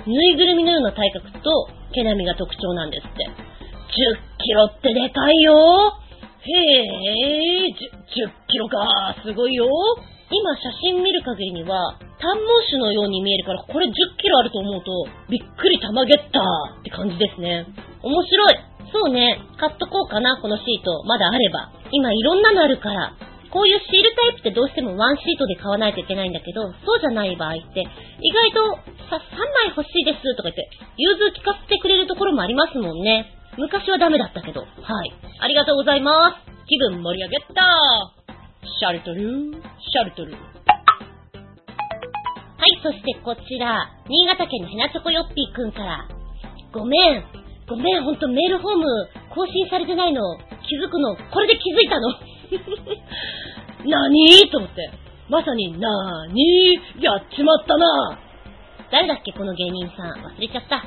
[0.06, 1.50] ぬいぐるみのような体格と
[1.94, 3.26] 毛並みが特徴なんですって。
[3.26, 5.98] 10キロってでかいよ
[6.46, 9.66] へえ、10, 10キロか、すごいよ。
[10.30, 13.92] 今写真見る限りには、短毛種のように見えるから、これ10
[14.22, 14.92] キロあると思うと、
[15.28, 17.66] びっくり玉ゲッターって感じですね。
[18.04, 18.60] 面白い。
[18.94, 21.04] そうね、買っとこうかな、このシート。
[21.04, 21.72] まだあれば。
[21.92, 23.14] 今いろんなのあるから、
[23.52, 27.88] こういうシールタイプってどうしてもワンシートで買わないといけないんだけど、そうじゃない場合って、意
[28.32, 28.80] 外と
[29.12, 29.22] さ、3
[29.68, 33.38] 枚欲しいですとか言って、融通聞かせてくれるところもありますもんね。
[33.58, 34.62] 昔はダメだったけど。
[34.62, 34.68] は
[35.04, 35.12] い。
[35.40, 36.52] ありがとうございます。
[36.68, 37.66] 気分盛り上げた
[38.64, 40.40] シャルトルシャルトルはい、
[42.82, 46.08] そしてこちら、新潟県のヘナチョコヨッピーくんから、
[46.72, 47.26] ごめん、
[47.68, 48.86] ごめん、ほんとメールフォーム
[49.34, 50.38] 更新されてないの、
[50.70, 52.14] 気づくの、これで気づいたの。
[53.86, 54.90] なにと思って。
[55.30, 58.20] まさに、なーにやっちまったな
[58.92, 60.12] 誰だっけこの芸人さん。
[60.26, 60.84] 忘れちゃった。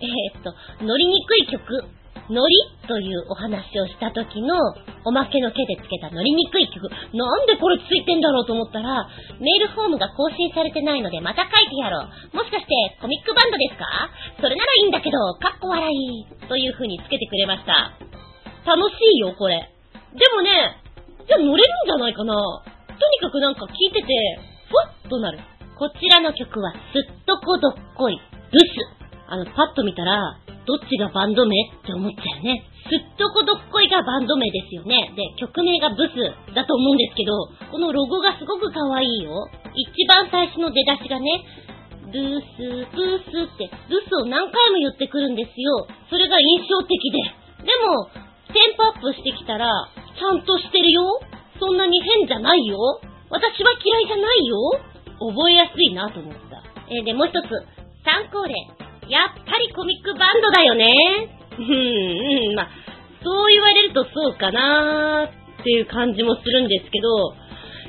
[0.00, 1.84] えー、っと、乗りにくい曲。
[2.30, 2.56] ノリ
[2.88, 4.56] というお話をした時の
[5.04, 6.88] おまけの毛でつけた乗りにくい曲。
[7.12, 9.06] なんでこれついてんだろうと思ったら、
[9.40, 12.36] メールフォームが更新されてないのでまた書いてやろう。
[12.36, 12.72] もしかして
[13.02, 13.84] コミックバンドですか？
[14.40, 16.26] それならいいんだけど、かっこ笑い。
[16.48, 17.92] という風につけてくれました。
[18.64, 19.68] 楽しいよ、これ。
[20.14, 20.81] でもね、
[21.26, 24.08] じゃ乗れるんじゃないかなとにかくなんか聞いてて、
[24.68, 25.38] ふわっとなる。
[25.78, 28.18] こちらの曲はすっとこどっこい、
[28.50, 29.02] ブス。
[29.28, 32.62] あの、パッと見たら、どっちがバンド名って思っちゃうね。
[32.86, 35.10] すっとこどっこいがバンド名ですよね。
[35.16, 36.14] で、曲名がブス
[36.54, 37.32] だと思うんですけど、
[37.70, 39.34] このロゴがすごく可愛いよ。
[39.74, 41.42] 一番最初の出だしがね、
[42.12, 45.86] ブース、ブースって、ブスを何回も言ってくるんですよ。
[46.10, 47.18] それが印象的で。
[47.64, 48.10] でも、
[48.52, 51.20] テンポアップしてきたら、ちゃんとしてるよ。
[51.58, 52.78] そんなに変じゃないよ。
[53.30, 54.56] 私は嫌いじゃないよ。
[55.18, 56.62] 覚えやすいなと思った。
[56.90, 57.48] えー、で、もう一つ、
[58.04, 58.54] 参考例。
[59.08, 60.92] やっぱりコミックバンドだよね。
[61.58, 62.68] うん、うん、まあ、
[63.22, 67.34] そう言われるとそうかなーっていう感じもするんですけど、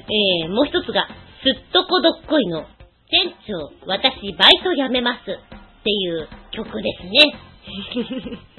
[0.06, 1.08] えー、もう一つが、
[1.44, 2.66] すっとこどっこいの、
[3.10, 5.24] 店長、私バイト辞めますっ
[5.84, 8.53] ていう曲ですね。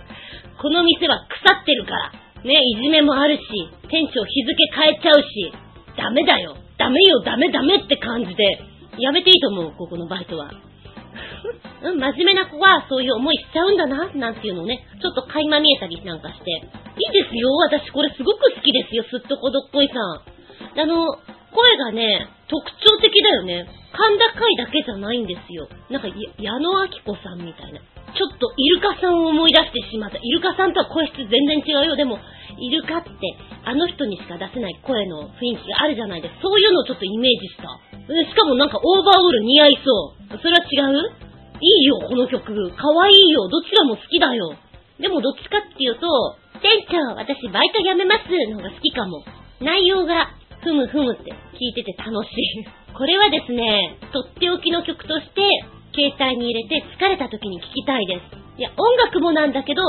[0.60, 2.12] この店は腐ってるから、
[2.44, 3.42] ね、いじめもあるし、
[3.88, 5.52] 店長日付変えちゃうし、
[5.96, 8.44] ダメだよ、ダメよ、ダメダメって感じで、
[8.98, 10.50] やめていいと思う、ここのバイトは。
[11.82, 16.50] うん、真面目な子はそういう思いしちゃうんだな、なんていうのをね、ちょっと垣間見えたりなんかして。
[16.50, 20.80] いいですよ、私これすごく好きですよ、すっとこどっこいさん。
[20.80, 21.18] あの、
[21.54, 23.66] 声がね、特徴的だよね。
[23.94, 25.68] 甲高いだけじゃないんですよ。
[25.88, 26.08] なんか、
[26.38, 27.78] 矢野明子さんみたいな。
[27.78, 30.18] ちょっとイルカさんを思い出してしまった。
[30.18, 31.96] イルカさんとは声質全然違うよ。
[31.96, 32.18] でも、
[32.58, 33.10] イルカって、
[33.64, 36.40] あの人にしか出せない声の雰囲気があるじゃないですか。
[36.42, 37.70] そういうのをちょっとイメージした。
[38.30, 40.38] しかもなんかオーバーオール似合いそう。
[40.38, 41.24] それは違う？
[41.60, 42.70] いいよ、この曲。
[42.76, 43.48] かわいいよ。
[43.48, 44.54] どちらも好きだよ。
[45.00, 46.06] でもどっちかっていうと、
[46.60, 49.24] 店長、私バイト辞めますの方が好きかも。
[49.60, 50.30] 内容が、
[50.64, 51.30] ふむふむって
[51.60, 52.64] 聞いてて楽しい。
[52.96, 55.42] これはですね、とっておきの曲として、
[55.94, 58.20] 携帯に入れて疲れた時に聴きたいです。
[58.58, 59.82] いや、音楽もなんだけど、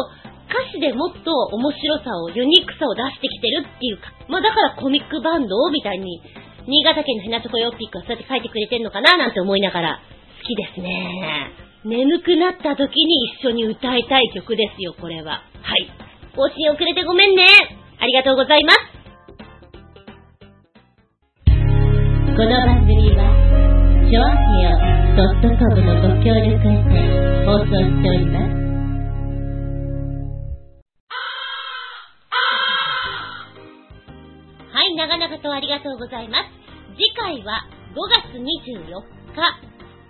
[0.50, 6.22] 歌詞でもっと面白さを、ユニークさを出してきてるっていうか、まあだからコミックバンドみたいに、
[6.68, 10.02] 新潟県のヘナチョコヨッピックはそうやって書いてくれてんのかななんて思いながら、
[10.42, 11.52] 好きですね。
[11.86, 15.44] 眠くなった時に一緒に歌いたい曲ですよ、これは。
[15.62, 15.88] はい。
[16.36, 17.44] 更新遅れてごめんね。
[18.00, 18.95] ありがとうございます。
[22.36, 23.32] この番組は、
[24.04, 24.76] ショアヒオ
[25.56, 27.00] .com のご協力へて
[27.48, 28.52] 放送しております。
[34.68, 36.52] はい、長々とありがとうございます。
[37.00, 37.64] 次回は
[37.96, 39.40] 5月24日、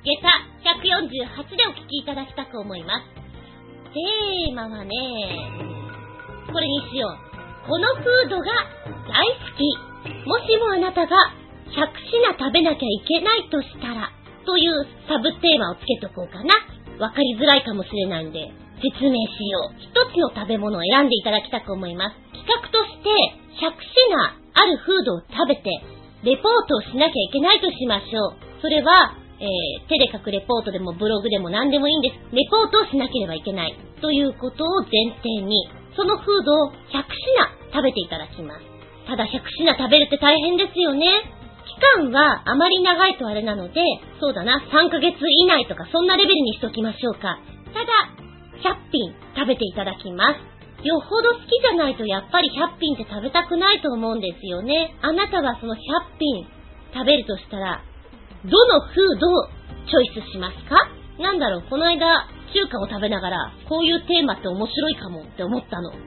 [0.02, 0.34] 下駄
[0.66, 3.06] 148でお聞きいただきたく思います。
[3.94, 4.90] テーマはね、
[6.52, 7.70] これにしよう。
[7.70, 8.46] このフードが
[9.14, 9.62] 大好き。
[10.26, 14.12] もしもあなたが100品食べなきゃいけないとしたら、
[14.46, 16.54] というサブテーマをつけとこうかな。
[17.00, 19.76] わかりづらいかもしれないんで、説明しよう。
[19.80, 22.16] 一つの食べ物を選んでいただきたく思います。
[22.32, 23.10] 企画として、
[23.60, 25.70] 100品あるフードを食べて、
[26.24, 28.62] レポートをしなきゃいけないとしましょう。
[28.62, 32.16] それは、えー、手で書くレポートでもブログでも何でもいいんです。
[32.32, 33.76] レポートをしなければいけない。
[34.02, 37.04] ということを前提に、そのフードを100品
[37.74, 38.64] 食べていただきます。
[39.08, 41.08] ただ100品食べるって大変ですよね。
[41.66, 43.82] 期間はあまり長いとあれなので、
[44.20, 47.40] そうだな、3ヶ月以内とかそんなレベルにしときましょうか。
[47.74, 47.92] ただ、
[48.64, 50.86] 100品食べていただきます。
[50.86, 54.96] よほど好きじゃないとやっぱり100品って食べたくないと思うんですよね。
[55.02, 55.78] あなたはその100
[56.20, 56.46] 品
[56.94, 57.82] 食べるとしたら、
[58.46, 59.48] どのフードを
[59.90, 60.78] チョイスしますか？
[61.18, 65.92] なんだろう、この間、中華を食べながら、こういうテーマって面白いかもって思ったの。
[65.92, 65.98] も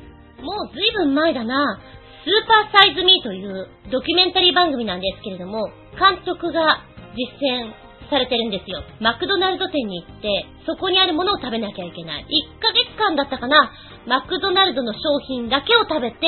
[0.71, 1.81] うずいぶん前だな、
[2.29, 6.85] スーパーサイズミーというドキュメンタリー番組なんですけれども、監督が
[7.17, 7.73] 実践
[8.13, 8.85] されてるんですよ。
[9.01, 12.29] マクドナルド店に行って、そこにあるものを食べなきゃいけない。
[12.29, 13.73] 1ヶ月間だったかな、
[14.05, 16.19] マクドナルドの商品だけを食べて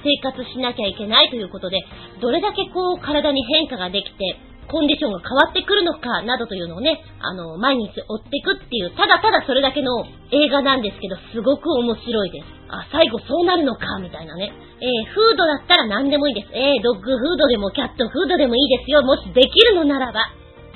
[0.00, 1.76] 生活しなきゃいけないということで、
[2.22, 4.40] どれだけこう体に変化ができて、
[4.70, 12.46] コンディションが変わってくるのかなどというのをね、あの、毎日追っていくっていう、ただただそれだけの映画なんですけど、すごく面白いです。
[12.70, 14.54] あ、最後そうなるのか、みたいなね。
[14.78, 16.48] えー、フードだったら何でもいいです。
[16.54, 19.02] えー、ドッグフードでもキャットフードでもいいですよ。
[19.02, 20.22] もしできるのならば。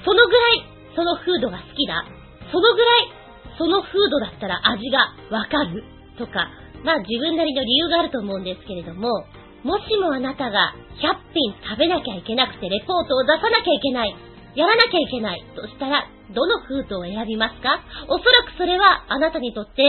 [0.04, 0.66] そのぐらい、
[0.96, 2.04] そのフードが好きだ。
[2.50, 3.12] そのぐらい、
[3.56, 5.84] そのフードだったら味がわかる。
[6.18, 6.50] とか、
[6.84, 9.24] まあ自分なりの理由があると思うんですけれども、
[9.64, 14.14] もしもあなたが100品食べなきゃいけなくてレポートを出さなきゃいけない、
[14.54, 17.80] やらなきゃいけないとしたら、どのフードを選びますか？
[18.08, 19.82] おそらくそれはあなたにとって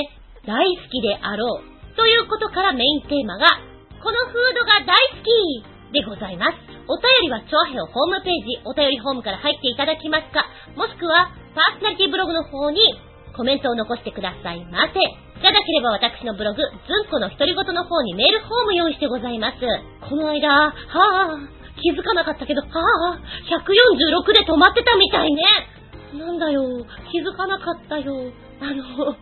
[0.47, 1.95] 大好きであろう。
[1.95, 3.45] ということからメインテーマが、
[4.01, 6.57] このフードが大好きでございます。
[6.87, 10.45] お便りはチョアヘオホームページ、お便りホームから入っていただきますか、
[10.75, 12.79] もしくはパーソナリティブログの方に
[13.35, 14.93] コメントを残してくださいませ。
[14.95, 19.59] じゃなければ私のブログ、ずんこの独り言の方にメールフォーム用意してございます。
[20.09, 23.19] この間、はぁ、気づかなかったけど、はぁ、
[23.51, 25.43] 146で止まってたみたいね。
[26.17, 26.63] なんだよ、
[27.11, 28.31] 気づかなかったよ。
[28.61, 29.15] あの、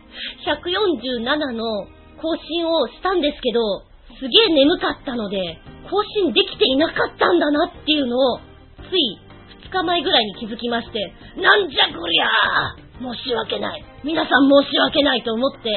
[0.45, 1.87] 147の
[2.21, 3.81] 更新をしたんですけど、
[4.19, 5.57] すげえ眠かったので、
[5.89, 9.17] 更新できていなかったんだなっていうのを、つい
[9.65, 13.83] 2日前ぐらいに気づきまして、なんじゃこりゃ申し訳ない。
[14.03, 15.67] 皆さん申し訳ないと思って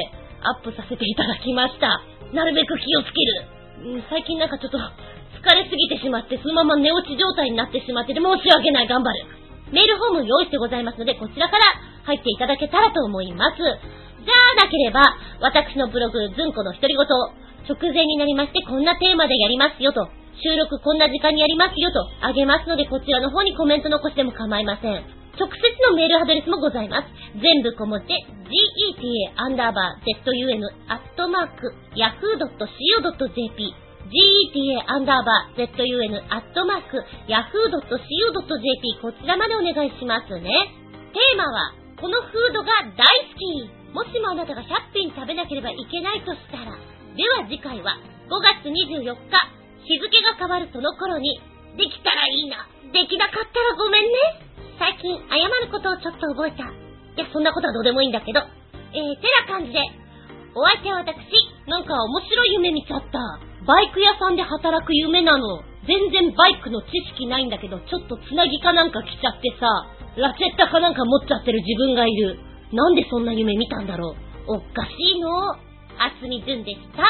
[0.41, 1.99] アップさせていただきました。
[2.31, 3.19] なるべく気をつけ
[3.91, 4.03] る。
[4.09, 8.87] 最近なんかちょっと疲れすぎてしまって、そのまま寝落ち状態になってしまってて申し訳ない。
[8.87, 9.27] 頑張る。
[9.71, 11.63] メールフォーム用意してございますので、こちらから
[12.05, 13.57] 入っていただけたらと思います。
[13.59, 15.03] じゃあなければ、
[15.39, 17.07] 私のブログ、ずんこの独り言、
[17.67, 20.07] 直前になりまして、こんなテーマでやりますよと、
[20.39, 25.16] 収録こんな時間にやりますよと、あげますので、こちらの方にコメント残しても構いません。
[25.37, 25.53] 直接
[25.85, 27.07] のメールアドレスもございます。
[27.37, 28.17] 全部小文字、geta
[29.37, 33.69] アンダーバー zun アットマーク yahoo.co.jp
[34.09, 40.49] geta アンダーバー zun アットマーク yahoo.co.jp こちらまでお願いしますね。
[41.13, 46.73] テーマは、このフードが大好きもしもあなたが100品食べなければいけないとしたら、
[47.15, 49.13] では次回は5月24日、
[49.85, 51.39] 日付が変わるその頃に、
[51.77, 52.67] できたらいいな。
[52.91, 54.46] できなかったらごめんね。
[54.79, 56.63] 最近謝ることをちょっと覚えた。
[56.65, 56.69] い
[57.17, 58.39] や、そんなことはどうでもいいんだけど。
[58.39, 59.79] えー、てな感じで、
[60.53, 61.17] お相手は私、
[61.67, 63.19] なんか面白い夢見ちゃった。
[63.65, 65.61] バイク屋さんで働く夢なの。
[65.85, 69.67] 全然バイクの知識ないんだけど、ちょっとつなぎかなんか来ちゃってさ、
[70.17, 72.39] ラチェッタかなんか持っちゃってる自分がいる。
[72.73, 74.15] なんでそんな夢見たんだろ
[74.47, 74.53] う。
[74.53, 75.29] おっかしいの。
[75.99, 77.03] あすみずんでした。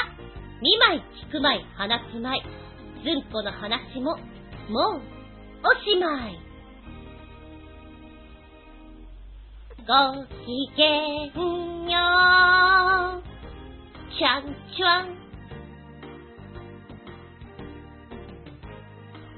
[0.61, 2.41] 2枚聞く舞い、話す舞い。
[3.03, 4.15] ずんこの話も、
[4.69, 5.02] もう、
[5.64, 6.47] おしまい。
[9.88, 9.93] ご
[10.43, 11.95] きげんよ
[13.07, 13.23] う。
[14.19, 14.43] ちゃん
[14.76, 15.15] ちゃん。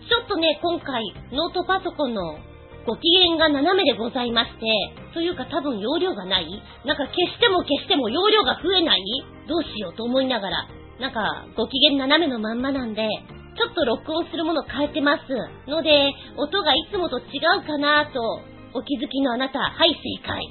[0.09, 2.39] ちょっとね、今回、ノートパソコンの
[2.87, 4.65] ご機嫌が斜めでございまして、
[5.13, 6.49] というか多分容量がない
[6.83, 9.03] なんか消しても消しても容量が増えない
[9.47, 10.67] どうしようと思いながら、
[10.99, 13.07] なんかご機嫌斜めのまんまなんで、
[13.55, 15.21] ちょっと録音するもの変えてます。
[15.69, 18.41] ので、音がいつもと違うかなと、
[18.73, 20.45] お気づきのあなた、はい、正解。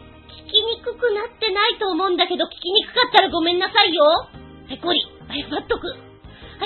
[0.48, 4.02] 聞きにくくなってないと思うんだけど、聞きにくかったらごめんなさいよ。
[4.68, 5.86] ペコリ、謝っとく。
[5.86, 5.94] は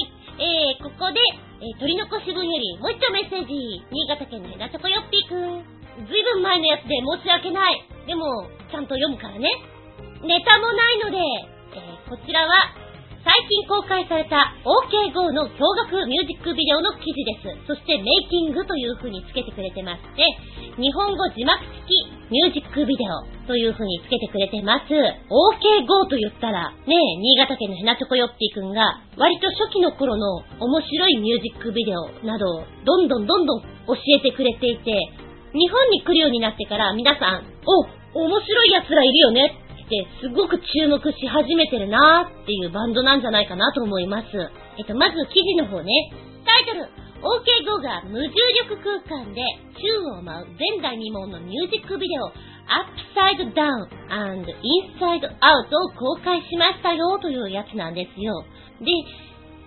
[0.00, 0.08] い、
[0.40, 1.20] えー、ここで、
[1.60, 3.84] えー、取り残し分よりもう一丁メッセージ。
[3.90, 6.06] 新潟県のヘナチョコヨッピーくん。
[6.08, 7.84] ずいぶん前のやつで申し訳ない。
[8.06, 9.50] でも、ちゃんと読むからね。
[10.24, 11.18] ネタもないので、
[11.76, 12.81] えー、こちらは、
[13.22, 17.70] 最近公開された OKGO の驚愕ミュージックビデオの記事です。
[17.70, 20.26] そしてメイキングという風につけてくれてまして、
[20.74, 24.90] 日本語字幕付きミュージックビデオという風につけてくれてます。
[24.90, 34.98] OKGO と言ったら、ねえ新潟県のヘナチョコヨッピーくんが、割と初期の頃の面白いミュージックビデオなどをどんどんどんどん教えてくれていて、
[35.54, 37.86] 日本に来るようになってから皆さん、お、
[38.18, 39.61] 面白い奴らいるよね
[40.20, 44.26] すごく注目し始めてるなーっていうバンドなんじゃないかなと思います。
[44.78, 46.12] えっと、まず記事の方ね。
[46.44, 46.88] タイトル
[47.22, 48.34] OK5 が無重
[48.66, 49.42] 力空間で
[49.78, 52.26] 宙を舞う前代未聞のミュージックビデオ
[52.66, 58.44] Upside Down and Inside Out を公開しましたよというやつなんですよ。
[58.80, 58.86] で、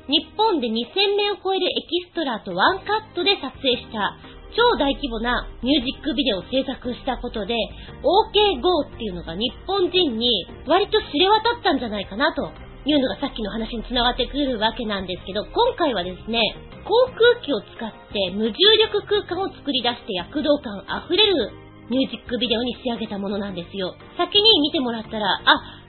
[0.08, 4.18] 日本で2000名を超えるエキストラとワンカットで撮影した
[4.56, 7.54] 超大規模なミュージックビデオを制作したことで、
[8.00, 12.52] OK GO っていうのが日本人に割と知れ渡ったんじゃないかなと
[12.86, 16.40] いうのがさっきの話に繋がってくるわけなんですけど、今回はですね、
[16.88, 21.52] 航空機を使って無重力空間を作り出して躍動感あふれる
[21.90, 23.96] ミュージックビデオに仕上げたものなんですよ。
[24.18, 25.82] 先に見てもらったら、あ、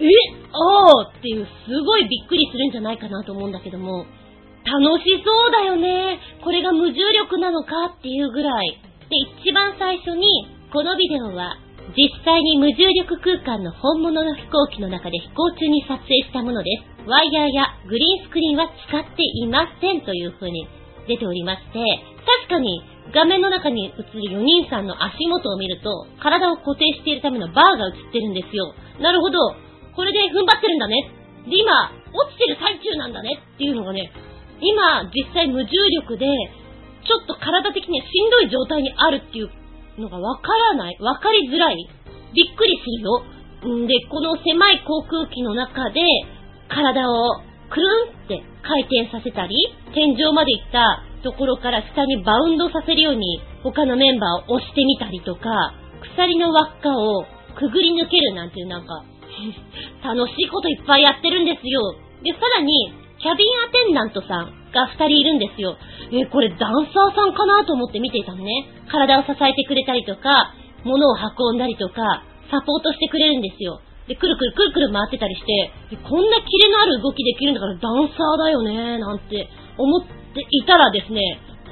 [0.00, 0.04] え
[0.52, 4.06] あーっていうすごいびっくりするんじゃないかなと思うんだけども、
[4.64, 6.18] 楽しそうだよね。
[6.42, 8.78] これが無重力なのかっていうぐらい。
[9.10, 10.26] で、一番最初に、
[10.72, 11.58] このビデオは
[11.92, 17.08] 実際に無重力空間の本物の飛行機の中で飛行中に撮影したものです。
[17.08, 20.66] ワイヤーやグリーンスクリーンは使っていませんという風に
[21.08, 21.82] 出ておりまして、
[22.48, 22.82] 確かに
[23.12, 28.72] 画面の中に映る4人さんの足元を見ると、体を固定しているためのバーが映ってるんですよ。
[29.00, 29.38] なるほど。
[29.96, 31.10] これで踏ん張ってるんだね。
[31.50, 34.12] で、今、落ちてる最中なんだねっていうのがね、
[34.62, 35.70] 今、実際無重
[36.00, 36.26] 力で、
[37.04, 39.50] ちょっと体的にしんどい状態にあるっていう
[39.98, 41.76] のがわからないわかりづらい
[42.32, 43.22] びっくりするよ。
[43.82, 46.00] んで、この狭い航空機の中で、
[46.68, 49.54] 体をくるんって回転させたり、
[49.94, 55.74] 天井まで行ったところから下にバウンドさせるように、他のメンバーを押してみたりとか、
[56.14, 57.24] 鎖の輪っかを
[57.58, 59.04] くぐり抜けるなんていうなんか、
[60.02, 61.80] 楽しいこといっぱいやってるんですよ。
[62.22, 62.92] で、さらに、
[63.22, 65.78] キャビンアテンダントさんが二人いるんですよ。
[66.10, 68.50] えこれダンサーさんかなと思って見ていたのね。
[68.90, 70.50] 体を支えてくれたりとか、
[70.82, 73.80] 物を運んだりとか、サポートしてくれるんですよ。
[74.08, 75.70] で、くるくるくるくる回ってたりして、
[76.02, 81.22] こんなキレのある動きできるんだからダンサーだよね、なんて思っていたらですね、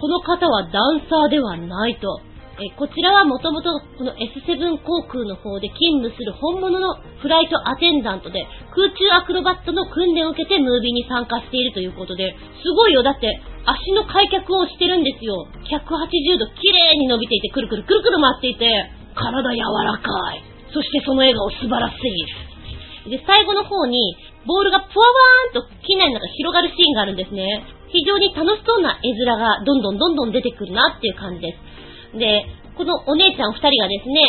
[0.01, 2.30] この方はダンサーではないと。
[2.61, 8.45] えこちらはもともとこの S7 航空の方で勤務する本物のフライトアテンダントで
[8.77, 13.03] 空中アクロバットの訓練を受けてムービーに参加しているということで、すごいよ。
[13.03, 13.32] だって
[13.65, 15.49] 足の開脚をしてるんですよ。
[15.73, 18.69] 180度綺麗に伸びていてくるくるくるくる回っていて、
[19.16, 20.45] 体柔らかい。
[20.69, 23.11] そしてその笑顔素晴らしい。
[23.11, 23.99] で、最後の方に、
[24.45, 27.65] ボールがぷわわーんと機内の中広がるシーンがあるんですね。
[27.89, 31.70] 非常に楽しそうな絵面がどんどんどんどん出てくるなっていう感じです。
[32.15, 32.47] で、
[32.77, 34.20] このお姉ちゃん二人がですね、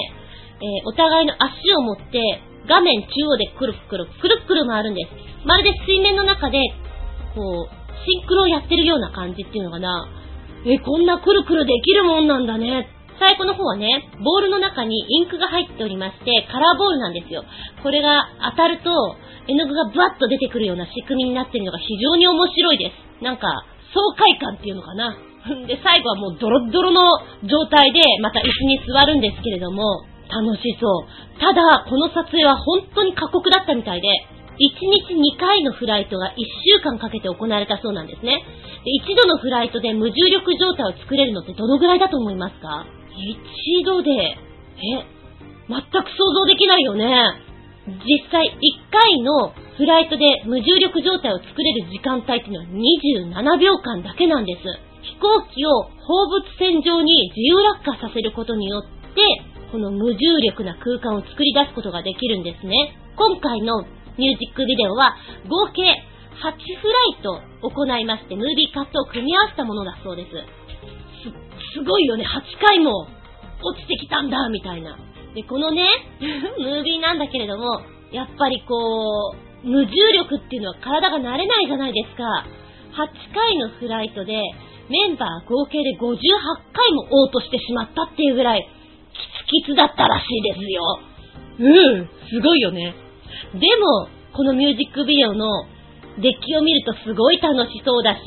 [0.62, 5.10] えー、お互いの足を持って、画面中央でくるくる、くるくる回るんです。
[5.46, 6.60] まるで水面の中で、
[7.34, 10.08] こう、シンクロをやってるような感じっていうのかな。
[10.66, 12.88] え、こんなくるくるできるもんなんだね。
[13.20, 17.44] 最後の方はね、ボールの中にインクが入っておりまして、カラーボールなんですよ。
[17.82, 18.90] これが当たると、
[19.48, 23.24] 絵の具がブワッと出てくるような仕組みになってるのが非常に面白いです。
[23.24, 23.48] なんか、
[23.94, 25.16] 爽快感っていうのかな。
[25.68, 27.02] で、最後はもうドロッドロの
[27.44, 31.40] 状態で、また椅子に座るんですけれども、楽しそう。
[31.40, 34.60] ただ、この撮影は本当に過酷だったみたいで、1
[35.10, 36.34] 日2回のフライトが1
[36.78, 38.44] 週間かけて行われたそうなんですね。
[38.86, 42.86] で、一度のフライトで無重力状態を作れるのってどのぐらいだと思いますか？
[43.18, 44.38] 一度で、え、
[45.68, 47.10] 全く想像できないよね。
[48.06, 48.52] 実際1
[48.92, 54.91] 回のフライトで無重力状態を作れる時間帯っていうのは27秒間だけなんです。
[55.12, 59.22] 飛行機を放物線上に自由落下させることによって、
[59.72, 62.96] この無重力な空間を作り出すことができるんですね。
[63.16, 63.84] 今回の
[64.18, 65.16] ミュージックビデオは
[65.48, 65.84] 合計
[66.42, 70.30] 8フライト行いまして、ムービーカットを組み合わせたものだそうです。
[70.32, 72.26] す、すごいよね。
[72.26, 73.08] 8回も
[73.62, 74.98] 落ちてきたんだ、みたいな。
[75.36, 75.86] で、このね、
[76.58, 77.82] ムービーなんだけれども、
[78.12, 82.24] やっぱりこう、無重力っていうのは体が慣れないじゃないですか。
[82.94, 84.42] 8回のフライトで
[84.92, 86.20] メンバー合計で58
[86.76, 88.68] 回も嘔吐してしまったっていうぐらい、
[89.48, 91.00] キツキツだったらしいですよ。
[91.60, 92.94] うん、すごいよね。
[93.56, 95.48] でも、このミュージックビデオの
[96.20, 98.22] デッキを見るとすごい楽しそうだし、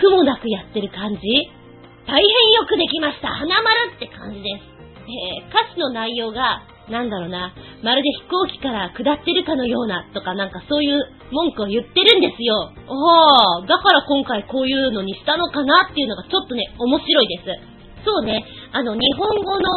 [0.00, 1.20] 苦もなくやってる感じ
[2.06, 2.22] 大変
[2.52, 4.72] よくできました花丸って感じです。
[5.02, 6.62] えー、歌詞の内容が
[6.92, 11.00] なんだろうな、まるで飛行機から下ってるかのようなとかなんかそういう
[11.32, 12.68] 文句を言ってるんですよ。
[12.84, 18.04] ああ、だから今回こういうのにしたのかなっていうのがちょっとね、面白いです。
[18.04, 19.68] そうね、あの、日本語の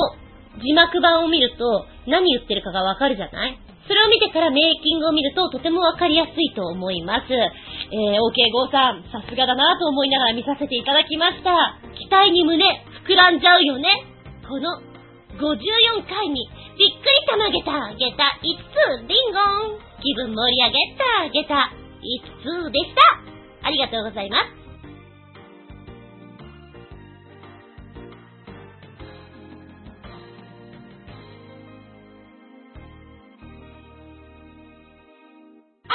[0.59, 3.57] 字幕版を見ると何言ってるかがわかるじゃない？
[3.87, 7.31] それを見てからメイキングを見るととてもわかりやすいと思います。
[7.31, 11.77] えー、OK5 さん、さすがだなと思いながら見させていただきました。
[11.93, 12.65] 期待に胸、
[13.07, 13.87] 膨らんじゃうよね。
[14.49, 14.81] この
[15.37, 19.80] 54回にびっくりたまげた、げた、いつつ、リンゴン。
[20.03, 21.72] 気分盛り上げた、げた、
[22.02, 23.02] いつつでした。
[23.65, 24.43] ありがとうございます。
[35.88, 35.93] あ